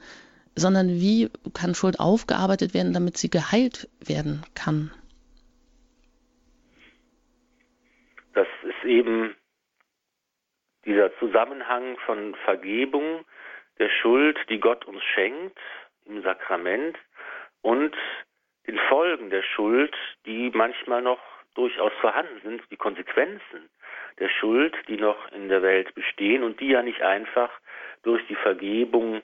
sondern 0.56 0.90
wie 0.90 1.30
kann 1.54 1.76
Schuld 1.76 2.00
aufgearbeitet 2.00 2.74
werden, 2.74 2.94
damit 2.94 3.18
sie 3.18 3.30
geheilt 3.30 3.90
werden 4.00 4.44
kann? 4.56 4.92
Das 8.34 8.48
ist 8.64 8.86
eben 8.86 9.36
dieser 10.86 11.16
Zusammenhang 11.20 11.98
von 12.06 12.36
Vergebung 12.46 13.26
der 13.80 13.90
Schuld, 14.02 14.38
die 14.50 14.60
Gott 14.60 14.86
uns 14.86 15.04
schenkt 15.16 15.58
im 16.06 16.22
Sakrament 16.22 16.98
und 17.62 17.96
den 18.68 18.78
Folgen 18.90 19.30
der 19.30 19.44
Schuld, 19.44 19.96
die 20.26 20.52
manchmal 20.54 21.02
noch 21.02 21.20
durchaus 21.56 21.94
vorhanden 22.02 22.42
sind, 22.44 22.62
die 22.72 22.78
Konsequenzen 22.78 23.70
der 24.20 24.30
Schuld, 24.30 24.76
die 24.88 24.98
noch 24.98 25.32
in 25.32 25.50
der 25.50 25.62
Welt 25.62 25.94
bestehen 25.96 26.44
und 26.44 26.60
die 26.60 26.70
ja 26.70 26.82
nicht 26.82 27.02
einfach 27.02 27.52
durch 28.04 28.26
die 28.28 28.36
Vergebung 28.36 29.22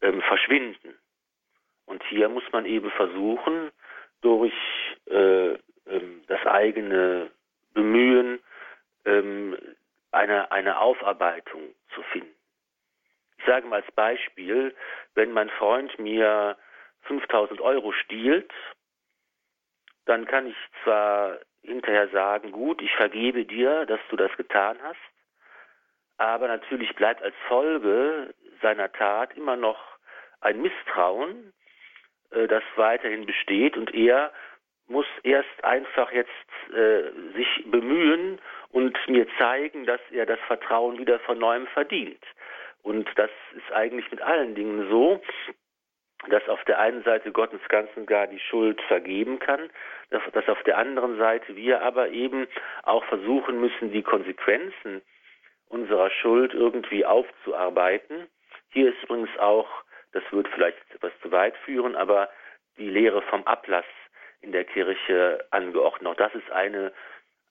ähm, 0.00 0.22
verschwinden. 0.22 0.96
Und 1.86 2.02
hier 2.04 2.28
muss 2.28 2.44
man 2.52 2.66
eben 2.66 2.90
versuchen, 2.90 3.70
durch 4.20 4.54
äh, 5.08 5.52
ähm, 5.86 6.22
das 6.26 6.44
eigene 6.46 7.30
Bemühen 7.74 8.40
ähm, 9.04 9.56
eine, 10.10 10.50
eine 10.50 10.78
Aufarbeitung 10.78 11.62
zu 11.94 12.02
finden. 12.04 12.34
Ich 13.38 13.44
sage 13.44 13.66
mal 13.66 13.82
als 13.82 13.92
Beispiel, 13.92 14.74
wenn 15.14 15.32
mein 15.32 15.50
Freund 15.50 15.98
mir 15.98 16.56
5000 17.02 17.60
Euro 17.60 17.92
stiehlt 17.92 18.52
dann 20.06 20.26
kann 20.26 20.46
ich 20.46 20.56
zwar 20.82 21.38
hinterher 21.62 22.08
sagen, 22.08 22.52
gut, 22.52 22.80
ich 22.80 22.94
vergebe 22.94 23.44
dir, 23.44 23.86
dass 23.86 24.00
du 24.08 24.16
das 24.16 24.34
getan 24.36 24.78
hast, 24.82 24.96
aber 26.16 26.48
natürlich 26.48 26.94
bleibt 26.94 27.22
als 27.22 27.34
Folge 27.48 28.34
seiner 28.62 28.90
Tat 28.92 29.36
immer 29.36 29.56
noch 29.56 29.78
ein 30.40 30.62
Misstrauen, 30.62 31.52
äh, 32.30 32.46
das 32.46 32.62
weiterhin 32.76 33.26
besteht 33.26 33.76
und 33.76 33.92
er 33.94 34.32
muss 34.88 35.06
erst 35.24 35.64
einfach 35.64 36.12
jetzt 36.12 36.30
äh, 36.72 37.10
sich 37.34 37.64
bemühen 37.66 38.40
und 38.70 38.96
mir 39.08 39.26
zeigen, 39.38 39.84
dass 39.84 40.00
er 40.12 40.26
das 40.26 40.38
Vertrauen 40.46 40.98
wieder 40.98 41.18
von 41.20 41.38
neuem 41.38 41.66
verdient. 41.68 42.22
Und 42.82 43.08
das 43.16 43.30
ist 43.56 43.72
eigentlich 43.72 44.08
mit 44.12 44.22
allen 44.22 44.54
Dingen 44.54 44.88
so 44.88 45.20
dass 46.28 46.48
auf 46.48 46.62
der 46.64 46.78
einen 46.78 47.02
Seite 47.02 47.32
Gott 47.32 47.52
uns 47.52 47.66
ganz 47.68 47.88
und 47.96 48.06
gar 48.06 48.26
die 48.26 48.38
Schuld 48.38 48.80
vergeben 48.82 49.38
kann, 49.38 49.70
dass, 50.10 50.22
dass 50.32 50.48
auf 50.48 50.62
der 50.64 50.78
anderen 50.78 51.18
Seite 51.18 51.56
wir 51.56 51.82
aber 51.82 52.10
eben 52.10 52.46
auch 52.82 53.04
versuchen 53.04 53.60
müssen, 53.60 53.92
die 53.92 54.02
Konsequenzen 54.02 55.02
unserer 55.68 56.10
Schuld 56.10 56.54
irgendwie 56.54 57.04
aufzuarbeiten. 57.04 58.28
Hier 58.70 58.90
ist 58.90 59.02
übrigens 59.02 59.36
auch, 59.38 59.68
das 60.12 60.22
wird 60.30 60.48
vielleicht 60.48 60.78
etwas 60.94 61.12
zu 61.22 61.30
weit 61.30 61.56
führen, 61.58 61.96
aber 61.96 62.30
die 62.78 62.88
Lehre 62.88 63.22
vom 63.22 63.44
Ablass 63.44 63.84
in 64.40 64.52
der 64.52 64.64
Kirche 64.64 65.44
angeordnet. 65.50 66.08
Auch 66.08 66.16
das 66.16 66.34
ist 66.34 66.50
eine, 66.50 66.92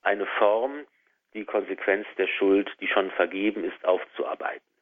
eine 0.02 0.26
Form, 0.26 0.86
die 1.34 1.46
Konsequenz 1.46 2.08
der 2.18 2.28
Schuld, 2.28 2.72
die 2.80 2.88
schon 2.88 3.12
vergeben 3.12 3.64
ist, 3.64 3.84
aufzuarbeiten. 3.86 4.75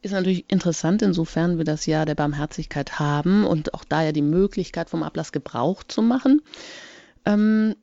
Ist 0.00 0.12
natürlich 0.12 0.44
interessant, 0.48 1.02
insofern 1.02 1.58
wir 1.58 1.64
das 1.64 1.86
Jahr 1.86 2.06
der 2.06 2.14
Barmherzigkeit 2.14 2.98
haben 3.00 3.44
und 3.44 3.74
auch 3.74 3.84
da 3.84 4.02
ja 4.02 4.12
die 4.12 4.22
Möglichkeit 4.22 4.90
vom 4.90 5.02
Ablass 5.02 5.32
Gebrauch 5.32 5.82
zu 5.82 6.02
machen. 6.02 6.40
Ähm, 7.24 7.74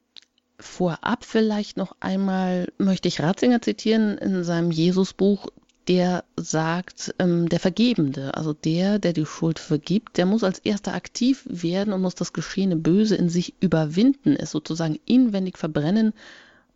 vorab 0.57 1.25
vielleicht 1.25 1.75
noch 1.75 1.95
einmal 1.99 2.71
möchte 2.77 3.09
ich 3.09 3.21
Ratzinger 3.21 3.61
zitieren 3.61 4.17
in 4.17 4.45
seinem 4.45 4.71
Jesusbuch, 4.71 5.47
der 5.89 6.23
sagt, 6.37 7.13
ähm, 7.19 7.49
der 7.49 7.59
Vergebende, 7.59 8.33
also 8.35 8.53
der, 8.53 8.97
der 8.97 9.13
die 9.13 9.25
Schuld 9.25 9.59
vergibt, 9.59 10.17
der 10.17 10.25
muss 10.25 10.43
als 10.43 10.59
erster 10.59 10.93
aktiv 10.93 11.43
werden 11.47 11.93
und 11.93 12.01
muss 12.01 12.15
das 12.15 12.33
geschehene 12.33 12.75
Böse 12.75 13.15
in 13.15 13.29
sich 13.29 13.53
überwinden, 13.59 14.35
es 14.35 14.51
sozusagen 14.51 14.99
inwendig 15.05 15.57
verbrennen 15.57 16.13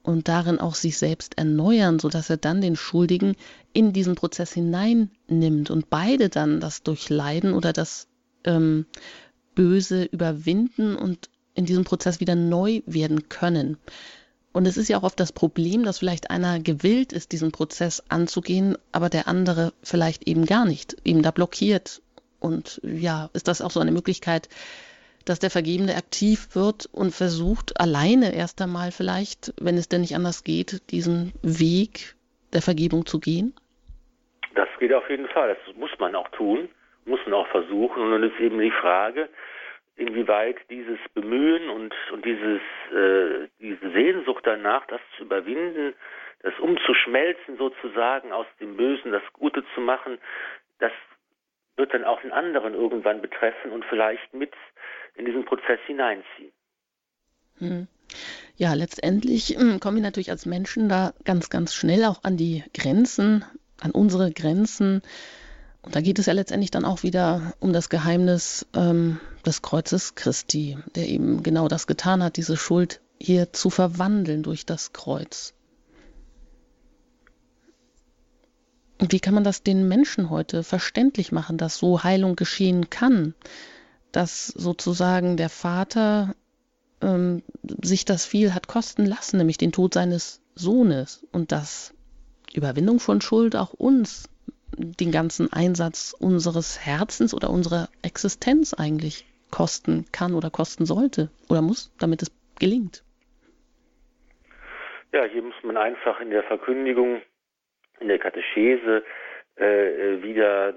und 0.04 0.28
darin 0.28 0.60
auch 0.60 0.76
sich 0.76 0.98
selbst 0.98 1.38
erneuern, 1.38 2.00
sodass 2.00 2.30
er 2.30 2.38
dann 2.38 2.62
den 2.62 2.76
Schuldigen 2.76 3.36
in 3.74 3.94
diesen 3.94 4.16
Prozess 4.16 4.54
hineinnimmt 4.54 5.70
und 5.70 5.90
beide 5.90 6.30
dann 6.30 6.60
das 6.60 6.84
Durchleiden 6.84 7.54
oder 7.54 7.74
das 7.74 8.08
ähm, 8.44 8.86
Böse 9.56 10.06
überwinden 10.06 10.96
und 10.96 11.30
in 11.54 11.66
diesem 11.66 11.84
Prozess 11.84 12.20
wieder 12.20 12.36
neu 12.36 12.82
werden 12.86 13.28
können. 13.30 13.78
Und 14.52 14.66
es 14.66 14.78
ist 14.78 14.88
ja 14.88 14.98
auch 14.98 15.04
oft 15.04 15.20
das 15.20 15.32
Problem, 15.32 15.84
dass 15.84 16.00
vielleicht 16.00 16.32
einer 16.32 16.60
gewillt 16.60 17.14
ist, 17.14 17.32
diesen 17.32 17.52
Prozess 17.52 18.02
anzugehen, 18.10 18.78
aber 18.92 19.10
der 19.10 19.28
andere 19.28 19.74
vielleicht 19.84 20.28
eben 20.28 20.46
gar 20.46 20.66
nicht, 20.66 20.98
eben 21.06 21.22
da 21.22 21.32
blockiert. 21.32 22.02
Und 22.40 22.82
ja, 22.84 23.30
ist 23.34 23.48
das 23.48 23.62
auch 23.62 23.72
so 23.72 23.80
eine 23.80 23.92
Möglichkeit, 23.92 24.50
dass 25.30 25.40
der 25.40 25.52
Vergebende 25.52 25.94
aktiv 25.94 26.56
wird 26.56 26.90
und 26.92 27.14
versucht, 27.14 27.80
alleine 27.80 28.34
erst 28.36 28.60
einmal 28.64 28.90
vielleicht, 28.92 29.54
wenn 29.62 29.78
es 29.78 29.88
denn 29.88 30.02
nicht 30.02 30.16
anders 30.16 30.44
geht, 30.44 30.90
diesen 30.90 31.34
Weg 31.44 32.16
der 32.52 32.64
Vergebung 32.64 33.06
zu 33.06 33.20
gehen? 33.20 33.54
Das 34.56 34.68
geht 34.80 34.92
auf 34.92 35.08
jeden 35.08 35.28
Fall. 35.28 35.56
Das 35.56 35.76
muss 35.76 35.92
man 36.00 36.16
auch 36.16 36.30
tun, 36.30 36.68
muss 37.06 37.20
man 37.26 37.36
auch 37.36 37.48
versuchen. 37.50 38.02
Und 38.02 38.12
dann 38.12 38.24
ist 38.24 38.40
eben 38.40 38.58
die 38.58 38.72
Frage, 38.72 39.30
inwieweit 39.98 40.58
dieses 40.72 40.98
Bemühen 41.14 41.70
und, 41.70 41.94
und 42.12 42.26
dieses, 42.26 42.62
äh, 42.92 43.48
diese 43.60 43.92
Sehnsucht 43.92 44.48
danach, 44.48 44.88
das 44.88 45.02
zu 45.16 45.26
überwinden, 45.26 45.94
das 46.42 46.58
umzuschmelzen 46.58 47.58
sozusagen, 47.58 48.32
aus 48.32 48.48
dem 48.60 48.78
Bösen 48.78 49.12
das 49.12 49.24
Gute 49.34 49.64
zu 49.76 49.82
machen, 49.82 50.18
das 50.80 50.94
wird 51.76 51.94
dann 51.94 52.04
auch 52.04 52.22
den 52.22 52.32
anderen 52.32 52.74
irgendwann 52.74 53.22
betreffen 53.22 53.72
und 53.72 53.86
vielleicht 53.86 54.34
mit 54.34 54.54
in 55.20 55.26
diesen 55.26 55.46
Prozess 55.46 55.80
hineinziehen. 55.86 56.52
Hm. 57.58 57.88
Ja, 58.56 58.74
letztendlich 58.74 59.50
hm, 59.50 59.80
kommen 59.80 59.98
wir 59.98 60.04
natürlich 60.04 60.32
als 60.32 60.46
Menschen 60.46 60.90
da 60.90 61.14
ganz, 61.26 61.50
ganz 61.50 61.74
schnell 61.74 62.06
auch 62.06 62.24
an 62.24 62.38
die 62.38 62.64
Grenzen, 62.74 63.46
an 63.82 63.92
unsere 63.92 64.32
Grenzen. 64.32 65.02
Und 65.82 65.96
da 65.96 66.02
geht 66.02 66.20
es 66.20 66.26
ja 66.26 66.34
letztendlich 66.34 66.72
dann 66.72 66.86
auch 66.86 67.04
wieder 67.04 67.54
um 67.60 67.74
das 67.74 67.90
Geheimnis 67.90 68.66
ähm, 68.76 69.20
des 69.46 69.62
Kreuzes 69.62 70.16
Christi, 70.16 70.78
der 70.96 71.08
eben 71.08 71.44
genau 71.44 71.68
das 71.68 71.86
getan 71.86 72.24
hat, 72.24 72.38
diese 72.38 72.58
Schuld 72.58 73.02
hier 73.20 73.54
zu 73.54 73.70
verwandeln 73.70 74.44
durch 74.44 74.66
das 74.66 74.94
Kreuz. 74.94 75.54
Und 79.00 79.14
wie 79.14 79.20
kann 79.20 79.34
man 79.34 79.46
das 79.46 79.64
den 79.64 79.88
Menschen 79.88 80.30
heute 80.30 80.64
verständlich 80.64 81.32
machen, 81.32 81.58
dass 81.58 81.78
so 81.78 82.04
Heilung 82.04 82.36
geschehen 82.36 82.90
kann? 82.90 83.34
Dass 84.12 84.48
sozusagen 84.48 85.38
der 85.38 85.50
Vater 85.50 86.34
ähm, 87.02 87.44
sich 87.64 88.06
das 88.06 88.26
viel 88.26 88.54
hat 88.54 88.68
kosten 88.68 89.06
lassen, 89.06 89.38
nämlich 89.38 89.58
den 89.58 89.72
Tod 89.72 89.94
seines 89.94 90.42
Sohnes 90.56 91.26
und 91.32 91.52
dass 91.52 91.94
Überwindung 92.54 93.00
von 93.00 93.22
Schuld 93.22 93.56
auch 93.56 93.74
uns 93.74 94.30
den 94.78 95.12
ganzen 95.12 95.52
Einsatz 95.52 96.16
unseres 96.18 96.86
Herzens 96.86 97.34
oder 97.34 97.50
unserer 97.50 97.90
Existenz 98.02 98.74
eigentlich 98.74 99.26
kosten 99.52 100.06
kann 100.12 100.34
oder 100.34 100.50
kosten 100.50 100.86
sollte 100.86 101.30
oder 101.50 101.62
muss, 101.62 101.94
damit 102.00 102.22
es 102.22 102.32
gelingt. 102.60 103.04
Ja, 105.12 105.24
hier 105.26 105.42
muss 105.42 105.56
man 105.64 105.78
einfach 105.78 106.20
in 106.20 106.30
der 106.30 106.44
Verkündigung, 106.44 107.22
in 108.00 108.08
der 108.08 108.20
Katechese 108.20 109.04
äh, 109.56 110.22
wieder 110.22 110.76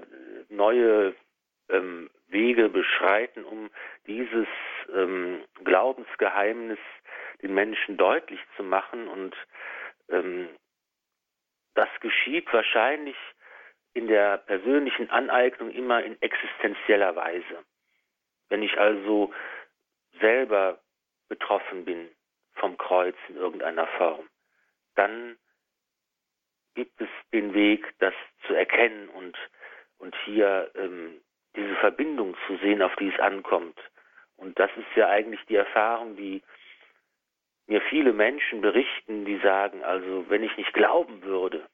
neue 0.49 1.13
ähm, 1.69 2.09
Wege 2.33 2.69
beschreiten, 2.69 3.45
um 3.45 3.69
dieses 4.07 4.47
ähm, 4.93 5.43
Glaubensgeheimnis 5.63 6.79
den 7.41 7.53
Menschen 7.53 7.97
deutlich 7.97 8.39
zu 8.57 8.63
machen. 8.63 9.07
Und 9.07 9.35
ähm, 10.09 10.49
das 11.75 11.89
geschieht 12.01 12.51
wahrscheinlich 12.51 13.15
in 13.93 14.07
der 14.07 14.37
persönlichen 14.37 15.09
Aneignung 15.09 15.71
immer 15.71 16.03
in 16.03 16.21
existenzieller 16.21 17.15
Weise. 17.15 17.63
Wenn 18.49 18.63
ich 18.63 18.77
also 18.77 19.33
selber 20.19 20.79
betroffen 21.29 21.85
bin 21.85 22.09
vom 22.55 22.77
Kreuz 22.77 23.15
in 23.29 23.37
irgendeiner 23.37 23.87
Form, 23.87 24.27
dann 24.95 25.37
gibt 26.75 26.99
es 27.01 27.09
den 27.31 27.53
Weg, 27.53 27.93
das 27.99 28.13
zu 28.47 28.53
erkennen 28.53 29.09
und, 29.09 29.37
und 29.99 30.15
hier 30.25 30.71
ähm, 30.75 31.21
diese 31.55 31.75
Verbindung 31.75 32.35
zu 32.47 32.57
sehen, 32.57 32.81
auf 32.81 32.95
die 32.97 33.09
es 33.09 33.19
ankommt. 33.19 33.77
Und 34.37 34.57
das 34.59 34.71
ist 34.75 34.95
ja 34.95 35.09
eigentlich 35.09 35.41
die 35.47 35.55
Erfahrung, 35.55 36.15
die 36.15 36.41
mir 37.67 37.81
viele 37.81 38.13
Menschen 38.13 38.61
berichten, 38.61 39.25
die 39.25 39.37
sagen, 39.39 39.83
also 39.83 40.25
wenn 40.29 40.43
ich 40.43 40.55
nicht 40.57 40.73
glauben 40.73 41.23
würde, 41.23 41.65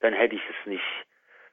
dann 0.00 0.12
hätte 0.12 0.34
ich 0.34 0.42
es 0.48 0.66
nicht 0.66 1.06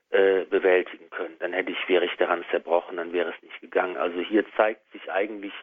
äh, 0.09 0.45
bewältigen 0.45 1.09
können. 1.09 1.35
Dann 1.39 1.53
hätte 1.53 1.71
ich, 1.71 1.89
wäre 1.89 2.05
ich 2.05 2.15
daran 2.17 2.43
zerbrochen, 2.51 2.97
dann 2.97 3.13
wäre 3.13 3.33
es 3.35 3.41
nicht 3.43 3.59
gegangen. 3.61 3.97
Also 3.97 4.19
hier 4.21 4.45
zeigt 4.55 4.91
sich 4.91 5.11
eigentlich 5.11 5.53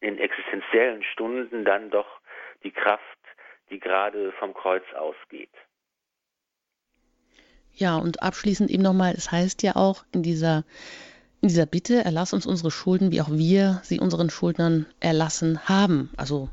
in 0.00 0.18
existenziellen 0.18 1.02
Stunden 1.02 1.64
dann 1.64 1.90
doch 1.90 2.20
die 2.62 2.70
Kraft, 2.70 3.02
die 3.70 3.78
gerade 3.78 4.32
vom 4.32 4.54
Kreuz 4.54 4.84
ausgeht. 4.94 5.50
Ja, 7.72 7.96
und 7.96 8.22
abschließend 8.22 8.70
eben 8.70 8.82
nochmal, 8.82 9.14
es 9.14 9.30
heißt 9.30 9.62
ja 9.62 9.76
auch 9.76 10.04
in 10.12 10.22
dieser, 10.22 10.64
in 11.42 11.48
dieser 11.48 11.66
Bitte, 11.66 12.04
erlass 12.04 12.32
uns 12.32 12.46
unsere 12.46 12.70
Schulden, 12.70 13.12
wie 13.12 13.20
auch 13.20 13.30
wir 13.30 13.80
sie 13.82 13.98
unseren 13.98 14.28
Schuldnern 14.28 14.86
erlassen 15.00 15.68
haben. 15.68 16.10
Also, 16.16 16.50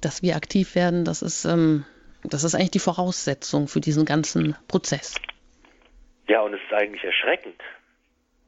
dass 0.00 0.22
wir 0.22 0.36
aktiv 0.36 0.76
werden, 0.76 1.04
das 1.04 1.22
ist, 1.22 1.44
ähm, 1.44 1.84
das 2.22 2.44
ist 2.44 2.54
eigentlich 2.54 2.70
die 2.70 2.78
Voraussetzung 2.78 3.66
für 3.66 3.80
diesen 3.80 4.04
ganzen 4.04 4.56
Prozess. 4.68 5.20
Ja, 6.28 6.40
und 6.42 6.54
es 6.54 6.60
ist 6.62 6.72
eigentlich 6.72 7.02
erschreckend. 7.02 7.60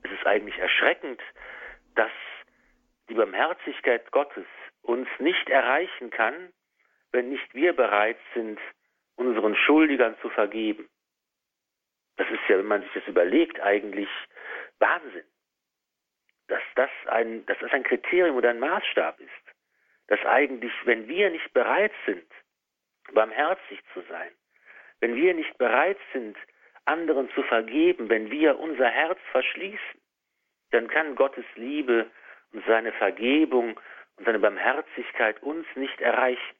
Es 0.04 0.12
ist 0.12 0.26
eigentlich 0.26 0.56
erschreckend, 0.58 1.20
dass 1.96 2.12
die 3.08 3.14
Barmherzigkeit 3.14 4.10
Gottes 4.12 4.46
uns 4.82 5.08
nicht 5.18 5.48
erreichen 5.48 6.10
kann, 6.10 6.34
wenn 7.10 7.30
nicht 7.30 7.52
wir 7.52 7.72
bereit 7.72 8.18
sind, 8.34 8.58
unseren 9.16 9.56
Schuldigern 9.56 10.14
zu 10.22 10.28
vergeben. 10.30 10.88
Das 12.16 12.28
ist 12.28 12.40
ja, 12.48 12.58
wenn 12.58 12.66
man 12.66 12.82
sich 12.82 12.92
das 12.94 13.08
überlegt, 13.08 13.60
eigentlich 13.60 14.08
Wahnsinn. 14.78 15.24
Dass 16.48 16.62
das 16.74 16.90
ein, 17.06 17.44
dass 17.46 17.58
das 17.60 17.72
ein 17.72 17.84
Kriterium 17.84 18.36
oder 18.36 18.50
ein 18.50 18.58
Maßstab 18.58 19.18
ist. 19.20 19.30
Dass 20.08 20.24
eigentlich, 20.26 20.72
wenn 20.84 21.08
wir 21.08 21.30
nicht 21.30 21.52
bereit 21.54 21.92
sind, 22.04 22.26
barmherzig 23.12 23.80
zu 23.92 24.02
sein, 24.08 24.30
wenn 25.00 25.14
wir 25.16 25.34
nicht 25.34 25.56
bereit 25.58 25.98
sind, 26.12 26.36
anderen 26.84 27.30
zu 27.30 27.42
vergeben, 27.44 28.08
wenn 28.08 28.30
wir 28.30 28.58
unser 28.58 28.88
Herz 28.88 29.18
verschließen, 29.30 30.00
dann 30.70 30.88
kann 30.88 31.14
Gottes 31.14 31.46
Liebe 31.54 32.10
und 32.52 32.64
seine 32.66 32.92
Vergebung 32.92 33.80
und 34.16 34.24
seine 34.24 34.38
Barmherzigkeit 34.38 35.42
uns 35.42 35.66
nicht 35.74 36.00
erreichen. 36.00 36.56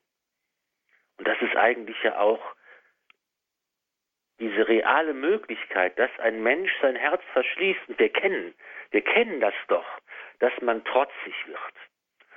Und 1.18 1.28
das 1.28 1.41
ist 1.43 1.57
eigentlich 1.57 2.01
ja 2.03 2.18
auch 2.18 2.55
diese 4.45 4.68
reale 4.68 5.14
Möglichkeit, 5.14 5.99
dass 5.99 6.11
ein 6.18 6.42
Mensch 6.42 6.70
sein 6.82 6.97
Herz 6.97 7.22
verschließt. 7.32 7.80
Und 7.88 7.99
wir 7.99 8.11
kennen, 8.11 8.55
wir 8.90 9.01
kennen 9.01 9.40
das 9.40 9.55
doch, 9.68 9.86
dass 10.40 10.53
man 10.61 10.84
trotzig 10.84 11.34
wird. 11.47 11.59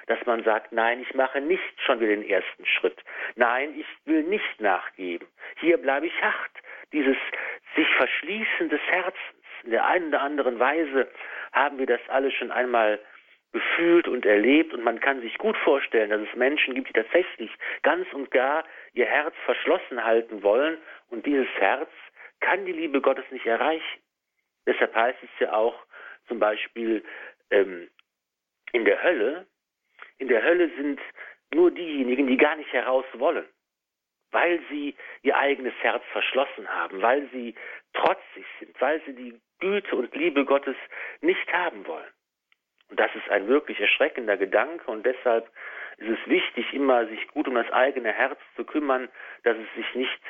Dass 0.08 0.26
man 0.26 0.42
sagt, 0.46 0.72
nein, 0.72 1.02
ich 1.02 1.14
mache 1.16 1.42
nicht 1.42 1.82
schon 1.86 2.00
wieder 2.00 2.16
den 2.16 2.28
ersten 2.28 2.66
Schritt. 2.66 2.98
Nein, 3.36 3.78
ich 3.78 3.88
will 4.06 4.24
nicht 4.24 4.62
nachgeben. 4.62 5.28
Hier 5.60 5.78
bleibe 5.78 6.08
ich 6.08 6.22
hart 6.22 6.52
dieses 6.94 7.18
sich 7.76 7.88
Verschließen 7.96 8.70
des 8.70 8.82
Herzens. 8.88 9.44
In 9.64 9.72
der 9.72 9.86
einen 9.86 10.08
oder 10.08 10.22
anderen 10.22 10.60
Weise 10.60 11.10
haben 11.52 11.78
wir 11.78 11.88
das 11.88 12.00
alle 12.08 12.32
schon 12.32 12.52
einmal 12.52 13.00
gefühlt 13.52 14.08
und 14.08 14.26
erlebt 14.26 14.74
und 14.74 14.84
man 14.84 15.00
kann 15.00 15.22
sich 15.22 15.38
gut 15.38 15.58
vorstellen, 15.58 16.10
dass 16.10 16.22
es 16.22 16.36
Menschen 16.36 16.76
gibt, 16.76 16.90
die 16.90 16.94
tatsächlich 16.94 17.52
ganz 17.82 18.12
und 18.14 18.30
gar 18.32 18.64
ihr 18.94 19.06
Herz 19.06 19.34
verschlossen 19.46 20.04
halten 20.04 20.44
wollen 20.44 20.78
und 21.10 21.26
dieses 21.26 21.50
Herz 21.60 21.90
kann 22.40 22.66
die 22.66 22.74
Liebe 22.74 23.02
Gottes 23.02 23.26
nicht 23.32 23.46
erreichen. 23.46 24.02
Deshalb 24.66 24.94
heißt 24.94 25.20
es 25.24 25.30
ja 25.40 25.54
auch 25.54 25.76
zum 26.28 26.40
Beispiel 26.40 27.04
ähm, 27.52 27.90
in 28.74 28.86
der 28.86 29.02
Hölle, 29.02 29.48
in 30.18 30.28
der 30.28 30.44
Hölle 30.44 30.70
sind 30.76 31.00
nur 31.54 31.72
diejenigen, 31.72 32.28
die 32.28 32.38
gar 32.38 32.56
nicht 32.56 32.72
heraus 32.74 33.06
wollen 33.14 33.48
weil 34.32 34.60
sie 34.70 34.96
ihr 35.22 35.38
eigenes 35.38 35.74
Herz 35.82 36.04
verschlossen 36.12 36.68
haben, 36.68 37.02
weil 37.02 37.28
sie 37.32 37.56
trotzig 37.94 38.46
sind, 38.60 38.80
weil 38.82 39.02
sie 39.06 39.14
die 39.14 39.42
Güte 39.60 39.96
und 39.96 40.14
Liebe 40.16 40.46
Gottes 40.46 40.76
nicht 41.22 41.52
haben 41.52 41.86
wollen. 41.88 42.12
Und 42.90 43.00
das 43.00 43.14
ist 43.16 43.30
ein 43.30 43.48
wirklich 43.48 43.80
erschreckender 43.80 44.38
Gedanke 44.38 44.90
und 44.90 45.06
deshalb 45.06 45.50
ist 45.98 46.10
es 46.10 46.30
wichtig, 46.30 46.74
immer 46.74 47.08
sich 47.08 47.28
gut 47.30 47.48
um 47.48 47.56
das 47.56 47.70
eigene 47.72 48.14
Herz 48.14 48.40
zu 48.56 48.64
kümmern, 48.64 49.10
dass 49.44 49.58
es 49.58 49.76
sich 49.76 49.96
nicht 49.96 50.22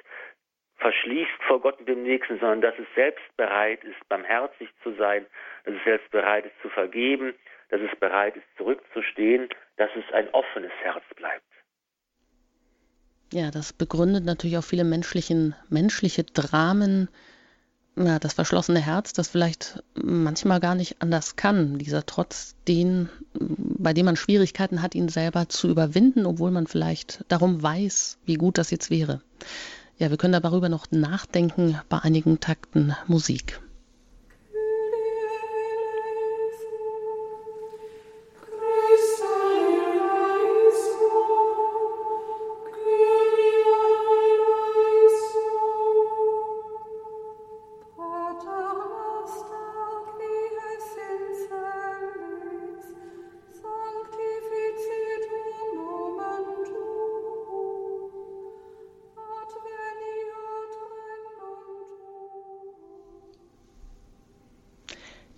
verschließt 0.78 1.43
vor 1.47 1.61
Gott 1.61 1.80
und 1.80 1.89
dem 1.89 2.03
Nächsten, 2.03 2.39
sondern 2.39 2.61
dass 2.61 2.75
es 2.78 2.88
selbst 2.95 3.25
bereit 3.36 3.84
ist, 3.84 4.07
barmherzig 4.09 4.69
zu 4.84 4.93
sein, 4.95 5.25
dass 5.65 5.75
es 5.75 5.84
selbst 5.84 6.09
bereit 6.11 6.45
ist 6.45 6.61
zu 6.61 6.69
vergeben, 6.69 7.34
dass 7.69 7.82
es 7.82 7.99
bereit 7.99 8.36
ist, 8.36 8.45
zurückzustehen, 8.57 9.49
dass 9.78 9.89
es 9.95 10.13
ein 10.13 10.30
offenes 10.34 10.71
Herz 10.82 11.03
bleibt. 11.15 11.43
Ja, 13.34 13.51
das 13.51 13.73
begründet 13.73 14.23
natürlich 14.23 14.57
auch 14.57 14.63
viele 14.63 14.86
menschlichen, 14.86 15.53
menschliche 15.69 16.23
Dramen, 16.23 17.09
ja, 17.97 18.19
das 18.19 18.34
verschlossene 18.34 18.80
Herz, 18.80 19.11
das 19.11 19.28
vielleicht 19.28 19.84
manchmal 19.95 20.59
gar 20.59 20.75
nicht 20.75 21.01
anders 21.01 21.36
kann, 21.36 21.80
dieser 21.80 22.05
Trotz, 22.05 22.55
den, 22.67 23.09
bei 23.34 23.93
dem 23.93 24.05
man 24.05 24.15
Schwierigkeiten 24.15 24.82
hat, 24.82 24.95
ihn 24.95 25.09
selber 25.09 25.49
zu 25.49 25.67
überwinden, 25.67 26.25
obwohl 26.25 26.51
man 26.51 26.67
vielleicht 26.67 27.25
darum 27.28 27.61
weiß, 27.61 28.19
wie 28.25 28.36
gut 28.36 28.59
das 28.59 28.71
jetzt 28.71 28.91
wäre. 28.91 29.21
Ja, 30.00 30.12
wir 30.12 30.18
können 30.18 30.39
darüber 30.39 30.70
noch 30.70 30.91
nachdenken 30.91 31.80
bei 31.89 31.98
einigen 32.00 32.39
Takten 32.39 32.95
Musik. 33.08 33.60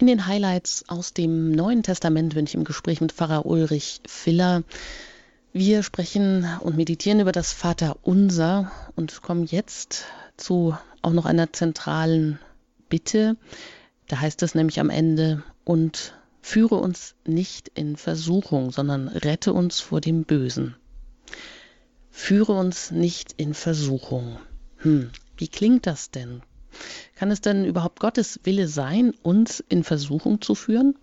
Den 0.09 0.25
Highlights 0.25 0.85
aus 0.87 1.13
dem 1.13 1.51
Neuen 1.51 1.83
Testament 1.83 2.33
bin 2.33 2.45
ich 2.45 2.55
im 2.55 2.63
Gespräch 2.63 2.99
mit 2.99 3.11
Pfarrer 3.11 3.45
Ulrich 3.45 4.01
Filler. 4.07 4.63
Wir 5.53 5.83
sprechen 5.83 6.47
und 6.61 6.77
meditieren 6.77 7.19
über 7.19 7.31
das 7.31 7.53
Vaterunser 7.53 8.71
und 8.95 9.21
kommen 9.21 9.45
jetzt 9.45 10.05
zu 10.35 10.75
auch 11.03 11.13
noch 11.13 11.25
einer 11.25 11.53
zentralen 11.53 12.39
Bitte. 12.89 13.37
Da 14.07 14.19
heißt 14.19 14.41
es 14.41 14.55
nämlich 14.55 14.79
am 14.79 14.89
Ende, 14.89 15.43
und 15.63 16.15
führe 16.41 16.75
uns 16.75 17.13
nicht 17.27 17.69
in 17.75 17.95
Versuchung, 17.95 18.71
sondern 18.71 19.09
rette 19.09 19.53
uns 19.53 19.79
vor 19.79 20.01
dem 20.01 20.23
Bösen. 20.23 20.75
Führe 22.09 22.53
uns 22.53 22.89
nicht 22.89 23.35
in 23.37 23.53
Versuchung. 23.53 24.39
Hm, 24.77 25.11
wie 25.37 25.49
klingt 25.49 25.85
das 25.85 26.09
denn? 26.09 26.41
Kann 27.17 27.31
es 27.31 27.41
denn 27.41 27.65
überhaupt 27.65 27.99
Gottes 27.99 28.39
Wille 28.45 28.67
sein, 28.67 29.13
uns 29.23 29.59
in 29.59 29.83
Versuchung 29.83 30.41
zu 30.41 30.55
führen? 30.55 30.95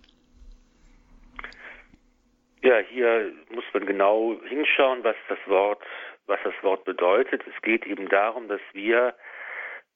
Ja, 2.63 2.79
hier 2.79 3.31
muss 3.49 3.63
man 3.73 3.85
genau 3.85 4.35
hinschauen, 4.47 5.03
was 5.03 5.15
das 5.29 5.39
Wort, 5.45 5.81
was 6.25 6.39
das 6.43 6.53
Wort 6.63 6.83
bedeutet. 6.85 7.43
Es 7.47 7.61
geht 7.61 7.85
eben 7.85 8.09
darum, 8.09 8.47
dass 8.47 8.61
wir, 8.73 9.15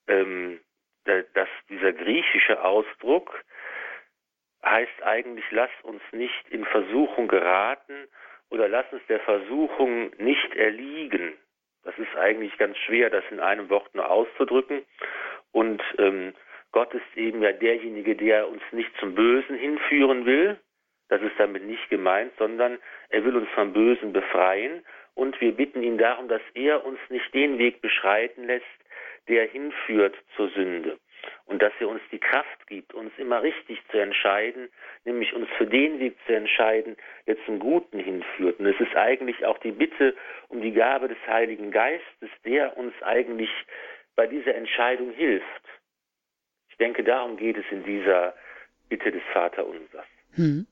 ähm, 0.07 0.59
dass 1.05 1.49
dieser 1.69 1.91
griechische 1.91 2.63
Ausdruck 2.63 3.43
heißt 4.63 5.03
eigentlich, 5.03 5.45
lass 5.51 5.71
uns 5.83 6.01
nicht 6.11 6.49
in 6.49 6.65
Versuchung 6.65 7.27
geraten 7.27 8.07
oder 8.49 8.67
lass 8.67 8.85
uns 8.91 9.01
der 9.07 9.19
Versuchung 9.21 10.11
nicht 10.17 10.55
erliegen. 10.55 11.33
Das 11.83 11.97
ist 11.97 12.15
eigentlich 12.15 12.57
ganz 12.57 12.77
schwer, 12.77 13.09
das 13.09 13.23
in 13.31 13.39
einem 13.39 13.69
Wort 13.69 13.93
nur 13.95 14.09
auszudrücken. 14.09 14.85
Und 15.51 15.81
ähm, 15.97 16.33
Gott 16.71 16.93
ist 16.93 17.17
eben 17.17 17.41
ja 17.41 17.51
derjenige, 17.51 18.15
der 18.15 18.47
uns 18.47 18.61
nicht 18.71 18.91
zum 18.99 19.15
Bösen 19.15 19.55
hinführen 19.55 20.25
will. 20.25 20.57
Das 21.09 21.21
ist 21.21 21.37
damit 21.37 21.63
nicht 21.63 21.89
gemeint, 21.89 22.31
sondern 22.37 22.79
er 23.09 23.25
will 23.25 23.35
uns 23.35 23.49
vom 23.49 23.73
Bösen 23.73 24.13
befreien. 24.13 24.83
Und 25.13 25.39
wir 25.41 25.51
bitten 25.51 25.83
ihn 25.83 25.97
darum, 25.97 26.29
dass 26.29 26.41
er 26.53 26.85
uns 26.85 26.99
nicht 27.09 27.33
den 27.33 27.57
Weg 27.57 27.81
beschreiten 27.81 28.45
lässt, 28.45 28.65
der 29.27 29.45
hinführt 29.47 30.15
zur 30.35 30.49
Sünde. 30.49 30.97
Und 31.45 31.61
dass 31.61 31.73
er 31.79 31.89
uns 31.89 32.01
die 32.11 32.19
Kraft 32.19 32.65
gibt, 32.67 32.93
uns 32.93 33.11
immer 33.17 33.43
richtig 33.43 33.79
zu 33.91 33.97
entscheiden, 33.99 34.69
nämlich 35.03 35.33
uns 35.33 35.47
für 35.57 35.67
den 35.67 35.99
Weg 35.99 36.15
zu 36.25 36.33
entscheiden, 36.33 36.95
der 37.27 37.35
zum 37.45 37.59
Guten 37.59 37.99
hinführt. 37.99 38.59
Und 38.59 38.65
es 38.65 38.79
ist 38.79 38.95
eigentlich 38.95 39.45
auch 39.45 39.59
die 39.59 39.71
Bitte 39.71 40.15
um 40.47 40.61
die 40.61 40.71
Gabe 40.71 41.09
des 41.09 41.19
Heiligen 41.27 41.71
Geistes, 41.71 42.29
der 42.45 42.77
uns 42.77 42.93
eigentlich 43.03 43.51
bei 44.15 44.27
dieser 44.27 44.55
Entscheidung 44.55 45.11
hilft. 45.11 45.45
Ich 46.69 46.77
denke, 46.77 47.03
darum 47.03 47.37
geht 47.37 47.57
es 47.57 47.65
in 47.71 47.83
dieser 47.83 48.33
Bitte 48.89 49.11
des 49.11 49.21
Vaterunsers. 49.33 50.05
Hm. 50.33 50.67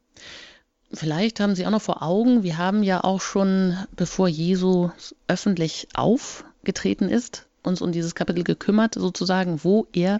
Vielleicht 0.91 1.39
haben 1.39 1.55
Sie 1.55 1.65
auch 1.65 1.71
noch 1.71 1.81
vor 1.81 2.01
Augen, 2.01 2.43
wir 2.43 2.57
haben 2.57 2.81
ja 2.81 3.03
auch 3.03 3.21
schon, 3.21 3.77
bevor 3.95 4.27
Jesus 4.27 5.15
öffentlich 5.27 5.87
aufgetreten 5.93 7.09
ist, 7.09 7.47
uns 7.63 7.81
um 7.81 7.91
dieses 7.91 8.15
Kapitel 8.15 8.43
gekümmert, 8.43 8.95
sozusagen, 8.95 9.63
wo 9.63 9.87
er 9.93 10.19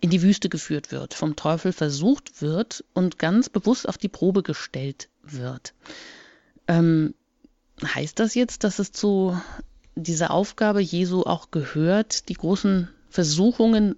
in 0.00 0.10
die 0.10 0.22
Wüste 0.22 0.48
geführt 0.48 0.92
wird, 0.92 1.14
vom 1.14 1.36
Teufel 1.36 1.72
versucht 1.72 2.42
wird 2.42 2.84
und 2.92 3.18
ganz 3.18 3.48
bewusst 3.48 3.88
auf 3.88 3.96
die 3.96 4.08
Probe 4.08 4.42
gestellt 4.42 5.08
wird. 5.22 5.74
Ähm, 6.68 7.14
heißt 7.82 8.18
das 8.20 8.34
jetzt, 8.34 8.64
dass 8.64 8.78
es 8.78 8.92
zu 8.92 9.40
diese 9.94 10.30
Aufgabe 10.30 10.80
Jesu 10.80 11.22
auch 11.22 11.50
gehört, 11.50 12.28
die 12.28 12.34
großen 12.34 12.88
Versuchungen 13.10 13.96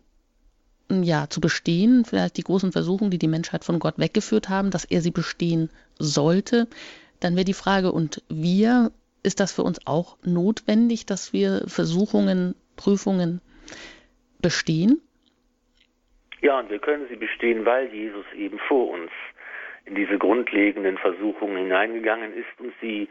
ja, 0.90 1.28
zu 1.28 1.40
bestehen, 1.40 2.04
vielleicht 2.04 2.36
die 2.36 2.42
großen 2.42 2.72
Versuchungen, 2.72 3.10
die 3.10 3.18
die 3.18 3.28
Menschheit 3.28 3.64
von 3.64 3.78
Gott 3.78 3.98
weggeführt 3.98 4.48
haben, 4.48 4.70
dass 4.70 4.84
er 4.84 5.00
sie 5.00 5.10
bestehen 5.10 5.70
sollte, 5.98 6.68
dann 7.20 7.36
wäre 7.36 7.44
die 7.44 7.54
Frage, 7.54 7.92
und 7.92 8.22
wir, 8.28 8.92
ist 9.22 9.40
das 9.40 9.52
für 9.52 9.62
uns 9.62 9.86
auch 9.86 10.18
notwendig, 10.24 11.06
dass 11.06 11.32
wir 11.32 11.62
Versuchungen, 11.66 12.54
Prüfungen 12.76 13.40
bestehen? 14.42 15.00
Ja, 16.42 16.58
und 16.58 16.68
wir 16.68 16.78
können 16.78 17.06
sie 17.08 17.16
bestehen, 17.16 17.64
weil 17.64 17.92
Jesus 17.94 18.26
eben 18.36 18.58
vor 18.68 18.90
uns 18.90 19.10
in 19.86 19.94
diese 19.94 20.18
grundlegenden 20.18 20.98
Versuchungen 20.98 21.56
hineingegangen 21.56 22.34
ist 22.34 22.60
und 22.60 22.72
sie 22.80 23.08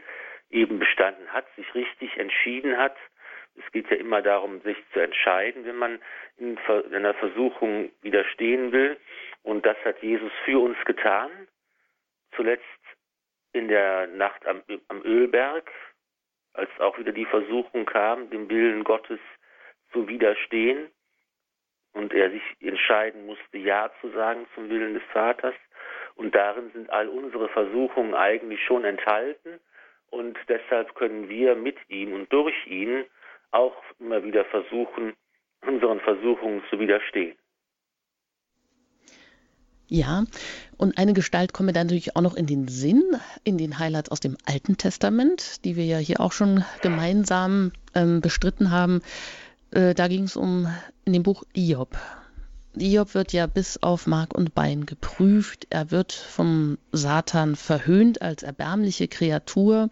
eben 0.54 0.78
bestanden 0.78 1.30
hat, 1.32 1.46
sich 1.56 1.74
richtig 1.74 2.16
entschieden 2.16 2.78
hat. 2.78 2.96
Es 3.56 3.70
geht 3.72 3.90
ja 3.90 3.96
immer 3.96 4.22
darum, 4.22 4.60
sich 4.62 4.76
zu 4.92 5.00
entscheiden, 5.00 5.64
wenn 5.64 5.76
man 5.76 6.00
in 6.38 6.58
einer 6.92 7.14
Versuchung 7.14 7.90
widerstehen 8.02 8.72
will. 8.72 8.96
Und 9.42 9.66
das 9.66 9.76
hat 9.84 10.02
Jesus 10.02 10.32
für 10.44 10.60
uns 10.60 10.76
getan. 10.84 11.30
Zuletzt 12.34 12.64
in 13.52 13.68
der 13.68 14.06
Nacht 14.08 14.44
am, 14.46 14.62
am 14.88 15.02
Ölberg, 15.02 15.70
als 16.54 16.70
auch 16.78 16.98
wieder 16.98 17.12
die 17.12 17.26
Versuchung 17.26 17.84
kam, 17.84 18.30
dem 18.30 18.48
Willen 18.48 18.84
Gottes 18.84 19.20
zu 19.92 20.08
widerstehen 20.08 20.90
und 21.92 22.12
er 22.12 22.30
sich 22.30 22.42
entscheiden 22.60 23.26
musste, 23.26 23.58
Ja 23.58 23.90
zu 24.00 24.10
sagen 24.10 24.46
zum 24.54 24.68
Willen 24.68 24.94
des 24.94 25.02
Vaters. 25.12 25.54
Und 26.16 26.34
darin 26.34 26.70
sind 26.72 26.90
all 26.90 27.08
unsere 27.08 27.48
Versuchungen 27.48 28.14
eigentlich 28.14 28.62
schon 28.64 28.84
enthalten. 28.84 29.60
Und 30.14 30.38
deshalb 30.48 30.94
können 30.94 31.28
wir 31.28 31.56
mit 31.56 31.76
ihm 31.88 32.12
und 32.12 32.32
durch 32.32 32.54
ihn 32.68 33.04
auch 33.50 33.74
immer 33.98 34.22
wieder 34.22 34.44
versuchen, 34.44 35.14
unseren 35.66 35.98
Versuchungen 35.98 36.62
zu 36.70 36.78
widerstehen. 36.78 37.36
Ja, 39.88 40.22
und 40.78 40.98
eine 40.98 41.14
Gestalt 41.14 41.52
kommt 41.52 41.66
mir 41.66 41.72
dann 41.72 41.88
natürlich 41.88 42.14
auch 42.14 42.20
noch 42.20 42.36
in 42.36 42.46
den 42.46 42.68
Sinn, 42.68 43.02
in 43.42 43.58
den 43.58 43.80
Highlights 43.80 44.12
aus 44.12 44.20
dem 44.20 44.36
Alten 44.46 44.76
Testament, 44.76 45.64
die 45.64 45.74
wir 45.74 45.84
ja 45.84 45.98
hier 45.98 46.20
auch 46.20 46.32
schon 46.32 46.64
gemeinsam 46.80 47.72
ähm, 47.96 48.20
bestritten 48.20 48.70
haben. 48.70 49.02
Äh, 49.72 49.94
da 49.94 50.06
ging 50.06 50.22
es 50.22 50.36
um 50.36 50.68
in 51.04 51.12
dem 51.12 51.24
Buch 51.24 51.42
Iob. 51.54 51.98
Hiob 52.76 53.14
wird 53.14 53.32
ja 53.32 53.46
bis 53.46 53.82
auf 53.82 54.06
Mark 54.06 54.34
und 54.34 54.54
Bein 54.54 54.86
geprüft. 54.86 55.66
Er 55.70 55.90
wird 55.90 56.12
vom 56.12 56.78
Satan 56.92 57.56
verhöhnt 57.56 58.22
als 58.22 58.42
erbärmliche 58.42 59.08
Kreatur. 59.08 59.90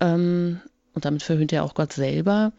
Ähm, 0.00 0.60
und 0.94 1.04
damit 1.04 1.22
verhöhnt 1.22 1.52
er 1.52 1.64
auch 1.64 1.74
Gott 1.74 1.92
selber, 1.92 2.52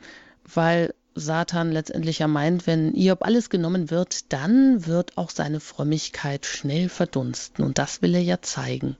weil 0.43 0.93
Satan 1.15 1.71
letztendlich 1.71 2.19
ja 2.19 2.27
meint, 2.27 2.67
wenn 2.67 2.93
Hiob 2.93 3.25
alles 3.25 3.49
genommen 3.49 3.89
wird, 3.89 4.31
dann 4.31 4.85
wird 4.85 5.17
auch 5.17 5.29
seine 5.29 5.59
Frömmigkeit 5.59 6.45
schnell 6.45 6.89
verdunsten. 6.89 7.65
Und 7.65 7.77
das 7.77 8.01
will 8.01 8.15
er 8.15 8.23
ja 8.23 8.41
zeigen. 8.41 8.95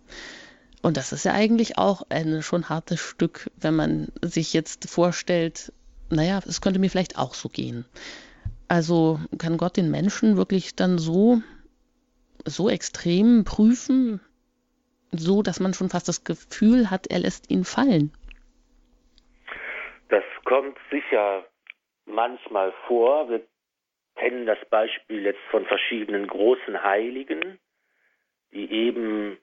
Und 0.81 0.97
das 0.97 1.11
ist 1.11 1.25
ja 1.25 1.33
eigentlich 1.33 1.77
auch 1.77 2.03
ein 2.09 2.41
schon 2.41 2.69
hartes 2.69 2.99
Stück, 2.99 3.49
wenn 3.57 3.75
man 3.75 4.09
sich 4.21 4.53
jetzt 4.53 4.89
vorstellt, 4.89 5.73
naja, 6.09 6.39
es 6.47 6.61
könnte 6.61 6.79
mir 6.79 6.89
vielleicht 6.89 7.17
auch 7.17 7.33
so 7.33 7.49
gehen. 7.49 7.85
Also 8.69 9.19
kann 9.39 9.57
Gott 9.57 9.77
den 9.77 9.89
Menschen 9.89 10.37
wirklich 10.37 10.75
dann 10.75 10.99
so, 10.99 11.41
so 12.45 12.69
extrem 12.69 13.43
prüfen, 13.43 14.21
so 15.11 15.41
dass 15.41 15.59
man 15.59 15.73
schon 15.73 15.89
fast 15.89 16.07
das 16.07 16.23
Gefühl 16.23 16.91
hat, 16.91 17.07
er 17.07 17.19
lässt 17.19 17.49
ihn 17.49 17.63
fallen? 17.63 18.13
Das 20.09 20.23
kommt 20.45 20.77
sicher 20.91 21.45
manchmal 22.05 22.71
vor. 22.87 23.29
Wir 23.29 23.41
kennen 24.15 24.45
das 24.45 24.59
Beispiel 24.69 25.23
jetzt 25.23 25.41
von 25.49 25.65
verschiedenen 25.65 26.27
großen 26.27 26.83
Heiligen, 26.83 27.59
die 28.51 28.71
eben 28.71 29.37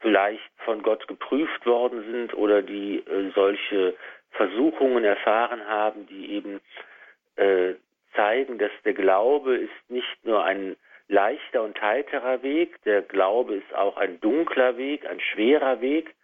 vielleicht 0.00 0.50
von 0.64 0.82
Gott 0.82 1.06
geprüft 1.08 1.66
worden 1.66 2.10
sind 2.10 2.34
oder 2.34 2.62
die 2.62 2.98
äh, 2.98 3.32
solche 3.34 3.96
Versuchungen 4.30 5.04
erfahren 5.04 5.66
haben, 5.66 6.06
die 6.06 6.32
eben 6.32 6.60
äh, 7.38 7.74
zeigen, 8.14 8.58
dass 8.58 8.72
der 8.84 8.94
Glaube 8.94 9.56
ist 9.56 9.90
nicht 9.90 10.24
nur 10.24 10.44
ein 10.44 10.76
leichter 11.08 11.62
und 11.62 11.80
heiterer 11.80 12.42
Weg, 12.42 12.82
der 12.82 13.02
Glaube 13.02 13.54
ist 13.54 13.74
auch 13.74 13.96
ein 13.96 14.20
dunkler 14.20 14.76
Weg, 14.76 15.06
ein 15.06 15.20
schwerer 15.20 15.80
Weg. 15.80 16.14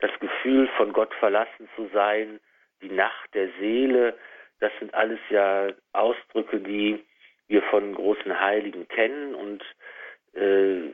Das 0.00 0.10
Gefühl, 0.20 0.68
von 0.76 0.92
Gott 0.92 1.14
verlassen 1.14 1.68
zu 1.74 1.88
sein, 1.92 2.38
die 2.82 2.90
Nacht 2.90 3.34
der 3.34 3.48
Seele, 3.58 4.18
das 4.60 4.72
sind 4.78 4.92
alles 4.92 5.20
ja 5.30 5.68
Ausdrücke, 5.92 6.60
die 6.60 7.02
wir 7.48 7.62
von 7.62 7.94
großen 7.94 8.38
Heiligen 8.38 8.88
kennen 8.88 9.34
und 9.34 9.62
äh, 10.34 10.92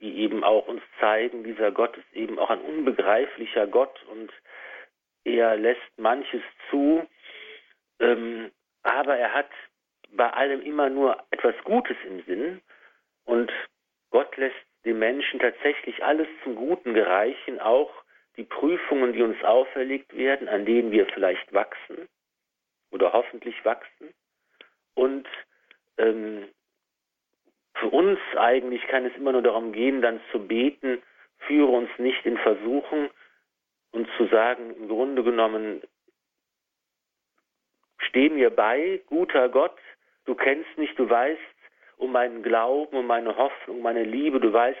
die 0.00 0.18
eben 0.18 0.44
auch 0.44 0.68
uns 0.68 0.82
zeigen, 1.00 1.44
dieser 1.44 1.72
Gott 1.72 1.96
ist 1.96 2.12
eben 2.12 2.38
auch 2.38 2.50
ein 2.50 2.60
unbegreiflicher 2.60 3.66
Gott 3.66 4.04
und 4.10 4.30
er 5.24 5.56
lässt 5.56 5.80
manches 5.96 6.42
zu, 6.70 7.06
ähm, 8.00 8.50
aber 8.84 9.16
er 9.16 9.34
hat 9.34 9.50
bei 10.10 10.30
allem 10.30 10.62
immer 10.62 10.88
nur 10.88 11.22
etwas 11.30 11.54
Gutes 11.64 11.96
im 12.06 12.22
Sinn 12.24 12.60
und 13.24 13.52
Gott 14.10 14.36
lässt 14.36 14.54
dem 14.84 14.98
Menschen 14.98 15.40
tatsächlich 15.40 16.04
alles 16.04 16.28
zum 16.44 16.54
Guten 16.54 16.94
gereichen, 16.94 17.58
auch 17.58 17.90
die 18.36 18.44
Prüfungen, 18.44 19.12
die 19.12 19.22
uns 19.22 19.42
auferlegt 19.42 20.16
werden, 20.16 20.48
an 20.48 20.64
denen 20.66 20.92
wir 20.92 21.06
vielleicht 21.06 21.52
wachsen 21.52 22.08
oder 22.90 23.12
hoffentlich 23.12 23.64
wachsen. 23.64 24.14
Und 24.94 25.26
ähm, 25.98 26.48
für 27.74 27.88
uns 27.88 28.18
eigentlich 28.36 28.86
kann 28.88 29.06
es 29.06 29.16
immer 29.16 29.32
nur 29.32 29.42
darum 29.42 29.72
gehen, 29.72 30.02
dann 30.02 30.20
zu 30.30 30.46
beten, 30.46 31.02
führe 31.38 31.70
uns 31.70 31.90
nicht 31.98 32.24
in 32.24 32.38
Versuchung 32.38 33.10
und 33.92 34.08
zu 34.16 34.26
sagen, 34.26 34.74
im 34.76 34.88
Grunde 34.88 35.22
genommen, 35.22 35.82
steh 38.14 38.28
mir 38.28 38.50
bei, 38.50 39.00
guter 39.06 39.48
Gott, 39.48 39.76
du 40.24 40.36
kennst 40.36 40.78
mich, 40.78 40.94
du 40.94 41.10
weißt 41.10 41.40
um 41.96 42.12
meinen 42.12 42.44
Glauben, 42.44 42.96
um 42.96 43.06
meine 43.08 43.36
Hoffnung, 43.36 43.82
meine 43.82 44.04
Liebe, 44.04 44.38
du 44.38 44.52
weißt, 44.52 44.78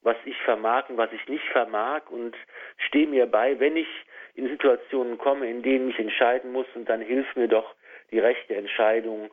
was 0.00 0.16
ich 0.24 0.36
vermag 0.44 0.88
und 0.88 0.96
was 0.96 1.12
ich 1.12 1.28
nicht 1.28 1.44
vermag 1.52 2.08
und 2.08 2.34
steh 2.86 3.06
mir 3.06 3.26
bei, 3.26 3.60
wenn 3.60 3.76
ich 3.76 3.88
in 4.34 4.48
Situationen 4.48 5.18
komme, 5.18 5.50
in 5.50 5.62
denen 5.62 5.90
ich 5.90 5.98
entscheiden 5.98 6.52
muss 6.52 6.66
und 6.74 6.88
dann 6.88 7.02
hilf 7.02 7.26
mir 7.36 7.48
doch, 7.48 7.74
die 8.10 8.18
rechte 8.18 8.54
Entscheidung 8.56 9.30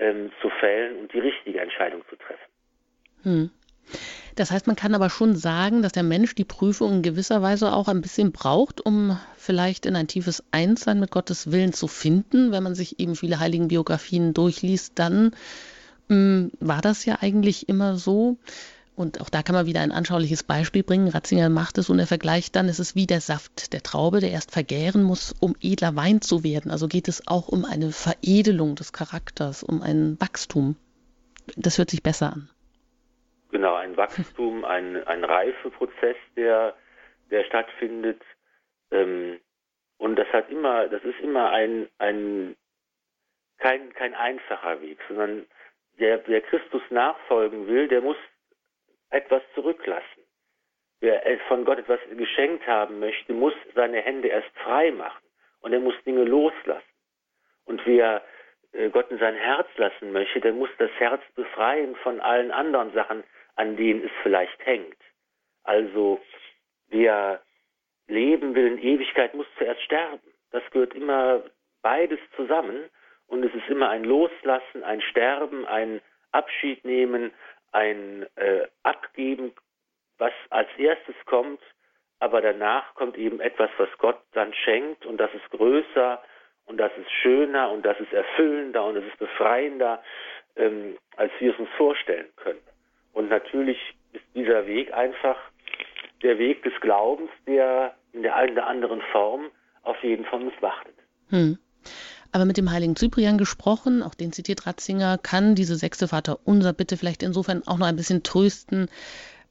ähm, 0.00 0.32
zu 0.40 0.50
fällen 0.50 0.98
und 0.98 1.12
die 1.12 1.20
richtige 1.20 1.60
Entscheidung 1.60 2.02
zu 2.08 2.16
treffen. 2.16 2.50
Hm. 3.22 3.50
Das 4.36 4.50
heißt, 4.50 4.66
man 4.66 4.76
kann 4.76 4.94
aber 4.94 5.08
schon 5.08 5.34
sagen, 5.34 5.80
dass 5.80 5.92
der 5.92 6.02
Mensch 6.02 6.34
die 6.34 6.44
Prüfung 6.44 6.96
in 6.96 7.02
gewisser 7.02 7.40
Weise 7.40 7.72
auch 7.72 7.88
ein 7.88 8.02
bisschen 8.02 8.32
braucht, 8.32 8.84
um 8.84 9.18
vielleicht 9.38 9.86
in 9.86 9.96
ein 9.96 10.08
tiefes 10.08 10.44
Einssein 10.50 11.00
mit 11.00 11.10
Gottes 11.10 11.50
Willen 11.50 11.72
zu 11.72 11.88
finden. 11.88 12.52
Wenn 12.52 12.62
man 12.62 12.74
sich 12.74 13.00
eben 13.00 13.16
viele 13.16 13.40
heiligen 13.40 13.68
Biografien 13.68 14.34
durchliest, 14.34 14.92
dann 14.96 15.30
hm, 16.10 16.52
war 16.60 16.82
das 16.82 17.06
ja 17.06 17.16
eigentlich 17.22 17.70
immer 17.70 17.96
so. 17.96 18.36
Und 18.94 19.22
auch 19.22 19.30
da 19.30 19.42
kann 19.42 19.54
man 19.54 19.64
wieder 19.64 19.80
ein 19.80 19.92
anschauliches 19.92 20.42
Beispiel 20.42 20.82
bringen. 20.82 21.08
Ratzinger 21.08 21.48
macht 21.48 21.78
es 21.78 21.88
und 21.88 21.98
er 21.98 22.06
vergleicht 22.06 22.56
dann, 22.56 22.68
es 22.68 22.78
ist 22.78 22.94
wie 22.94 23.06
der 23.06 23.22
Saft 23.22 23.72
der 23.72 23.82
Traube, 23.82 24.20
der 24.20 24.32
erst 24.32 24.50
vergären 24.50 25.02
muss, 25.02 25.34
um 25.40 25.56
edler 25.62 25.96
Wein 25.96 26.20
zu 26.20 26.44
werden. 26.44 26.70
Also 26.70 26.88
geht 26.88 27.08
es 27.08 27.26
auch 27.26 27.48
um 27.48 27.64
eine 27.64 27.90
Veredelung 27.90 28.74
des 28.74 28.92
Charakters, 28.92 29.62
um 29.62 29.80
ein 29.80 30.20
Wachstum. 30.20 30.76
Das 31.56 31.78
hört 31.78 31.90
sich 31.90 32.02
besser 32.02 32.34
an. 32.34 32.50
Genau, 33.50 33.74
ein 33.74 33.96
Wachstum, 33.96 34.64
ein, 34.64 35.06
ein 35.06 35.24
Reifeprozess, 35.24 36.16
der, 36.36 36.74
der 37.30 37.44
stattfindet. 37.44 38.22
Ähm, 38.90 39.40
und 39.98 40.16
das 40.16 40.28
hat 40.32 40.50
immer, 40.50 40.88
das 40.88 41.02
ist 41.04 41.20
immer 41.20 41.50
ein, 41.50 41.88
ein 41.98 42.56
kein, 43.58 43.92
kein 43.94 44.14
einfacher 44.14 44.80
Weg, 44.82 44.98
sondern 45.08 45.46
der, 45.98 46.18
der 46.18 46.42
Christus 46.42 46.82
nachfolgen 46.90 47.66
will, 47.68 47.88
der 47.88 48.02
muss 48.02 48.18
etwas 49.10 49.42
zurücklassen. 49.54 50.22
Wer 51.00 51.22
von 51.48 51.64
Gott 51.64 51.78
etwas 51.78 52.00
geschenkt 52.16 52.66
haben 52.66 52.98
möchte, 52.98 53.32
muss 53.32 53.54
seine 53.74 54.00
Hände 54.00 54.28
erst 54.28 54.50
frei 54.58 54.90
machen 54.90 55.24
und 55.60 55.72
er 55.72 55.80
muss 55.80 55.94
Dinge 56.04 56.24
loslassen. 56.24 56.82
Und 57.64 57.84
wer 57.86 58.16
äh, 58.16 58.20
Gott 58.92 59.10
in 59.10 59.18
sein 59.18 59.34
Herz 59.34 59.68
lassen 59.76 60.12
möchte, 60.12 60.40
der 60.40 60.52
muss 60.52 60.70
das 60.78 60.90
Herz 60.98 61.22
befreien 61.34 61.96
von 61.96 62.20
allen 62.20 62.50
anderen 62.50 62.92
Sachen, 62.92 63.24
an 63.56 63.76
denen 63.76 64.04
es 64.04 64.10
vielleicht 64.22 64.64
hängt. 64.64 64.96
Also 65.64 66.20
wer 66.88 67.42
leben 68.06 68.54
will 68.54 68.66
in 68.66 68.78
Ewigkeit, 68.78 69.34
muss 69.34 69.46
zuerst 69.58 69.82
sterben. 69.82 70.20
Das 70.50 70.62
gehört 70.70 70.94
immer 70.94 71.42
beides 71.82 72.20
zusammen 72.36 72.88
und 73.26 73.44
es 73.44 73.54
ist 73.54 73.68
immer 73.68 73.88
ein 73.88 74.04
Loslassen, 74.04 74.84
ein 74.84 75.00
Sterben, 75.00 75.66
ein 75.66 76.00
Abschied 76.32 76.84
nehmen, 76.84 77.32
ein 77.72 78.26
äh, 78.36 78.66
Abgeben, 78.82 79.52
was 80.18 80.32
als 80.50 80.68
erstes 80.78 81.16
kommt, 81.26 81.60
aber 82.20 82.40
danach 82.40 82.94
kommt 82.94 83.18
eben 83.18 83.40
etwas, 83.40 83.70
was 83.76 83.88
Gott 83.98 84.20
dann 84.32 84.54
schenkt 84.54 85.04
und 85.04 85.18
das 85.18 85.32
ist 85.34 85.50
größer 85.50 86.22
und 86.66 86.78
das 86.78 86.92
ist 87.00 87.10
schöner 87.22 87.70
und 87.70 87.84
das 87.84 87.98
ist 88.00 88.12
erfüllender 88.12 88.84
und 88.84 88.96
das 88.96 89.04
ist 89.04 89.18
befreiender, 89.18 90.02
ähm, 90.56 90.96
als 91.16 91.32
wir 91.38 91.52
es 91.52 91.58
uns 91.58 91.68
vorstellen 91.76 92.26
können. 92.36 92.60
Und 93.12 93.30
natürlich 93.30 93.78
ist 94.12 94.24
dieser 94.34 94.66
Weg 94.66 94.92
einfach 94.92 95.36
der 96.22 96.38
Weg 96.38 96.62
des 96.62 96.72
Glaubens, 96.80 97.30
der 97.46 97.94
in 98.12 98.22
der 98.22 98.36
einen 98.36 98.52
oder 98.52 98.66
anderen 98.66 99.00
Form 99.12 99.50
auf 99.82 100.02
jeden 100.02 100.24
Fall 100.24 100.40
missachtet. 100.40 100.94
Hm. 101.30 101.58
Aber 102.32 102.44
mit 102.44 102.56
dem 102.56 102.70
heiligen 102.70 102.96
Cyprian 102.96 103.38
gesprochen, 103.38 104.02
auch 104.02 104.14
den 104.14 104.32
zitiert 104.32 104.66
Ratzinger, 104.66 105.18
kann 105.18 105.54
diese 105.54 105.76
sechste 105.76 106.08
Vater 106.08 106.38
unser 106.44 106.72
Bitte 106.72 106.96
vielleicht 106.96 107.22
insofern 107.22 107.62
auch 107.66 107.78
noch 107.78 107.86
ein 107.86 107.96
bisschen 107.96 108.22
trösten, 108.22 108.90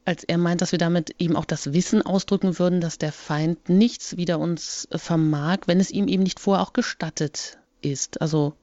als 0.05 0.23
er 0.23 0.37
meint, 0.37 0.61
dass 0.61 0.71
wir 0.71 0.79
damit 0.79 1.15
eben 1.17 1.35
auch 1.35 1.45
das 1.45 1.73
Wissen 1.73 2.03
ausdrücken 2.03 2.59
würden, 2.59 2.79
dass 2.79 2.99
der 2.99 3.11
Feind 3.11 3.69
nichts 3.69 4.17
wider 4.17 4.39
uns 4.39 4.87
vermag, 4.91 5.61
wenn 5.65 5.79
es 5.79 5.89
ihm 5.89 6.07
eben 6.07 6.23
nicht 6.23 6.39
vorher 6.39 6.63
auch 6.63 6.73
gestattet 6.73 7.57
ist. 7.81 8.21
Also 8.21 8.53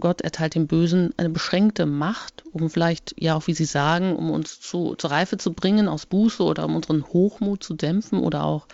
Gott 0.00 0.22
erteilt 0.22 0.54
dem 0.54 0.66
Bösen 0.66 1.12
eine 1.18 1.28
beschränkte 1.28 1.84
Macht, 1.84 2.44
um 2.52 2.70
vielleicht, 2.70 3.14
ja, 3.18 3.36
auch 3.36 3.46
wie 3.46 3.54
Sie 3.54 3.66
sagen, 3.66 4.16
um 4.16 4.30
uns 4.30 4.58
zu, 4.60 4.94
zur 4.96 5.10
Reife 5.10 5.36
zu 5.36 5.52
bringen 5.52 5.86
aus 5.86 6.06
Buße 6.06 6.42
oder 6.42 6.64
um 6.64 6.74
unseren 6.74 7.04
Hochmut 7.04 7.62
zu 7.62 7.74
dämpfen 7.74 8.18
oder 8.18 8.44
auch 8.44 8.66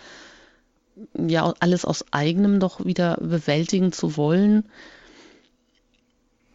ja 1.15 1.53
alles 1.59 1.83
aus 1.83 2.05
eigenem 2.11 2.61
doch 2.61 2.85
wieder 2.85 3.17
bewältigen 3.17 3.91
zu 3.91 4.15
wollen. 4.15 4.63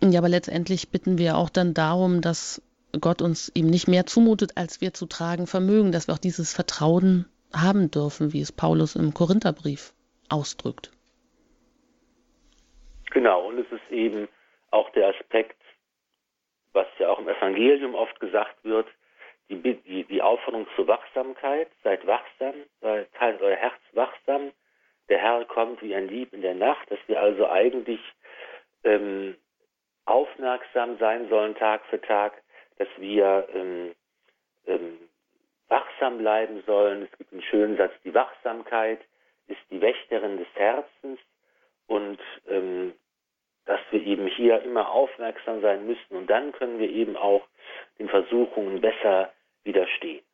Ja, 0.02 0.18
aber 0.18 0.30
letztendlich 0.30 0.88
bitten 0.88 1.18
wir 1.18 1.36
auch 1.36 1.50
dann 1.50 1.74
darum, 1.74 2.22
dass 2.22 2.60
Gott 3.00 3.22
uns 3.22 3.50
eben 3.54 3.68
nicht 3.68 3.88
mehr 3.88 4.06
zumutet, 4.06 4.52
als 4.56 4.80
wir 4.80 4.92
zu 4.92 5.06
tragen 5.06 5.46
vermögen, 5.46 5.92
dass 5.92 6.08
wir 6.08 6.14
auch 6.14 6.18
dieses 6.18 6.52
Vertrauen 6.54 7.26
haben 7.54 7.90
dürfen, 7.90 8.32
wie 8.32 8.40
es 8.40 8.52
Paulus 8.52 8.96
im 8.96 9.14
Korintherbrief 9.14 9.92
ausdrückt. 10.28 10.90
Genau, 13.10 13.48
und 13.48 13.58
es 13.58 13.70
ist 13.70 13.90
eben 13.90 14.28
auch 14.70 14.90
der 14.90 15.08
Aspekt, 15.08 15.56
was 16.72 16.86
ja 16.98 17.10
auch 17.10 17.18
im 17.18 17.28
Evangelium 17.28 17.94
oft 17.94 18.18
gesagt 18.20 18.56
wird, 18.64 18.86
die, 19.50 19.74
die, 19.74 20.04
die 20.04 20.22
Aufforderung 20.22 20.66
zur 20.76 20.86
Wachsamkeit, 20.88 21.68
seid 21.84 22.06
wachsam, 22.06 22.54
seid, 22.80 23.08
euer 23.20 23.56
Herz 23.56 23.80
wachsam, 23.92 24.52
der 25.08 25.18
Herr 25.18 25.44
kommt 25.44 25.82
wie 25.82 25.94
ein 25.94 26.08
Dieb 26.08 26.32
in 26.32 26.40
der 26.40 26.54
Nacht, 26.54 26.90
dass 26.90 26.98
wir 27.06 27.20
also 27.20 27.46
eigentlich 27.48 28.00
ähm, 28.84 29.36
aufmerksam 30.06 30.96
sein 30.98 31.28
sollen 31.28 31.54
Tag 31.54 31.84
für 31.90 32.00
Tag, 32.00 32.32
dass 32.82 32.88
wir 32.98 33.46
ähm, 33.54 33.92
ähm, 34.66 34.98
wachsam 35.68 36.18
bleiben 36.18 36.62
sollen. 36.66 37.02
Es 37.10 37.18
gibt 37.18 37.32
einen 37.32 37.42
schönen 37.42 37.76
Satz, 37.76 37.92
die 38.04 38.12
Wachsamkeit 38.12 39.00
ist 39.46 39.60
die 39.70 39.80
Wächterin 39.80 40.38
des 40.38 40.48
Herzens 40.54 41.20
und 41.86 42.18
ähm, 42.48 42.92
dass 43.66 43.80
wir 43.92 44.02
eben 44.02 44.26
hier 44.26 44.62
immer 44.62 44.90
aufmerksam 44.90 45.60
sein 45.60 45.86
müssen 45.86 46.16
und 46.16 46.28
dann 46.28 46.50
können 46.50 46.80
wir 46.80 46.90
eben 46.90 47.16
auch 47.16 47.46
den 48.00 48.08
Versuchungen 48.08 48.80
besser 48.80 49.32
widerstehen. 49.62 50.24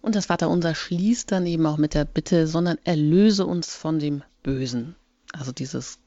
Und 0.00 0.14
das 0.14 0.26
Vaterunser 0.26 0.76
schließt 0.76 1.32
dann 1.32 1.46
eben 1.46 1.66
auch 1.66 1.78
mit 1.78 1.94
der 1.94 2.04
Bitte, 2.04 2.46
sondern 2.46 2.78
erlöse 2.84 3.44
uns 3.44 3.74
von 3.74 3.98
dem 3.98 4.22
Bösen. 4.44 4.94
Also 5.36 5.50
dieses, 5.50 5.98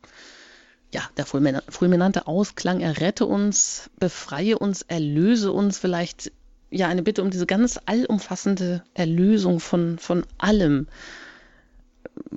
ja, 0.93 1.01
der 1.17 1.25
fulminante 1.25 2.27
Ausklang, 2.27 2.81
errette 2.81 3.25
uns, 3.25 3.89
befreie 3.99 4.59
uns, 4.59 4.81
erlöse 4.81 5.51
uns, 5.51 5.79
vielleicht 5.79 6.31
ja 6.69 6.87
eine 6.87 7.03
Bitte 7.03 7.21
um 7.21 7.29
diese 7.29 7.45
ganz 7.45 7.79
allumfassende 7.85 8.83
Erlösung 8.93 9.59
von, 9.59 9.97
von 9.99 10.25
allem. 10.37 10.87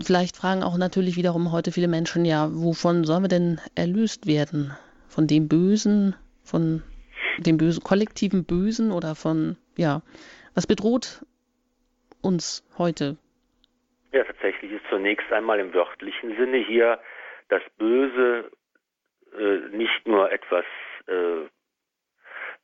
Vielleicht 0.00 0.36
fragen 0.36 0.62
auch 0.62 0.76
natürlich 0.76 1.16
wiederum 1.16 1.52
heute 1.52 1.72
viele 1.72 1.88
Menschen, 1.88 2.24
ja, 2.24 2.48
wovon 2.52 3.04
sollen 3.04 3.24
wir 3.24 3.28
denn 3.28 3.60
erlöst 3.74 4.26
werden? 4.26 4.76
Von 5.08 5.26
dem 5.26 5.48
Bösen, 5.48 6.14
von 6.42 6.82
dem 7.38 7.56
bösen, 7.56 7.82
kollektiven 7.82 8.44
Bösen 8.44 8.92
oder 8.92 9.14
von, 9.14 9.56
ja, 9.76 10.02
was 10.54 10.66
bedroht 10.66 11.24
uns 12.20 12.64
heute? 12.78 13.16
Ja, 14.12 14.22
tatsächlich 14.24 14.72
ist 14.72 14.84
zunächst 14.90 15.30
einmal 15.32 15.58
im 15.58 15.74
wörtlichen 15.74 16.36
Sinne 16.36 16.58
hier 16.58 17.00
das 17.48 17.62
Böse 17.76 18.50
äh, 19.36 19.76
nicht 19.76 20.06
nur 20.06 20.30
etwas 20.32 20.64
äh, 21.06 21.48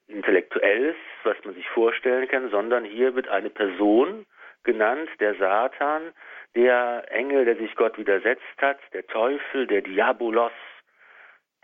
Intellektuelles, 0.09 0.97
was 1.25 1.37
man 1.45 1.55
sich 1.55 1.69
vorstellen 1.69 2.27
kann, 2.29 2.51
sondern 2.51 2.85
hier 2.85 3.15
wird 3.15 3.29
eine 3.29 3.51
Person 3.51 4.27
genannt, 4.65 5.09
der 5.21 5.35
Satan, 5.37 6.13
der 6.55 7.05
Engel, 7.11 7.45
der 7.45 7.57
sich 7.57 7.75
Gott 7.77 7.97
widersetzt 7.97 8.43
hat, 8.61 8.79
der 8.93 9.07
Teufel, 9.07 9.67
der 9.67 9.83
Diabolos, 9.83 10.53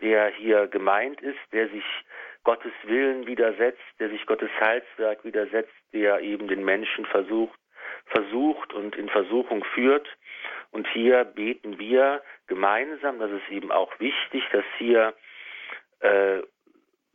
der 0.01 0.29
hier 0.29 0.67
gemeint 0.67 1.21
ist, 1.21 1.39
der 1.51 1.67
sich 1.69 1.83
Gottes 2.43 2.71
Willen 2.83 3.27
widersetzt, 3.27 3.81
der 3.99 4.09
sich 4.09 4.25
Gottes 4.25 4.49
Heilswerk 4.59 5.23
widersetzt, 5.25 5.73
der 5.91 6.21
eben 6.21 6.47
den 6.47 6.63
Menschen 6.63 7.05
versucht, 7.05 7.59
versucht 8.05 8.73
und 8.73 8.95
in 8.95 9.09
Versuchung 9.09 9.63
führt. 9.63 10.07
Und 10.71 10.87
hier 10.89 11.23
beten 11.23 11.79
wir 11.79 12.21
gemeinsam, 12.47 13.19
das 13.19 13.31
ist 13.31 13.49
eben 13.49 13.71
auch 13.71 13.91
wichtig, 13.99 14.43
dass 14.51 14.65
hier 14.77 15.13
äh, 15.99 16.41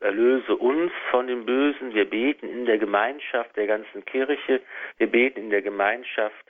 erlöse 0.01 0.57
uns 0.57 0.93
von 1.11 1.27
dem 1.27 1.47
Bösen. 1.47 1.95
Wir 1.95 2.09
beten 2.09 2.49
in 2.49 2.67
der 2.67 2.79
Gemeinschaft 2.79 3.57
der 3.57 3.67
ganzen 3.67 4.05
Kirche, 4.05 4.61
wir 4.99 5.07
beten 5.07 5.41
in 5.41 5.51
der 5.51 5.63
Gemeinschaft 5.63 6.45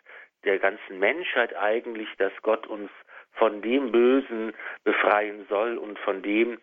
der 0.45 0.59
ganzen 0.59 0.99
Menschheit 0.99 1.55
eigentlich, 1.57 2.09
dass 2.19 2.33
Gott 2.43 2.67
uns 2.67 2.91
von 3.35 3.63
dem 3.63 3.93
Bösen 3.93 4.53
befreien 4.85 5.47
soll 5.49 5.79
und 5.79 5.99
von 6.01 6.23
dem, 6.23 6.59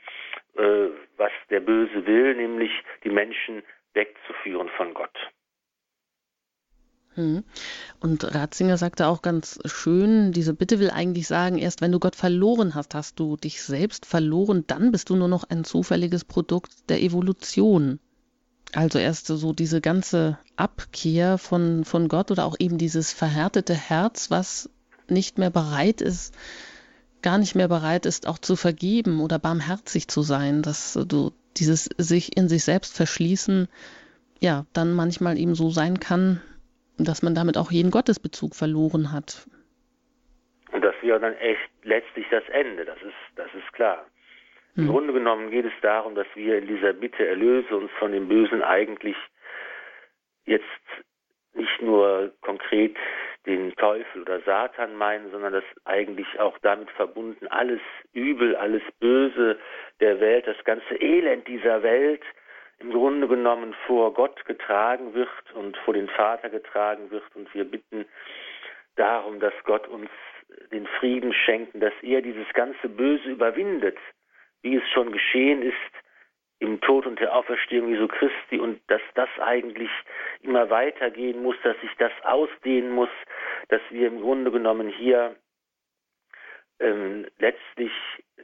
äh, 0.56 0.88
was 1.18 1.32
der 1.50 1.62
Böse 1.62 2.06
will, 2.06 2.36
nämlich 2.36 2.72
die 3.04 3.10
Menschen 3.10 3.64
wegzuführen 3.94 4.70
von 4.70 4.94
Gott. 4.94 5.18
Hm. 7.20 7.44
Und 8.00 8.34
Ratzinger 8.34 8.78
sagte 8.78 9.08
auch 9.08 9.22
ganz 9.22 9.60
schön, 9.66 10.32
diese 10.32 10.54
Bitte 10.54 10.80
will 10.80 10.90
eigentlich 10.90 11.28
sagen, 11.28 11.58
erst 11.58 11.82
wenn 11.82 11.92
du 11.92 12.00
Gott 12.00 12.16
verloren 12.16 12.76
hast, 12.76 12.96
hast 12.96 13.20
du 13.20 13.36
dich 13.36 13.62
selbst 13.62 14.06
verloren, 14.06 14.64
dann 14.68 14.94
bist 14.94 15.10
du 15.10 15.18
nur 15.18 15.28
noch 15.28 15.44
ein 15.44 15.66
zufälliges 15.66 16.24
Produkt 16.24 16.72
der 16.88 17.02
Evolution. 17.02 18.00
Also 18.72 19.00
erst 19.00 19.28
so 19.28 19.52
diese 19.52 19.82
ganze 19.82 20.38
Abkehr 20.56 21.38
von, 21.38 21.84
von 21.84 22.08
Gott 22.08 22.32
oder 22.32 22.46
auch 22.46 22.56
eben 22.58 22.78
dieses 22.78 23.12
verhärtete 23.12 23.74
Herz, 23.74 24.32
was 24.32 24.70
nicht 25.10 25.38
mehr 25.38 25.50
bereit 25.50 26.00
ist, 26.00 26.34
gar 27.22 27.38
nicht 27.38 27.54
mehr 27.54 27.68
bereit 27.68 28.06
ist, 28.06 28.28
auch 28.28 28.38
zu 28.38 28.56
vergeben 28.56 29.20
oder 29.20 29.40
barmherzig 29.40 30.08
zu 30.08 30.22
sein, 30.22 30.62
dass 30.62 30.98
du 31.06 31.34
dieses 31.58 31.90
sich 31.98 32.38
in 32.38 32.48
sich 32.48 32.64
selbst 32.64 32.94
verschließen, 32.94 33.68
ja, 34.40 34.66
dann 34.72 34.94
manchmal 34.94 35.38
eben 35.38 35.56
so 35.56 35.70
sein 35.70 36.00
kann, 36.00 36.40
dass 37.06 37.22
man 37.22 37.36
damit 37.36 37.58
auch 37.58 37.72
jeden 37.72 37.92
Gottesbezug 37.92 38.56
verloren 38.56 39.12
hat. 39.12 39.48
Und 40.72 40.84
das 40.84 40.96
wäre 41.02 41.20
dann 41.20 41.36
echt 41.36 41.70
letztlich 41.84 42.26
das 42.30 42.44
Ende, 42.50 42.86
das 42.86 43.02
ist, 43.02 43.16
das 43.36 43.48
ist 43.54 43.74
klar. 43.74 44.06
Im 44.76 44.84
hm. 44.86 44.92
Grunde 44.92 45.14
genommen 45.14 45.50
geht 45.50 45.66
es 45.66 45.74
darum, 45.82 46.16
dass 46.16 46.28
wir 46.36 46.58
in 46.58 46.68
dieser 46.68 46.94
Bitte 46.94 47.28
erlöse 47.28 47.76
uns 47.76 47.92
von 48.00 48.12
dem 48.12 48.28
Bösen 48.28 48.62
eigentlich 48.62 49.18
jetzt 50.46 50.66
nicht 51.54 51.82
nur 51.82 52.32
konkret 52.42 52.96
den 53.46 53.74
Teufel 53.76 54.22
oder 54.22 54.42
Satan 54.42 54.96
meinen, 54.96 55.32
sondern 55.32 55.54
das 55.54 55.64
eigentlich 55.86 56.28
auch 56.40 56.58
damit 56.60 56.90
verbunden, 56.92 57.48
alles 57.48 57.82
Übel, 58.14 58.56
alles 58.56 58.84
Böse 59.00 59.58
der 60.00 60.20
Welt, 60.20 60.46
das 60.46 60.62
ganze 60.66 60.96
Elend 61.02 61.48
dieser 61.48 61.82
Welt, 61.82 62.22
im 62.80 62.92
Grunde 62.92 63.28
genommen 63.28 63.76
vor 63.86 64.14
Gott 64.14 64.46
getragen 64.46 65.14
wird 65.14 65.30
und 65.54 65.78
vor 65.78 65.94
den 65.94 66.08
Vater 66.10 66.50
getragen 66.50 67.12
wird. 67.12 67.24
Und 67.36 67.54
wir 67.54 67.66
bitten 67.66 68.06
darum, 68.96 69.40
dass 69.40 69.54
Gott 69.64 69.88
uns 69.88 70.10
den 70.72 70.88
Frieden 71.00 71.34
schenken, 71.34 71.80
dass 71.80 71.94
er 72.02 72.22
dieses 72.22 72.48
ganze 72.54 72.90
Böse 72.90 73.30
überwindet, 73.30 73.98
wie 74.62 74.76
es 74.76 74.90
schon 74.90 75.12
geschehen 75.12 75.62
ist 75.62 75.76
im 76.60 76.82
Tod 76.82 77.06
und 77.06 77.20
der 77.20 77.34
Auferstehung 77.36 77.90
Jesu 77.90 78.08
Christi 78.08 78.60
und 78.60 78.82
dass 78.88 79.02
das 79.16 79.30
eigentlich 79.40 79.90
immer 80.42 80.70
weitergehen 80.70 81.42
muss, 81.42 81.56
dass 81.64 81.80
sich 81.80 81.92
das 81.98 82.12
ausdehnen 82.24 82.92
muss, 82.92 83.10
dass 83.70 83.82
wir 83.90 84.08
im 84.08 84.22
Grunde 84.22 84.52
genommen 84.52 84.90
hier 84.90 85.36
ähm, 86.80 87.28
letztlich 87.38 87.92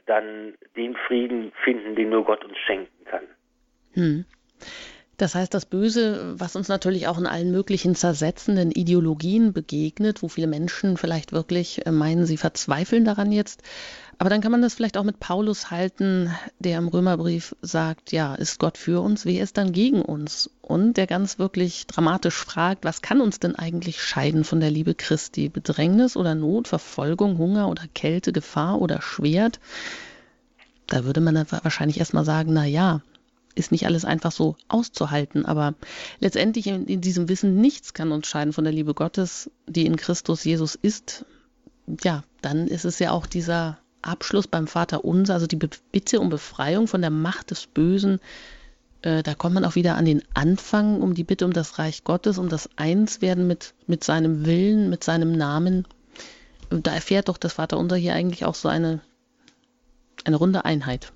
dann 0.06 0.56
den 0.76 0.96
Frieden 0.96 1.52
finden, 1.64 1.94
den 1.94 2.10
nur 2.10 2.24
Gott 2.24 2.44
uns 2.44 2.58
schenken 2.58 3.04
kann. 3.04 3.26
Hm. 3.96 4.24
Das 5.16 5.34
heißt, 5.34 5.54
das 5.54 5.64
Böse, 5.64 6.34
was 6.38 6.56
uns 6.56 6.68
natürlich 6.68 7.08
auch 7.08 7.16
in 7.16 7.26
allen 7.26 7.50
möglichen 7.50 7.94
zersetzenden 7.94 8.70
Ideologien 8.70 9.54
begegnet, 9.54 10.22
wo 10.22 10.28
viele 10.28 10.46
Menschen 10.46 10.98
vielleicht 10.98 11.32
wirklich 11.32 11.86
äh, 11.86 11.90
meinen, 11.90 12.26
sie 12.26 12.36
verzweifeln 12.36 13.06
daran 13.06 13.32
jetzt. 13.32 13.62
Aber 14.18 14.28
dann 14.28 14.42
kann 14.42 14.52
man 14.52 14.60
das 14.60 14.74
vielleicht 14.74 14.98
auch 14.98 15.04
mit 15.04 15.18
Paulus 15.18 15.70
halten, 15.70 16.30
der 16.58 16.78
im 16.78 16.88
Römerbrief 16.88 17.56
sagt, 17.62 18.12
ja, 18.12 18.34
ist 18.34 18.58
Gott 18.58 18.76
für 18.76 19.00
uns, 19.00 19.24
wer 19.24 19.42
ist 19.42 19.56
dann 19.56 19.72
gegen 19.72 20.02
uns? 20.02 20.50
Und 20.60 20.98
der 20.98 21.06
ganz 21.06 21.38
wirklich 21.38 21.86
dramatisch 21.86 22.36
fragt, 22.36 22.84
was 22.84 23.00
kann 23.00 23.22
uns 23.22 23.40
denn 23.40 23.56
eigentlich 23.56 24.02
scheiden 24.02 24.44
von 24.44 24.60
der 24.60 24.70
Liebe 24.70 24.94
Christi? 24.94 25.48
Bedrängnis 25.48 26.16
oder 26.16 26.34
Not, 26.34 26.68
Verfolgung, 26.68 27.38
Hunger 27.38 27.68
oder 27.68 27.84
Kälte, 27.94 28.32
Gefahr 28.32 28.82
oder 28.82 29.00
Schwert? 29.00 29.60
Da 30.86 31.04
würde 31.04 31.20
man 31.20 31.46
wahrscheinlich 31.50 31.98
erstmal 31.98 32.24
sagen, 32.24 32.52
na 32.52 32.64
ja, 32.64 33.00
ist 33.56 33.72
nicht 33.72 33.86
alles 33.86 34.04
einfach 34.04 34.30
so 34.30 34.54
auszuhalten. 34.68 35.44
Aber 35.44 35.74
letztendlich 36.20 36.68
in, 36.68 36.86
in, 36.86 37.00
diesem 37.00 37.28
Wissen, 37.28 37.56
nichts 37.60 37.94
kann 37.94 38.12
uns 38.12 38.28
scheiden 38.28 38.52
von 38.52 38.64
der 38.64 38.72
Liebe 38.72 38.94
Gottes, 38.94 39.50
die 39.66 39.86
in 39.86 39.96
Christus 39.96 40.44
Jesus 40.44 40.76
ist. 40.76 41.24
Ja, 42.04 42.22
dann 42.42 42.68
ist 42.68 42.84
es 42.84 42.98
ja 42.98 43.10
auch 43.10 43.26
dieser 43.26 43.78
Abschluss 44.02 44.46
beim 44.46 44.66
Vater 44.66 45.04
Unser, 45.04 45.34
also 45.34 45.46
die 45.46 45.56
Bitte 45.56 46.20
um 46.20 46.28
Befreiung 46.28 46.86
von 46.86 47.00
der 47.00 47.10
Macht 47.10 47.50
des 47.50 47.66
Bösen. 47.66 48.20
Äh, 49.02 49.22
da 49.22 49.34
kommt 49.34 49.54
man 49.54 49.64
auch 49.64 49.74
wieder 49.74 49.96
an 49.96 50.04
den 50.04 50.22
Anfang, 50.34 51.00
um 51.00 51.14
die 51.14 51.24
Bitte 51.24 51.46
um 51.46 51.52
das 51.52 51.78
Reich 51.78 52.04
Gottes, 52.04 52.38
um 52.38 52.48
das 52.48 52.68
Einswerden 52.76 53.46
mit, 53.46 53.74
mit 53.86 54.04
seinem 54.04 54.44
Willen, 54.44 54.90
mit 54.90 55.02
seinem 55.02 55.32
Namen. 55.32 55.86
Da 56.70 56.92
erfährt 56.92 57.28
doch 57.28 57.38
das 57.38 57.54
Vater 57.54 57.78
Unser 57.78 57.96
hier 57.96 58.14
eigentlich 58.14 58.44
auch 58.44 58.54
so 58.54 58.68
eine, 58.68 59.00
eine 60.24 60.36
runde 60.36 60.64
Einheit. 60.64 61.12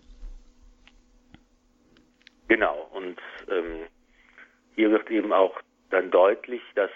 Genau, 2.50 2.88
und 2.92 3.16
ähm, 3.48 3.86
hier 4.74 4.90
wird 4.90 5.08
eben 5.08 5.32
auch 5.32 5.56
dann 5.90 6.10
deutlich, 6.10 6.60
dass 6.74 6.90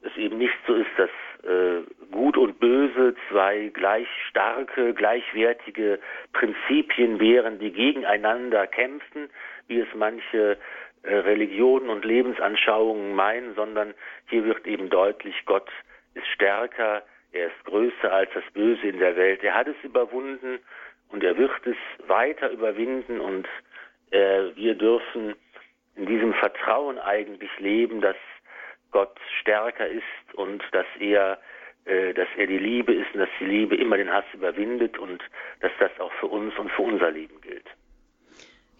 es 0.00 0.16
eben 0.16 0.38
nicht 0.38 0.54
so 0.66 0.76
ist, 0.76 0.88
dass 0.96 1.10
äh, 1.42 1.82
Gut 2.10 2.38
und 2.38 2.58
Böse 2.58 3.14
zwei 3.28 3.70
gleich 3.74 4.08
starke, 4.30 4.94
gleichwertige 4.94 5.98
Prinzipien 6.32 7.20
wären, 7.20 7.58
die 7.58 7.70
gegeneinander 7.70 8.66
kämpfen, 8.66 9.28
wie 9.66 9.80
es 9.80 9.88
manche 9.94 10.56
äh, 11.02 11.16
Religionen 11.16 11.90
und 11.90 12.06
Lebensanschauungen 12.06 13.14
meinen, 13.14 13.54
sondern 13.54 13.92
hier 14.30 14.46
wird 14.46 14.66
eben 14.66 14.88
deutlich, 14.88 15.34
Gott 15.44 15.68
ist 16.14 16.28
stärker, 16.28 17.02
er 17.32 17.48
ist 17.48 17.64
größer 17.66 18.10
als 18.10 18.30
das 18.32 18.44
Böse 18.54 18.86
in 18.86 19.00
der 19.00 19.16
Welt. 19.16 19.44
Er 19.44 19.54
hat 19.54 19.68
es 19.68 19.76
überwunden 19.82 20.60
und 21.10 21.22
er 21.22 21.36
wird 21.36 21.66
es 21.66 21.76
weiter 22.08 22.48
überwinden 22.48 23.20
und 23.20 23.46
äh, 24.14 24.56
wir 24.56 24.74
dürfen 24.74 25.34
in 25.96 26.06
diesem 26.06 26.32
Vertrauen 26.34 26.98
eigentlich 26.98 27.50
leben, 27.58 28.00
dass 28.00 28.16
Gott 28.90 29.16
stärker 29.40 29.86
ist 29.86 30.34
und 30.34 30.62
dass 30.72 30.86
er 31.00 31.38
äh, 31.84 32.14
dass 32.14 32.28
er 32.36 32.46
die 32.46 32.58
Liebe 32.58 32.94
ist 32.94 33.12
und 33.12 33.20
dass 33.20 33.28
die 33.40 33.44
Liebe 33.44 33.76
immer 33.76 33.96
den 33.96 34.10
Hass 34.10 34.24
überwindet 34.32 34.98
und 34.98 35.22
dass 35.60 35.72
das 35.78 35.90
auch 36.00 36.12
für 36.14 36.28
uns 36.28 36.56
und 36.58 36.70
für 36.70 36.82
unser 36.82 37.10
Leben 37.10 37.40
gilt. 37.40 37.66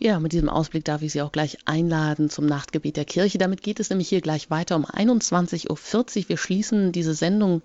Ja, 0.05 0.20
mit 0.20 0.34
diesem 0.34 0.50
Ausblick 0.50 0.84
darf 0.84 1.00
ich 1.00 1.14
Sie 1.14 1.22
auch 1.22 1.32
gleich 1.32 1.57
einladen 1.64 2.28
zum 2.28 2.44
Nachtgebet 2.44 2.98
der 2.98 3.07
Kirche. 3.07 3.38
Damit 3.38 3.62
geht 3.62 3.80
es 3.80 3.88
nämlich 3.88 4.11
hier 4.11 4.20
gleich 4.20 4.50
weiter 4.50 4.76
um 4.76 4.84
21.40 4.84 5.70
Uhr. 5.70 6.28
Wir 6.28 6.36
schließen 6.36 6.92
diese 6.92 7.14
Sendung 7.14 7.62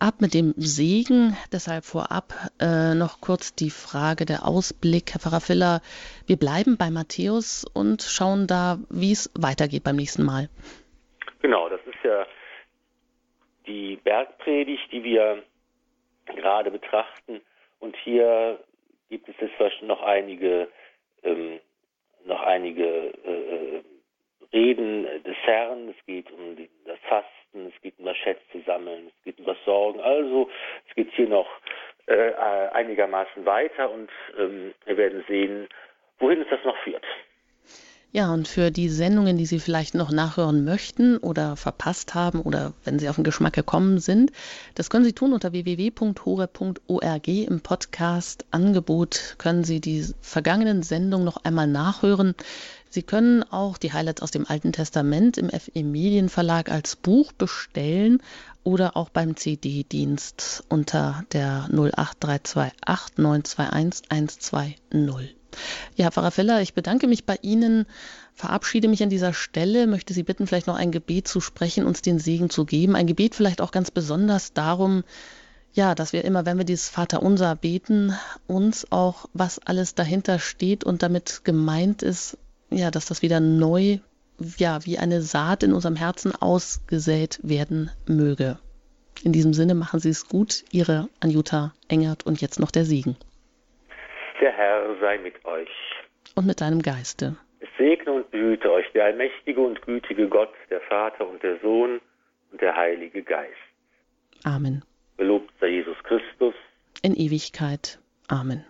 ab 0.00 0.14
mit 0.18 0.34
dem 0.34 0.52
Segen. 0.56 1.36
Deshalb 1.52 1.84
vorab 1.84 2.34
äh, 2.58 2.96
noch 2.96 3.20
kurz 3.20 3.54
die 3.54 3.70
Frage 3.70 4.24
der 4.24 4.48
Ausblick. 4.48 5.12
Herr 5.12 5.20
Pfarrer 5.20 5.40
Filler, 5.40 5.80
wir 6.26 6.36
bleiben 6.36 6.76
bei 6.76 6.90
Matthäus 6.90 7.64
und 7.72 8.02
schauen 8.02 8.48
da, 8.48 8.78
wie 8.90 9.12
es 9.12 9.30
weitergeht 9.38 9.84
beim 9.84 9.94
nächsten 9.94 10.24
Mal. 10.24 10.48
Genau, 11.40 11.68
das 11.68 11.80
ist 11.86 12.02
ja 12.02 12.26
die 13.68 13.94
Bergpredigt, 14.02 14.90
die 14.90 15.04
wir 15.04 15.44
gerade 16.34 16.72
betrachten. 16.72 17.40
Und 17.78 17.94
hier 18.02 18.58
gibt 19.08 19.28
es 19.28 19.36
jetzt 19.38 19.82
noch 19.82 20.02
einige, 20.02 20.66
ähm, 21.22 21.60
noch 22.26 22.42
einige 22.42 22.84
äh, 22.84 23.82
Reden 24.52 25.04
des 25.24 25.36
Herrn. 25.44 25.88
Es 25.88 26.06
geht 26.06 26.30
um 26.32 26.56
das 26.84 26.98
Fasten, 27.08 27.72
es 27.74 27.82
geht 27.82 27.98
um 27.98 28.06
das 28.06 28.16
Schätze 28.16 28.60
sammeln, 28.64 29.08
es 29.08 29.24
geht 29.24 29.38
um 29.38 29.46
das 29.46 29.58
Sorgen. 29.64 30.00
Also 30.00 30.50
es 30.88 30.94
geht 30.94 31.10
hier 31.12 31.28
noch 31.28 31.48
äh, 32.06 32.32
einigermaßen 32.72 33.44
weiter 33.44 33.90
und 33.90 34.10
ähm, 34.38 34.74
wir 34.84 34.96
werden 34.96 35.24
sehen, 35.28 35.68
wohin 36.18 36.40
es 36.42 36.48
das 36.48 36.64
noch 36.64 36.76
führt. 36.78 37.04
Ja, 38.16 38.32
und 38.32 38.48
für 38.48 38.70
die 38.70 38.88
Sendungen, 38.88 39.36
die 39.36 39.44
Sie 39.44 39.60
vielleicht 39.60 39.94
noch 39.94 40.10
nachhören 40.10 40.64
möchten 40.64 41.18
oder 41.18 41.54
verpasst 41.54 42.14
haben 42.14 42.40
oder 42.40 42.72
wenn 42.82 42.98
Sie 42.98 43.10
auf 43.10 43.16
den 43.16 43.24
Geschmack 43.24 43.52
gekommen 43.52 43.98
sind, 43.98 44.32
das 44.74 44.88
können 44.88 45.04
Sie 45.04 45.12
tun 45.12 45.34
unter 45.34 45.52
www.hore.org 45.52 47.28
im 47.28 47.60
Podcast-Angebot 47.60 49.34
können 49.36 49.64
Sie 49.64 49.82
die 49.82 50.06
vergangenen 50.22 50.82
Sendungen 50.82 51.26
noch 51.26 51.44
einmal 51.44 51.66
nachhören. 51.66 52.34
Sie 52.88 53.02
können 53.02 53.42
auch 53.42 53.76
die 53.76 53.92
Highlights 53.92 54.22
aus 54.22 54.30
dem 54.30 54.46
Alten 54.46 54.72
Testament 54.72 55.36
im 55.36 55.50
FE 55.50 55.84
Medienverlag 55.84 56.70
als 56.70 56.96
Buch 56.96 57.32
bestellen 57.32 58.22
oder 58.64 58.96
auch 58.96 59.10
beim 59.10 59.36
CD-Dienst 59.36 60.64
unter 60.70 61.22
der 61.32 61.68
08328 61.70 63.18
921 63.18 64.10
120. 64.10 65.35
Ja, 65.94 66.10
Pfarrer 66.10 66.30
Feller, 66.30 66.60
ich 66.60 66.74
bedanke 66.74 67.06
mich 67.06 67.24
bei 67.24 67.38
Ihnen, 67.42 67.86
verabschiede 68.34 68.88
mich 68.88 69.02
an 69.02 69.10
dieser 69.10 69.32
Stelle, 69.32 69.86
möchte 69.86 70.12
Sie 70.12 70.22
bitten, 70.22 70.46
vielleicht 70.46 70.66
noch 70.66 70.76
ein 70.76 70.92
Gebet 70.92 71.28
zu 71.28 71.40
sprechen, 71.40 71.86
uns 71.86 72.02
den 72.02 72.18
Segen 72.18 72.50
zu 72.50 72.64
geben. 72.64 72.96
Ein 72.96 73.06
Gebet 73.06 73.34
vielleicht 73.34 73.60
auch 73.60 73.70
ganz 73.70 73.90
besonders 73.90 74.52
darum, 74.52 75.04
ja, 75.72 75.94
dass 75.94 76.12
wir 76.12 76.24
immer, 76.24 76.46
wenn 76.46 76.58
wir 76.58 76.64
dieses 76.64 76.88
Vaterunser 76.88 77.54
beten, 77.54 78.14
uns 78.46 78.90
auch, 78.90 79.28
was 79.34 79.58
alles 79.58 79.94
dahinter 79.94 80.38
steht 80.38 80.84
und 80.84 81.02
damit 81.02 81.42
gemeint 81.44 82.02
ist, 82.02 82.38
ja, 82.70 82.90
dass 82.90 83.06
das 83.06 83.22
wieder 83.22 83.40
neu, 83.40 83.98
ja, 84.58 84.84
wie 84.84 84.98
eine 84.98 85.22
Saat 85.22 85.62
in 85.62 85.72
unserem 85.72 85.96
Herzen 85.96 86.34
ausgesät 86.34 87.40
werden 87.42 87.90
möge. 88.06 88.58
In 89.22 89.32
diesem 89.32 89.54
Sinne 89.54 89.74
machen 89.74 90.00
Sie 90.00 90.10
es 90.10 90.28
gut, 90.28 90.64
Ihre 90.72 91.08
Anjuta 91.20 91.72
Engert 91.88 92.24
und 92.24 92.40
jetzt 92.40 92.58
noch 92.58 92.70
der 92.70 92.84
Segen. 92.84 93.16
Der 94.40 94.52
Herr 94.52 94.96
sei 95.00 95.18
mit 95.18 95.44
euch. 95.44 95.70
Und 96.34 96.46
mit 96.46 96.60
deinem 96.60 96.82
Geiste. 96.82 97.36
Es 97.60 97.68
segne 97.78 98.12
und 98.12 98.30
behüte 98.30 98.70
euch 98.70 98.86
der 98.92 99.06
allmächtige 99.06 99.60
und 99.60 99.80
gütige 99.82 100.28
Gott, 100.28 100.52
der 100.70 100.80
Vater 100.82 101.26
und 101.26 101.42
der 101.42 101.58
Sohn 101.60 102.00
und 102.52 102.60
der 102.60 102.76
Heilige 102.76 103.22
Geist. 103.22 103.52
Amen. 104.44 104.84
Gelobt 105.16 105.52
sei 105.60 105.68
Jesus 105.68 105.96
Christus. 106.04 106.54
In 107.02 107.14
Ewigkeit. 107.14 107.98
Amen. 108.28 108.62